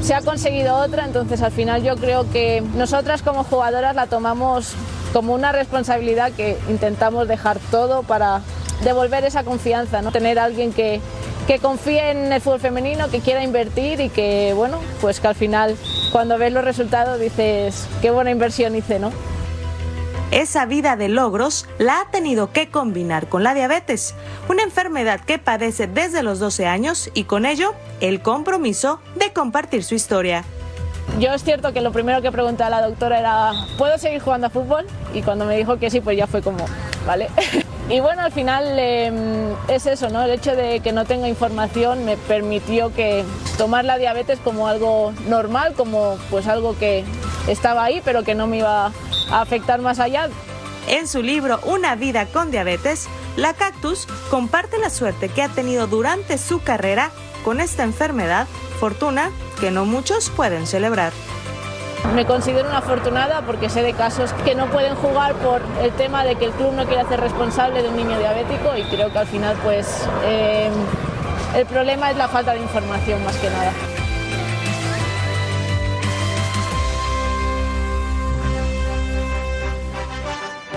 se 0.01 0.13
ha 0.13 0.21
conseguido 0.21 0.77
otra, 0.77 1.03
entonces 1.03 1.41
al 1.41 1.51
final 1.51 1.83
yo 1.83 1.97
creo 1.97 2.31
que 2.31 2.63
nosotras 2.75 3.21
como 3.21 3.43
jugadoras 3.43 3.93
la 3.93 4.07
tomamos 4.07 4.73
como 5.11 5.33
una 5.33 5.51
responsabilidad 5.51 6.31
que 6.31 6.57
intentamos 6.69 7.27
dejar 7.27 7.59
todo 7.71 8.03
para 8.03 8.41
devolver 8.83 9.23
esa 9.23 9.43
confianza, 9.43 10.01
¿no? 10.01 10.11
Tener 10.11 10.39
a 10.39 10.45
alguien 10.45 10.73
que, 10.73 11.01
que 11.47 11.59
confíe 11.59 12.11
en 12.11 12.31
el 12.31 12.41
fútbol 12.41 12.59
femenino, 12.59 13.09
que 13.09 13.19
quiera 13.19 13.43
invertir 13.43 13.99
y 14.01 14.09
que, 14.09 14.53
bueno, 14.55 14.79
pues 15.01 15.19
que 15.19 15.27
al 15.27 15.35
final 15.35 15.75
cuando 16.11 16.37
ves 16.37 16.53
los 16.53 16.63
resultados 16.63 17.19
dices, 17.19 17.87
qué 18.01 18.11
buena 18.11 18.31
inversión 18.31 18.75
hice, 18.75 18.99
¿no? 18.99 19.11
Esa 20.31 20.65
vida 20.65 20.97
de 20.97 21.07
logros 21.07 21.65
la 21.77 22.01
ha 22.01 22.11
tenido 22.11 22.51
que 22.51 22.69
combinar 22.69 23.29
con 23.29 23.43
la 23.43 23.53
diabetes, 23.53 24.13
una 24.49 24.63
enfermedad 24.63 25.21
que 25.21 25.39
padece 25.39 25.87
desde 25.87 26.21
los 26.21 26.39
12 26.39 26.67
años 26.67 27.09
y 27.13 27.23
con 27.23 27.45
ello 27.45 27.73
el 28.01 28.21
compromiso 28.21 28.99
de 29.15 29.31
compartir 29.31 29.85
su 29.85 29.95
historia. 29.95 30.43
Yo 31.19 31.33
es 31.33 31.43
cierto 31.43 31.71
que 31.71 31.79
lo 31.79 31.93
primero 31.93 32.21
que 32.21 32.31
pregunté 32.31 32.63
a 32.63 32.69
la 32.69 32.81
doctora 32.81 33.19
era, 33.19 33.53
¿puedo 33.77 33.97
seguir 33.97 34.19
jugando 34.19 34.47
a 34.47 34.49
fútbol? 34.49 34.85
Y 35.13 35.21
cuando 35.21 35.45
me 35.45 35.55
dijo 35.55 35.79
que 35.79 35.89
sí, 35.89 36.01
pues 36.01 36.17
ya 36.17 36.27
fue 36.27 36.41
como, 36.41 36.65
¿vale? 37.05 37.29
y 37.89 38.01
bueno, 38.01 38.21
al 38.21 38.31
final 38.33 38.65
eh, 38.77 39.55
es 39.69 39.85
eso, 39.85 40.09
¿no? 40.09 40.23
El 40.23 40.31
hecho 40.31 40.55
de 40.55 40.81
que 40.81 40.91
no 40.91 41.05
tenga 41.05 41.29
información 41.29 42.03
me 42.03 42.17
permitió 42.17 42.93
que 42.93 43.23
tomar 43.57 43.85
la 43.85 43.97
diabetes 43.97 44.39
como 44.39 44.67
algo 44.67 45.13
normal, 45.27 45.73
como 45.73 46.17
pues 46.29 46.47
algo 46.47 46.77
que 46.77 47.05
estaba 47.47 47.85
ahí, 47.85 48.01
pero 48.03 48.23
que 48.23 48.35
no 48.35 48.45
me 48.45 48.57
iba 48.57 48.87
a 48.87 49.41
afectar 49.41 49.79
más 49.79 49.99
allá. 49.99 50.29
En 50.87 51.07
su 51.07 51.21
libro 51.21 51.59
Una 51.63 51.95
vida 51.95 52.25
con 52.25 52.51
diabetes, 52.51 53.07
la 53.37 53.53
Cactus 53.53 54.05
comparte 54.29 54.77
la 54.79 54.89
suerte 54.89 55.29
que 55.29 55.41
ha 55.43 55.49
tenido 55.49 55.87
durante 55.87 56.37
su 56.37 56.61
carrera 56.61 57.11
con 57.45 57.61
esta 57.61 57.83
enfermedad, 57.83 58.47
fortuna 58.79 59.31
que 59.61 59.71
no 59.71 59.85
muchos 59.85 60.29
pueden 60.29 60.67
celebrar. 60.67 61.13
Me 62.15 62.25
considero 62.25 62.69
una 62.69 62.79
afortunada 62.79 63.41
porque 63.41 63.69
sé 63.69 63.83
de 63.83 63.93
casos 63.93 64.33
que 64.45 64.55
no 64.55 64.67
pueden 64.67 64.95
jugar 64.95 65.33
por 65.35 65.61
el 65.81 65.91
tema 65.91 66.23
de 66.23 66.35
que 66.35 66.45
el 66.45 66.51
club 66.51 66.73
no 66.73 66.85
quiere 66.85 67.01
hacer 67.01 67.19
responsable 67.19 67.83
de 67.83 67.89
un 67.89 67.95
niño 67.95 68.17
diabético 68.17 68.75
y 68.75 68.83
creo 68.83 69.11
que 69.11 69.19
al 69.19 69.27
final 69.27 69.55
pues 69.63 70.07
eh, 70.23 70.71
el 71.55 71.65
problema 71.65 72.09
es 72.11 72.17
la 72.17 72.27
falta 72.27 72.53
de 72.53 72.59
información 72.59 73.23
más 73.23 73.35
que 73.37 73.49
nada. 73.49 73.71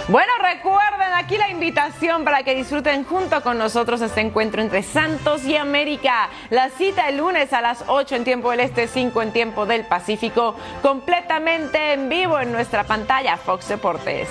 Bueno, 0.09 0.33
recuerden 0.43 1.00
aquí 1.31 1.39
la 1.39 1.49
invitación 1.49 2.25
para 2.25 2.43
que 2.43 2.57
disfruten 2.57 3.05
junto 3.05 3.41
con 3.43 3.57
nosotros 3.57 4.01
este 4.01 4.21
encuentro 4.21 4.61
entre 4.63 4.83
Santos 4.83 5.45
y 5.45 5.55
América. 5.55 6.29
La 6.51 6.71
cita 6.71 7.09
el 7.09 7.19
lunes 7.19 7.53
a 7.53 7.61
las 7.61 7.85
8 7.87 8.17
en 8.17 8.25
tiempo 8.25 8.51
del 8.51 8.59
Este, 8.59 8.89
5 8.89 9.23
en 9.23 9.33
tiempo 9.33 9.65
del 9.65 9.85
Pacífico, 9.85 10.57
completamente 10.83 11.93
en 11.93 12.09
vivo 12.09 12.41
en 12.41 12.51
nuestra 12.51 12.83
pantalla 12.83 13.37
Fox 13.37 13.69
Deportes. 13.69 14.29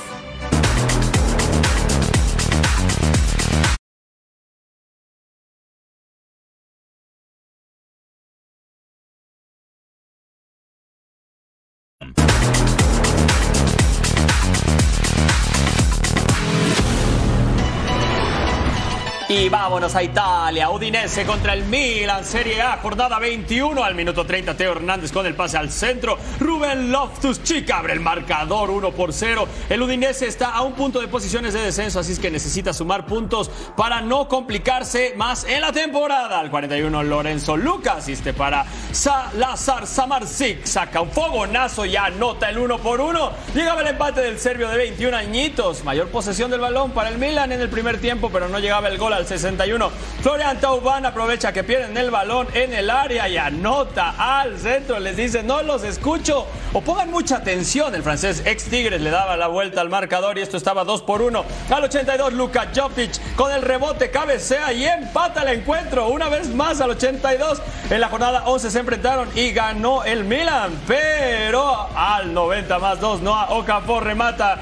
Vámonos 19.51 19.95
a 19.95 20.03
Italia. 20.03 20.69
Udinese 20.69 21.25
contra 21.25 21.53
el 21.53 21.63
Milan, 21.63 22.23
Serie 22.23 22.61
A, 22.61 22.77
jornada 22.77 23.17
21. 23.17 23.83
Al 23.83 23.95
minuto 23.95 24.23
30, 24.23 24.55
Teo 24.55 24.73
Hernández 24.73 25.11
con 25.11 25.25
el 25.25 25.33
pase 25.33 25.57
al 25.57 25.71
centro. 25.71 26.19
Rubén 26.39 26.91
Loftus 26.91 27.41
Chica 27.41 27.79
abre 27.79 27.93
el 27.93 27.99
marcador 27.99 28.69
1 28.69 28.91
por 28.91 29.11
0. 29.11 29.47
El 29.67 29.81
Udinese 29.81 30.27
está 30.27 30.51
a 30.51 30.61
un 30.61 30.73
punto 30.73 30.99
de 31.01 31.07
posiciones 31.07 31.55
de 31.55 31.61
descenso, 31.61 31.99
así 31.99 32.15
que 32.17 32.29
necesita 32.29 32.73
sumar 32.73 33.07
puntos 33.07 33.49
para 33.75 34.01
no 34.01 34.27
complicarse 34.27 35.13
más 35.17 35.45
en 35.45 35.61
la 35.61 35.71
temporada. 35.71 36.39
Al 36.39 36.51
41, 36.51 37.01
Lorenzo 37.01 37.57
Lucas 37.57 37.97
asiste 37.97 38.33
para 38.33 38.65
Salazar 38.91 39.87
Samarzik. 39.87 40.65
Saca 40.65 41.01
un 41.01 41.09
fogonazo 41.09 41.85
y 41.85 41.95
anota 41.95 42.49
el 42.49 42.59
1 42.59 42.77
por 42.77 43.01
1. 43.01 43.31
Llegaba 43.55 43.81
el 43.81 43.87
empate 43.87 44.21
del 44.21 44.37
serbio 44.37 44.69
de 44.69 44.77
21 44.77 45.17
añitos. 45.17 45.83
Mayor 45.83 46.09
posesión 46.09 46.51
del 46.51 46.59
balón 46.59 46.91
para 46.91 47.09
el 47.09 47.17
Milan 47.17 47.51
en 47.51 47.61
el 47.61 47.69
primer 47.69 47.99
tiempo, 47.99 48.29
pero 48.31 48.47
no 48.47 48.59
llegaba 48.59 48.89
el 48.89 48.99
gol 48.99 49.13
al 49.13 49.25
61. 49.39 49.89
Florian 50.21 50.59
Tauban 50.59 51.05
aprovecha 51.05 51.51
que 51.51 51.63
pierden 51.63 51.95
el 51.97 52.11
balón 52.11 52.47
en 52.53 52.73
el 52.73 52.89
área 52.89 53.27
y 53.27 53.37
anota 53.37 54.15
al 54.17 54.57
centro. 54.59 54.99
Les 54.99 55.15
dice, 55.15 55.43
no 55.43 55.63
los 55.63 55.83
escucho. 55.83 56.45
O 56.73 56.81
pongan 56.81 57.09
mucha 57.09 57.37
atención. 57.37 57.95
El 57.95 58.03
francés 58.03 58.43
ex 58.45 58.65
Tigres 58.65 59.01
le 59.01 59.09
daba 59.09 59.37
la 59.37 59.47
vuelta 59.47 59.81
al 59.81 59.89
marcador 59.89 60.37
y 60.37 60.41
esto 60.41 60.57
estaba 60.57 60.83
2 60.83 61.01
por 61.03 61.21
1. 61.21 61.45
Al 61.69 61.83
82, 61.83 62.33
Luka 62.33 62.69
Jovic 62.75 63.35
con 63.35 63.51
el 63.51 63.61
rebote 63.61 64.11
cabecea 64.11 64.73
y 64.73 64.85
empata 64.85 65.43
el 65.43 65.59
encuentro. 65.59 66.09
Una 66.09 66.29
vez 66.29 66.49
más 66.49 66.81
al 66.81 66.91
82. 66.91 67.61
En 67.89 68.01
la 68.01 68.09
jornada 68.09 68.43
11 68.45 68.71
se 68.71 68.79
enfrentaron 68.79 69.29
y 69.35 69.51
ganó 69.51 70.03
el 70.03 70.25
Milan. 70.25 70.71
Pero 70.85 71.89
al 71.95 72.33
90 72.33 72.79
más 72.79 72.99
2, 72.99 73.21
Noah 73.21 73.47
Okafor 73.51 74.03
remata 74.03 74.59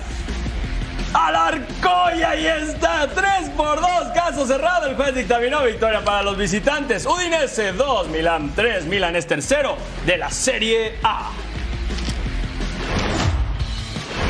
al 1.14 1.36
arco 1.36 2.16
y 2.18 2.24
ahí 2.24 2.48
está, 2.48 3.08
3 3.08 3.50
por 3.56 3.80
2, 3.80 3.90
caso 4.14 4.46
cerrado, 4.46 4.88
el 4.88 4.96
juez 4.96 5.16
dictaminó 5.16 5.64
victoria 5.64 6.04
para 6.04 6.24
los 6.24 6.38
visitantes, 6.38 7.06
Udinese 7.06 7.74
2, 7.74 8.08
Milán 8.10 8.54
3, 8.56 8.86
Milán 8.86 9.16
es 9.16 9.28
tercero 9.28 9.78
de 10.06 10.18
la 10.18 10.30
Serie 10.30 11.00
A. 11.04 11.32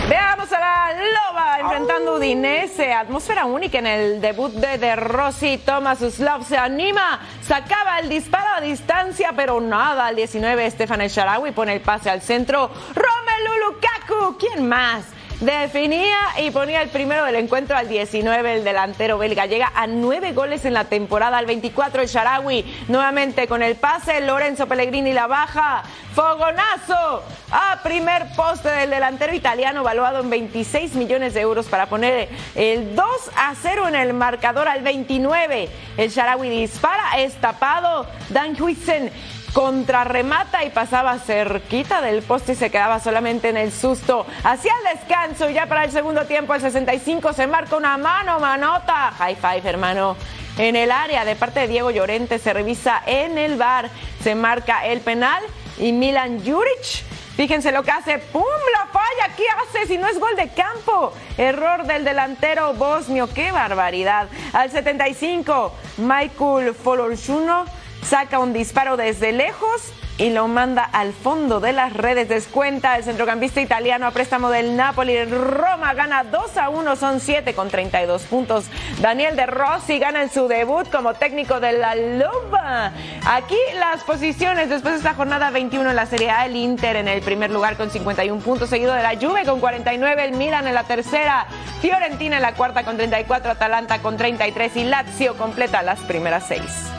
Veamos 0.09 0.49
a 0.53 0.59
la 0.59 0.93
Loba 0.93 1.59
enfrentando 1.59 2.15
Udinese. 2.15 2.93
Atmósfera 2.93 3.45
única 3.45 3.79
en 3.79 3.87
el 3.87 4.21
debut 4.21 4.53
de 4.53 4.77
De 4.77 4.95
Rossi. 4.95 5.57
Thomas 5.57 6.01
Uslov 6.01 6.45
se 6.45 6.55
anima. 6.55 7.19
Sacaba 7.41 7.99
el 7.99 8.07
disparo 8.07 8.47
a 8.55 8.61
distancia, 8.61 9.33
pero 9.35 9.59
nada. 9.59 10.07
Al 10.07 10.15
19, 10.15 10.71
Stefan 10.71 11.01
El 11.01 11.09
Sharawi 11.09 11.51
pone 11.51 11.73
el 11.73 11.81
pase 11.81 12.09
al 12.09 12.21
centro. 12.21 12.71
Romelu 12.95 13.65
Lukaku. 13.65 14.37
¿Quién 14.37 14.69
más? 14.69 15.16
Definía 15.39 16.17
y 16.39 16.49
ponía 16.49 16.81
el 16.81 16.89
primero 16.89 17.23
del 17.23 17.35
encuentro 17.35 17.77
al 17.77 17.87
19, 17.87 18.55
el 18.55 18.63
delantero 18.63 19.19
belga. 19.19 19.45
Llega 19.45 19.71
a 19.75 19.85
nueve 19.85 20.33
goles 20.33 20.65
en 20.65 20.73
la 20.73 20.85
temporada. 20.85 21.37
Al 21.37 21.45
24, 21.45 22.01
el 22.01 22.07
Sharawi 22.07 22.65
nuevamente 22.87 23.47
con 23.47 23.61
el 23.61 23.75
pase. 23.75 24.19
Lorenzo 24.21 24.65
Pellegrini 24.65 25.13
la 25.13 25.27
baja. 25.27 25.83
Fogonazo 26.15 27.23
a 27.51 27.79
primer 27.83 28.25
poste 28.35 28.69
del 28.69 28.89
delantero 28.89 29.35
italiano, 29.35 29.83
valuado 29.83 30.21
en 30.21 30.31
26 30.31 30.95
millones 30.95 31.35
de 31.35 31.41
euros 31.41 31.67
para 31.67 31.85
poner 31.85 32.29
el 32.55 32.95
2 32.95 33.05
a 33.35 33.53
0 33.61 33.89
en 33.89 33.95
el 33.95 34.13
marcador 34.13 34.67
al 34.67 34.81
29. 34.81 35.69
El 35.97 36.09
Sharawi 36.09 36.49
dispara, 36.49 37.19
es 37.19 37.35
tapado. 37.35 38.07
Dan 38.29 38.59
Huizen 38.59 39.11
contrarremata 39.57 40.63
y 40.65 40.69
pasaba 40.69 41.17
cerquita 41.17 41.99
del 41.99 42.21
poste 42.21 42.51
y 42.51 42.55
se 42.55 42.69
quedaba 42.69 42.99
solamente 42.99 43.49
en 43.49 43.57
el 43.57 43.71
susto. 43.71 44.27
Hacia 44.43 44.71
el 44.71 44.99
descanso, 44.99 45.49
ya 45.49 45.65
para 45.65 45.83
el 45.83 45.91
segundo 45.91 46.25
tiempo, 46.25 46.53
el 46.53 46.61
65 46.61 47.33
se 47.33 47.47
marca 47.47 47.75
una 47.75 47.97
mano, 47.97 48.39
manota. 48.39 49.11
High 49.17 49.35
five, 49.35 49.67
hermano. 49.67 50.15
En 50.59 50.75
el 50.75 50.91
área 50.91 51.25
de 51.25 51.35
parte 51.35 51.61
de 51.61 51.69
Diego 51.69 51.89
Llorente 51.89 52.37
se 52.37 52.53
revisa 52.53 53.01
en 53.07 53.39
el 53.39 53.57
bar, 53.57 53.89
se 54.21 54.35
marca 54.35 54.85
el 54.85 54.99
penal 54.99 55.41
y 55.79 55.91
Milan 55.91 56.39
Juric 56.45 57.03
Fíjense 57.35 57.71
lo 57.71 57.83
que 57.83 57.91
hace. 57.91 58.17
¡Pum! 58.17 58.43
La 58.73 58.87
falla. 58.87 59.35
¿Qué 59.35 59.43
hace 59.47 59.85
si 59.85 59.97
no 59.99 60.07
es 60.07 60.19
gol 60.19 60.35
de 60.35 60.49
campo? 60.49 61.13
Error 61.37 61.85
del 61.85 62.03
delantero 62.03 62.73
bosnio. 62.73 63.27
¡Qué 63.31 63.51
barbaridad! 63.51 64.27
Al 64.53 64.71
75, 64.71 65.71
Michael 65.97 66.73
Folorchuno 66.73 67.65
saca 68.03 68.39
un 68.39 68.53
disparo 68.53 68.97
desde 68.97 69.31
lejos 69.31 69.93
y 70.17 70.31
lo 70.31 70.47
manda 70.47 70.83
al 70.83 71.13
fondo 71.13 71.59
de 71.59 71.73
las 71.73 71.93
redes. 71.93 72.27
Descuenta 72.27 72.95
el 72.97 73.03
centrocampista 73.03 73.61
italiano 73.61 74.07
a 74.07 74.11
préstamo 74.11 74.49
del 74.49 74.75
Napoli. 74.75 75.23
Roma 75.25 75.93
gana 75.93 76.23
2 76.23 76.57
a 76.57 76.69
1, 76.69 76.95
son 76.95 77.19
7 77.19 77.53
con 77.53 77.69
32 77.69 78.23
puntos. 78.23 78.65
Daniel 78.99 79.35
De 79.35 79.45
Rossi 79.45 79.99
gana 79.99 80.23
en 80.23 80.31
su 80.31 80.47
debut 80.47 80.89
como 80.89 81.13
técnico 81.13 81.59
de 81.59 81.73
la 81.73 81.95
Loba. 81.95 82.91
Aquí 83.25 83.57
las 83.75 84.03
posiciones 84.03 84.69
después 84.69 84.95
de 84.95 84.97
esta 84.99 85.13
jornada 85.13 85.51
21 85.51 85.89
en 85.89 85.95
la 85.95 86.05
Serie 86.05 86.31
A, 86.31 86.45
el 86.45 86.55
Inter 86.55 86.95
en 86.95 87.07
el 87.07 87.21
primer 87.21 87.51
lugar 87.51 87.77
con 87.77 87.91
51 87.91 88.41
puntos, 88.41 88.69
seguido 88.69 88.93
de 88.93 89.03
la 89.03 89.15
Juve 89.15 89.45
con 89.45 89.59
49, 89.59 90.25
el 90.25 90.31
Milan 90.31 90.67
en 90.67 90.73
la 90.73 90.83
tercera, 90.83 91.45
Fiorentina 91.81 92.37
en 92.37 92.41
la 92.41 92.53
cuarta 92.53 92.83
con 92.83 92.97
34, 92.97 93.51
Atalanta 93.51 93.99
con 93.99 94.17
33 94.17 94.75
y 94.77 94.83
Lazio 94.85 95.37
completa 95.37 95.83
las 95.83 95.99
primeras 95.99 96.45
seis. 96.47 96.96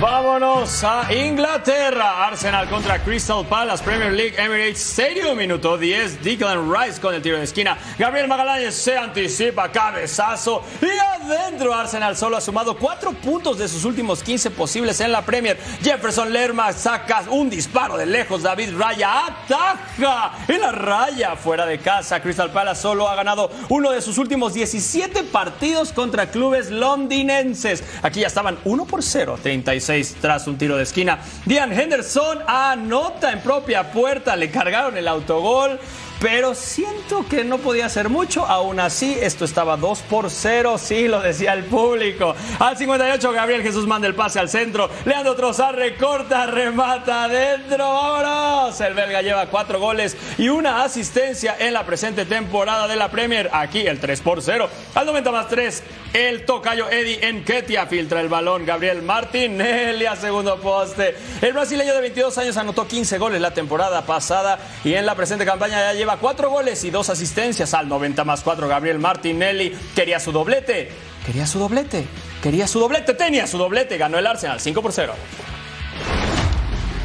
Vámonos 0.00 0.82
a 0.82 1.06
Inglaterra. 1.14 2.26
Arsenal 2.26 2.68
contra 2.68 2.98
Crystal 3.02 3.46
Palace, 3.46 3.82
Premier 3.82 4.12
League 4.12 4.34
Emirates 4.36 4.80
Stadium, 4.80 5.38
minuto 5.38 5.78
10. 5.78 6.22
Declan 6.22 6.70
Rice 6.70 7.00
con 7.00 7.14
el 7.14 7.22
tiro 7.22 7.38
de 7.38 7.44
esquina. 7.44 7.78
Gabriel 7.96 8.26
Magallanes 8.26 8.74
se 8.74 8.98
anticipa, 8.98 9.70
cabezazo. 9.70 10.64
Y 10.82 10.98
adentro 11.22 11.72
Arsenal 11.72 12.16
solo 12.16 12.36
ha 12.36 12.40
sumado 12.40 12.76
4 12.76 13.12
puntos 13.12 13.56
de 13.56 13.68
sus 13.68 13.84
últimos 13.84 14.22
15 14.22 14.50
posibles 14.50 15.00
en 15.00 15.12
la 15.12 15.22
Premier. 15.22 15.56
Jefferson 15.80 16.32
Lerma 16.32 16.72
saca 16.72 17.22
un 17.30 17.48
disparo 17.48 17.96
de 17.96 18.06
lejos. 18.06 18.42
David 18.42 18.76
Raya 18.76 19.26
ataja 19.26 20.32
en 20.48 20.60
la 20.60 20.72
raya 20.72 21.36
fuera 21.36 21.66
de 21.66 21.78
casa. 21.78 22.20
Crystal 22.20 22.50
Palace 22.50 22.82
solo 22.82 23.08
ha 23.08 23.14
ganado 23.14 23.50
uno 23.68 23.92
de 23.92 24.02
sus 24.02 24.18
últimos 24.18 24.54
17 24.54 25.22
partidos 25.24 25.92
contra 25.92 26.30
clubes 26.30 26.70
londinenses. 26.70 27.84
Aquí 28.02 28.20
ya 28.20 28.26
estaban 28.26 28.58
1 28.64 28.84
por 28.86 29.02
0, 29.02 29.38
36 29.40 29.93
tras 30.20 30.46
un 30.46 30.58
tiro 30.58 30.76
de 30.76 30.82
esquina. 30.82 31.20
Dian 31.44 31.72
Henderson 31.72 32.38
anota 32.46 33.32
en 33.32 33.40
propia 33.40 33.92
puerta, 33.92 34.36
le 34.36 34.50
cargaron 34.50 34.96
el 34.96 35.08
autogol 35.08 35.78
pero 36.24 36.54
siento 36.54 37.26
que 37.28 37.44
no 37.44 37.58
podía 37.58 37.84
hacer 37.84 38.08
mucho. 38.08 38.46
Aún 38.46 38.80
así, 38.80 39.14
esto 39.20 39.44
estaba 39.44 39.76
2 39.76 40.00
por 40.08 40.30
0, 40.30 40.78
sí, 40.78 41.06
lo 41.06 41.20
decía 41.20 41.52
el 41.52 41.64
público. 41.64 42.34
Al 42.58 42.78
58, 42.78 43.30
Gabriel 43.32 43.62
Jesús 43.62 43.86
manda 43.86 44.08
el 44.08 44.14
pase 44.14 44.38
al 44.38 44.48
centro. 44.48 44.88
Leandro 45.04 45.34
Trozar 45.34 45.76
recorta, 45.76 46.46
remata 46.46 47.24
adentro. 47.24 47.84
¡Vámonos! 47.92 48.80
El 48.80 48.94
belga 48.94 49.20
lleva 49.20 49.46
4 49.50 49.78
goles 49.78 50.16
y 50.38 50.48
una 50.48 50.82
asistencia 50.82 51.56
en 51.58 51.74
la 51.74 51.84
presente 51.84 52.24
temporada 52.24 52.88
de 52.88 52.96
la 52.96 53.10
Premier. 53.10 53.50
Aquí 53.52 53.86
el 53.86 54.00
3 54.00 54.20
por 54.22 54.40
0. 54.40 54.70
Al 54.94 55.04
90 55.04 55.30
más 55.30 55.48
3, 55.48 55.82
el 56.14 56.44
tocayo 56.44 56.88
Eddie 56.88 57.28
Enquetia 57.28 57.86
filtra 57.86 58.20
el 58.20 58.28
balón. 58.28 58.64
Gabriel 58.64 59.02
Martinelli 59.02 60.06
a 60.06 60.14
segundo 60.14 60.60
poste. 60.60 61.16
El 61.42 61.52
brasileño 61.52 61.92
de 61.92 62.00
22 62.00 62.38
años 62.38 62.56
anotó 62.56 62.86
15 62.86 63.18
goles 63.18 63.40
la 63.40 63.52
temporada 63.52 64.06
pasada 64.06 64.58
y 64.84 64.94
en 64.94 65.06
la 65.06 65.16
presente 65.16 65.44
campaña 65.44 65.80
ya 65.80 65.92
lleva 65.92 66.18
cuatro 66.18 66.50
goles 66.50 66.84
y 66.84 66.90
dos 66.90 67.10
asistencias 67.10 67.74
al 67.74 67.88
90 67.88 68.22
más 68.24 68.42
4. 68.42 68.68
Gabriel 68.68 69.00
Martinelli 69.00 69.76
quería 69.96 70.20
su 70.20 70.30
doblete, 70.30 70.88
quería 71.26 71.46
su 71.46 71.58
doblete, 71.58 72.06
quería 72.40 72.68
su 72.68 72.78
doblete, 72.78 73.14
tenía 73.14 73.48
su 73.48 73.58
doblete, 73.58 73.98
ganó 73.98 74.16
el 74.16 74.26
Arsenal 74.28 74.60
5 74.60 74.82
por 74.82 74.92
0. 74.92 75.14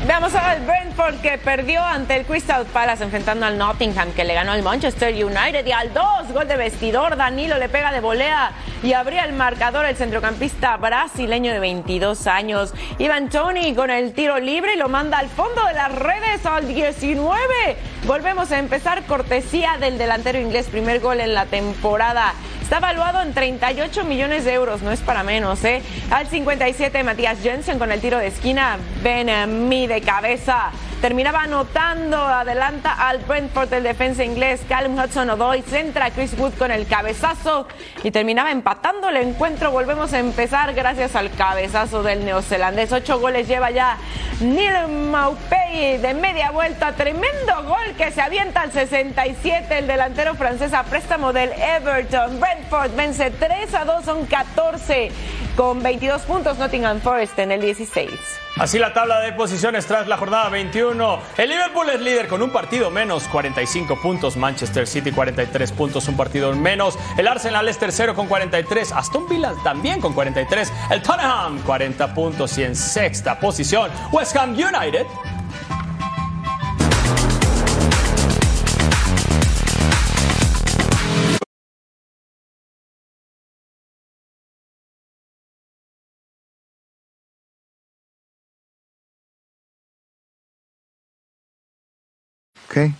Veamos 0.07 0.33
ahora 0.33 0.51
al 0.51 0.61
Brentford 0.61 1.15
que 1.21 1.37
perdió 1.37 1.83
ante 1.83 2.15
el 2.15 2.25
Crystal 2.25 2.65
Palace 2.65 3.03
enfrentando 3.03 3.45
al 3.45 3.57
Nottingham 3.57 4.13
que 4.13 4.23
le 4.23 4.33
ganó 4.33 4.53
al 4.53 4.63
Manchester 4.63 5.13
United 5.13 5.65
y 5.65 5.71
al 5.73 5.93
2, 5.93 6.31
gol 6.33 6.47
de 6.47 6.55
vestidor, 6.55 7.17
Danilo 7.17 7.57
le 7.57 7.67
pega 7.67 7.91
de 7.91 7.99
volea 7.99 8.53
y 8.81 8.93
abría 8.93 9.25
el 9.25 9.33
marcador 9.33 9.85
el 9.85 9.97
centrocampista 9.97 10.77
brasileño 10.77 11.51
de 11.51 11.59
22 11.59 12.27
años. 12.27 12.73
Ivan 12.97 13.29
Tony 13.29 13.75
con 13.75 13.91
el 13.91 14.13
tiro 14.13 14.39
libre 14.39 14.75
y 14.75 14.77
lo 14.77 14.87
manda 14.87 15.17
al 15.17 15.27
fondo 15.27 15.65
de 15.65 15.73
las 15.73 15.93
redes 15.93 16.45
al 16.45 16.65
19. 16.65 17.43
Volvemos 18.05 18.53
a 18.53 18.57
empezar 18.57 19.03
cortesía 19.03 19.77
del 19.81 19.97
delantero 19.97 20.39
inglés, 20.39 20.67
primer 20.67 21.01
gol 21.01 21.19
en 21.19 21.33
la 21.33 21.45
temporada. 21.45 22.33
Está 22.69 22.77
evaluado 22.77 23.23
en 23.23 23.33
38 23.33 24.03
millones 24.05 24.45
de 24.45 24.53
euros, 24.53 24.83
no 24.83 24.91
es 24.91 24.99
para 24.99 25.23
menos, 25.23 25.63
¿eh? 25.63 25.81
Al 26.11 26.27
57, 26.27 27.03
Matías 27.03 27.39
Jensen 27.41 27.79
con 27.79 27.91
el 27.91 27.99
tiro 27.99 28.19
de 28.19 28.27
esquina, 28.27 28.77
Ben 29.01 29.67
Mi 29.67 29.87
de 29.87 30.01
cabeza. 30.01 30.69
Terminaba 31.01 31.43
anotando, 31.43 32.17
adelanta 32.17 32.91
al 33.07 33.19
Brentford 33.19 33.73
el 33.73 33.83
defensa 33.83 34.23
inglés 34.23 34.61
Callum 34.67 34.97
Hudson-Odoi, 34.97 35.61
centra 35.61 36.11
Chris 36.11 36.37
Wood 36.37 36.53
con 36.57 36.71
el 36.71 36.87
cabezazo 36.87 37.67
y 38.03 38.11
terminaba 38.11 38.51
empatando 38.51 39.09
el 39.09 39.17
encuentro. 39.17 39.71
Volvemos 39.71 40.13
a 40.13 40.19
empezar 40.19 40.73
gracias 40.73 41.15
al 41.15 41.31
cabezazo 41.31 42.03
del 42.03 42.25
neozelandés. 42.25 42.91
Ocho 42.91 43.19
goles 43.19 43.47
lleva 43.47 43.71
ya 43.71 43.97
Neil 44.41 44.87
Maupay 44.87 45.97
de 45.97 46.13
media 46.13 46.51
vuelta. 46.51 46.91
Tremendo 46.93 47.63
gol 47.63 47.95
que 47.97 48.11
se 48.11 48.21
avienta 48.21 48.61
al 48.61 48.71
67 48.71 49.77
el 49.77 49.87
delantero 49.87 50.35
francés 50.35 50.73
a 50.73 50.83
préstamo 50.83 51.31
del 51.31 51.51
Everton. 51.53 52.39
Brentford 52.39 52.95
vence 52.95 53.31
3 53.31 53.73
a 53.73 53.85
2, 53.85 54.05
son 54.05 54.25
14 54.25 55.11
con 55.59 55.83
22 55.83 56.21
puntos. 56.21 56.57
Nottingham 56.57 57.01
Forest 57.01 57.37
en 57.37 57.51
el 57.51 57.59
16. 57.59 58.09
Así 58.55 58.79
la 58.79 58.93
tabla 58.93 59.19
de 59.19 59.33
posiciones 59.33 59.85
tras 59.85 60.07
la 60.07 60.15
jornada 60.15 60.47
21. 60.47 61.19
El 61.37 61.49
Liverpool 61.49 61.89
es 61.89 61.99
líder 61.99 62.29
con 62.29 62.41
un 62.41 62.49
partido 62.49 62.89
menos, 62.89 63.27
45 63.27 64.01
puntos. 64.01 64.37
Manchester 64.37 64.87
City 64.87 65.11
43 65.11 65.73
puntos, 65.73 66.07
un 66.07 66.15
partido 66.15 66.55
menos. 66.55 66.97
El 67.17 67.27
Arsenal 67.27 67.67
es 67.67 67.77
tercero 67.77 68.15
con 68.15 68.27
43. 68.27 68.93
Aston 68.93 69.27
Villa 69.27 69.53
también 69.61 69.99
con 69.99 70.13
43. 70.13 70.71
El 70.91 71.01
Tottenham 71.01 71.61
40 71.63 72.13
puntos 72.13 72.57
y 72.57 72.63
en 72.63 72.73
sexta 72.73 73.37
posición 73.37 73.91
West 74.13 74.37
Ham 74.37 74.51
United 74.51 75.05
Okay. 92.69 92.93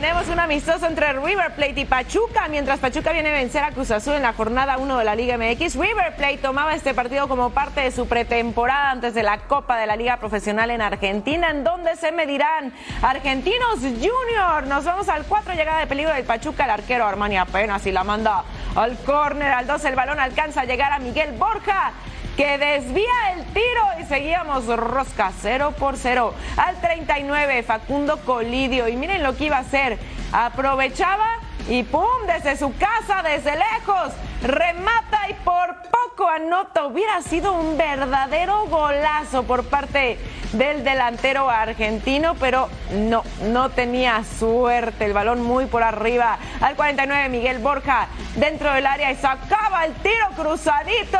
Tenemos 0.00 0.28
un 0.28 0.40
amistoso 0.40 0.86
entre 0.86 1.12
River 1.12 1.54
Plate 1.54 1.80
y 1.82 1.84
Pachuca, 1.84 2.48
mientras 2.48 2.80
Pachuca 2.80 3.12
viene 3.12 3.28
a 3.28 3.32
vencer 3.32 3.62
a 3.62 3.70
Cruz 3.70 3.90
Azul 3.90 4.14
en 4.14 4.22
la 4.22 4.32
jornada 4.32 4.78
1 4.78 4.96
de 4.96 5.04
la 5.04 5.14
Liga 5.14 5.36
MX. 5.36 5.74
River 5.76 6.16
Plate 6.16 6.38
tomaba 6.38 6.74
este 6.74 6.94
partido 6.94 7.28
como 7.28 7.50
parte 7.50 7.82
de 7.82 7.90
su 7.90 8.08
pretemporada 8.08 8.92
antes 8.92 9.12
de 9.12 9.22
la 9.22 9.40
Copa 9.40 9.76
de 9.76 9.86
la 9.86 9.96
Liga 9.96 10.16
Profesional 10.16 10.70
en 10.70 10.80
Argentina, 10.80 11.50
en 11.50 11.64
donde 11.64 11.96
se 11.96 12.12
medirán 12.12 12.72
Argentinos 13.02 13.80
Junior. 13.80 14.66
Nos 14.68 14.86
vamos 14.86 15.10
al 15.10 15.26
4, 15.26 15.52
llegada 15.52 15.80
de 15.80 15.86
peligro 15.86 16.14
del 16.14 16.24
Pachuca, 16.24 16.64
el 16.64 16.70
arquero 16.70 17.06
Armani 17.06 17.36
apenas 17.36 17.84
y 17.84 17.92
la 17.92 18.02
manda 18.02 18.44
al 18.76 18.96
córner, 19.00 19.52
al 19.52 19.66
2 19.66 19.84
el 19.84 19.96
balón 19.96 20.18
alcanza 20.18 20.62
a 20.62 20.64
llegar 20.64 20.92
a 20.92 20.98
Miguel 20.98 21.32
Borja 21.32 21.92
que 22.36 22.58
desvía 22.58 23.32
el 23.34 23.44
tiro 23.52 23.84
y 24.00 24.04
seguíamos 24.04 24.66
rosca 24.66 25.32
0 25.40 25.74
por 25.78 25.96
0 25.96 26.34
al 26.56 26.80
39 26.80 27.62
Facundo 27.62 28.18
Colidio. 28.24 28.88
Y 28.88 28.96
miren 28.96 29.22
lo 29.22 29.36
que 29.36 29.46
iba 29.46 29.56
a 29.56 29.60
hacer. 29.60 29.98
Aprovechaba 30.32 31.40
y 31.68 31.82
pum 31.82 32.06
desde 32.26 32.56
su 32.56 32.74
casa 32.76 33.22
desde 33.22 33.52
lejos 33.56 34.12
remata 34.42 35.28
y 35.28 35.34
por 35.34 35.76
poco 35.90 36.28
anota. 36.28 36.86
Hubiera 36.86 37.20
sido 37.22 37.52
un 37.52 37.76
verdadero 37.76 38.66
golazo 38.66 39.42
por 39.44 39.64
parte 39.64 40.18
del 40.52 40.82
delantero 40.82 41.48
argentino 41.48 42.34
pero 42.34 42.68
no 42.92 43.22
no 43.44 43.70
tenía 43.70 44.24
suerte. 44.38 45.04
El 45.04 45.12
balón 45.12 45.42
muy 45.42 45.66
por 45.66 45.82
arriba. 45.82 46.38
Al 46.60 46.76
49 46.76 47.28
Miguel 47.28 47.58
Borja 47.58 48.08
dentro 48.36 48.72
del 48.72 48.86
área 48.86 49.12
y 49.12 49.16
sacaba 49.16 49.84
el 49.84 49.94
tiro 49.94 50.28
cruzadito 50.36 51.18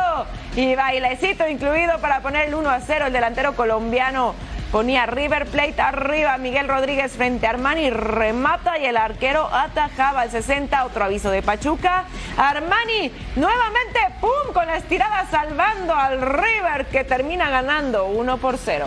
y 0.61 0.75
bailecito 0.75 1.49
incluido 1.49 1.99
para 2.01 2.21
poner 2.21 2.49
el 2.49 2.55
1 2.55 2.69
a 2.69 2.81
0. 2.81 3.07
El 3.07 3.15
delantero 3.15 3.55
colombiano 3.55 4.35
ponía 4.71 5.07
River 5.07 5.47
Plate 5.47 5.81
arriba. 5.81 6.37
Miguel 6.37 6.69
Rodríguez 6.69 7.13
frente 7.13 7.47
a 7.47 7.51
Armani 7.51 7.89
remata 7.89 8.79
y 8.79 8.85
el 8.85 8.99
arquero 8.99 9.49
atajaba 9.51 10.25
el 10.25 10.31
60. 10.31 10.85
Otro 10.85 11.05
aviso 11.05 11.31
de 11.31 11.41
Pachuca. 11.41 12.05
Armani 12.37 13.11
nuevamente, 13.37 14.01
¡pum! 14.21 14.53
con 14.53 14.67
la 14.67 14.77
estirada 14.77 15.27
salvando 15.31 15.95
al 15.95 16.21
River 16.21 16.85
que 16.93 17.05
termina 17.05 17.49
ganando 17.49 18.05
1 18.09 18.37
por 18.37 18.59
0. 18.59 18.87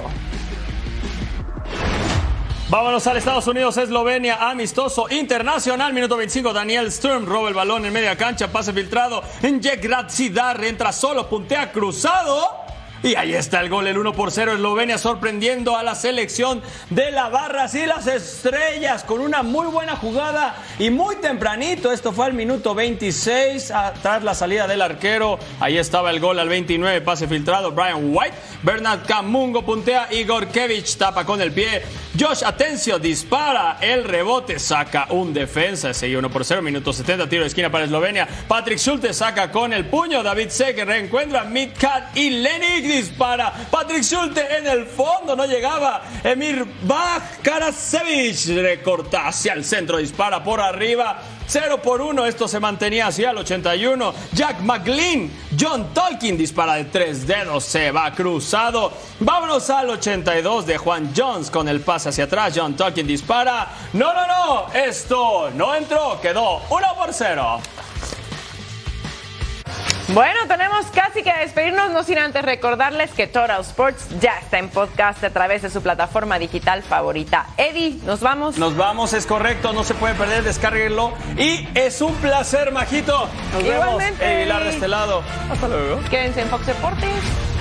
Vámonos 2.69 3.05
al 3.07 3.17
Estados 3.17 3.45
Unidos, 3.47 3.75
Eslovenia, 3.77 4.49
amistoso 4.49 5.07
internacional. 5.09 5.93
Minuto 5.93 6.15
25, 6.15 6.53
Daniel 6.53 6.91
Sturm 6.91 7.25
roba 7.25 7.49
el 7.49 7.53
balón 7.53 7.85
en 7.85 7.91
media 7.93 8.15
cancha, 8.15 8.51
pase 8.51 8.71
filtrado. 8.71 9.21
En 9.41 9.61
Zidar 10.09 10.63
entra 10.63 10.93
solo, 10.93 11.29
puntea 11.29 11.71
cruzado. 11.71 12.62
Y 13.03 13.15
ahí 13.15 13.33
está 13.33 13.59
el 13.59 13.67
gol, 13.67 13.85
el 13.87 13.97
1 13.97 14.13
por 14.13 14.31
0. 14.31 14.53
Eslovenia 14.53 14.97
sorprendiendo 14.97 15.75
a 15.75 15.83
la 15.83 15.93
selección 15.93 16.61
de 16.89 17.11
la 17.11 17.27
barra. 17.27 17.65
y 17.73 17.85
las 17.85 18.07
estrellas 18.07 19.03
con 19.03 19.19
una 19.19 19.43
muy 19.43 19.67
buena 19.67 19.97
jugada 19.97 20.55
y 20.79 20.89
muy 20.89 21.17
tempranito. 21.17 21.91
Esto 21.91 22.13
fue 22.13 22.27
al 22.27 22.33
minuto 22.33 22.73
26, 22.73 23.73
tras 24.01 24.23
la 24.23 24.33
salida 24.33 24.67
del 24.67 24.81
arquero. 24.81 25.37
Ahí 25.59 25.77
estaba 25.77 26.11
el 26.11 26.21
gol 26.21 26.39
al 26.39 26.47
29, 26.47 27.01
pase 27.01 27.27
filtrado. 27.27 27.73
Brian 27.73 28.15
White, 28.15 28.35
Bernard 28.61 29.05
Camungo 29.05 29.65
puntea. 29.65 30.07
Igor 30.13 30.47
Kevich 30.47 30.95
tapa 30.95 31.25
con 31.25 31.41
el 31.41 31.51
pie. 31.51 31.83
Josh 32.17 32.43
Atencio 32.45 32.99
dispara. 32.99 33.79
El 33.81 34.05
rebote 34.05 34.59
saca 34.59 35.07
un 35.09 35.33
defensa. 35.33 35.93
Sigue 35.93 36.17
1 36.17 36.29
por 36.29 36.45
0, 36.45 36.61
minuto 36.61 36.93
70, 36.93 37.27
tiro 37.27 37.41
de 37.41 37.47
esquina 37.47 37.69
para 37.69 37.83
Eslovenia. 37.83 38.29
Patrick 38.47 38.79
Schulte 38.79 39.13
saca 39.13 39.51
con 39.51 39.73
el 39.73 39.87
puño. 39.87 40.23
David 40.23 40.47
Seger 40.49 40.87
reencuentra 40.87 41.43
Midcat 41.43 42.15
y 42.15 42.29
Lenig 42.29 42.92
dispara. 42.93 43.51
Patrick 43.69 44.03
Schulte 44.03 44.57
en 44.57 44.67
el 44.67 44.85
fondo, 44.85 45.35
no 45.35 45.45
llegaba. 45.45 46.01
Emir 46.23 46.65
Bach, 46.83 47.41
Karasevich 47.41 48.47
recorta 48.55 49.27
hacia 49.27 49.53
el 49.53 49.63
centro, 49.63 49.97
dispara 49.97 50.43
por 50.43 50.61
arriba. 50.61 51.21
0 51.45 51.81
por 51.81 52.01
1, 52.01 52.25
esto 52.25 52.47
se 52.47 52.59
mantenía 52.59 53.07
hacia 53.07 53.31
el 53.31 53.37
81. 53.37 54.13
Jack 54.33 54.61
McLean, 54.61 55.29
John 55.59 55.93
Tolkien 55.93 56.37
dispara 56.37 56.75
de 56.75 56.85
tres 56.85 57.27
dedos, 57.27 57.65
se 57.65 57.91
va 57.91 58.11
cruzado. 58.13 58.93
Vámonos 59.19 59.69
al 59.69 59.89
82 59.89 60.65
de 60.65 60.77
Juan 60.77 61.13
Jones 61.15 61.49
con 61.49 61.67
el 61.67 61.81
pase 61.81 62.09
hacia 62.09 62.23
atrás. 62.25 62.53
John 62.55 62.75
Tolkien 62.75 63.07
dispara. 63.07 63.67
No, 63.93 64.13
no, 64.13 64.27
no, 64.27 64.73
esto 64.73 65.51
no 65.55 65.75
entró, 65.75 66.19
quedó 66.21 66.61
1 66.69 66.87
por 66.97 67.13
0. 67.13 67.59
Bueno, 70.09 70.39
tenemos 70.47 70.85
casi 70.87 71.23
que 71.23 71.33
despedirnos, 71.33 71.91
no 71.91 72.03
sin 72.03 72.17
antes 72.17 72.43
recordarles 72.43 73.11
que 73.11 73.25
Total 73.25 73.61
Sports 73.61 74.07
ya 74.19 74.37
está 74.39 74.59
en 74.59 74.69
podcast 74.69 75.23
a 75.23 75.29
través 75.29 75.61
de 75.61 75.69
su 75.69 75.81
plataforma 75.81 76.37
digital 76.39 76.83
favorita. 76.83 77.47
Eddie, 77.57 77.99
¿nos 78.05 78.19
vamos? 78.19 78.57
Nos 78.57 78.75
vamos, 78.75 79.13
es 79.13 79.25
correcto, 79.25 79.71
no 79.71 79.83
se 79.85 79.93
puede 79.93 80.13
perder, 80.15 80.43
descárguenlo. 80.43 81.13
Y 81.37 81.67
es 81.73 82.01
un 82.01 82.13
placer, 82.15 82.71
Majito. 82.71 83.29
Nos 83.53 83.63
Igualmente. 83.63 84.25
vemos, 84.25 84.51
Eddie 84.51 84.63
de 84.65 84.69
este 84.71 84.87
lado. 84.89 85.23
Hasta 85.49 85.67
luego. 85.69 86.01
Quédense 86.09 86.41
en 86.41 86.49
Fox 86.49 86.65
Deportes. 86.65 87.52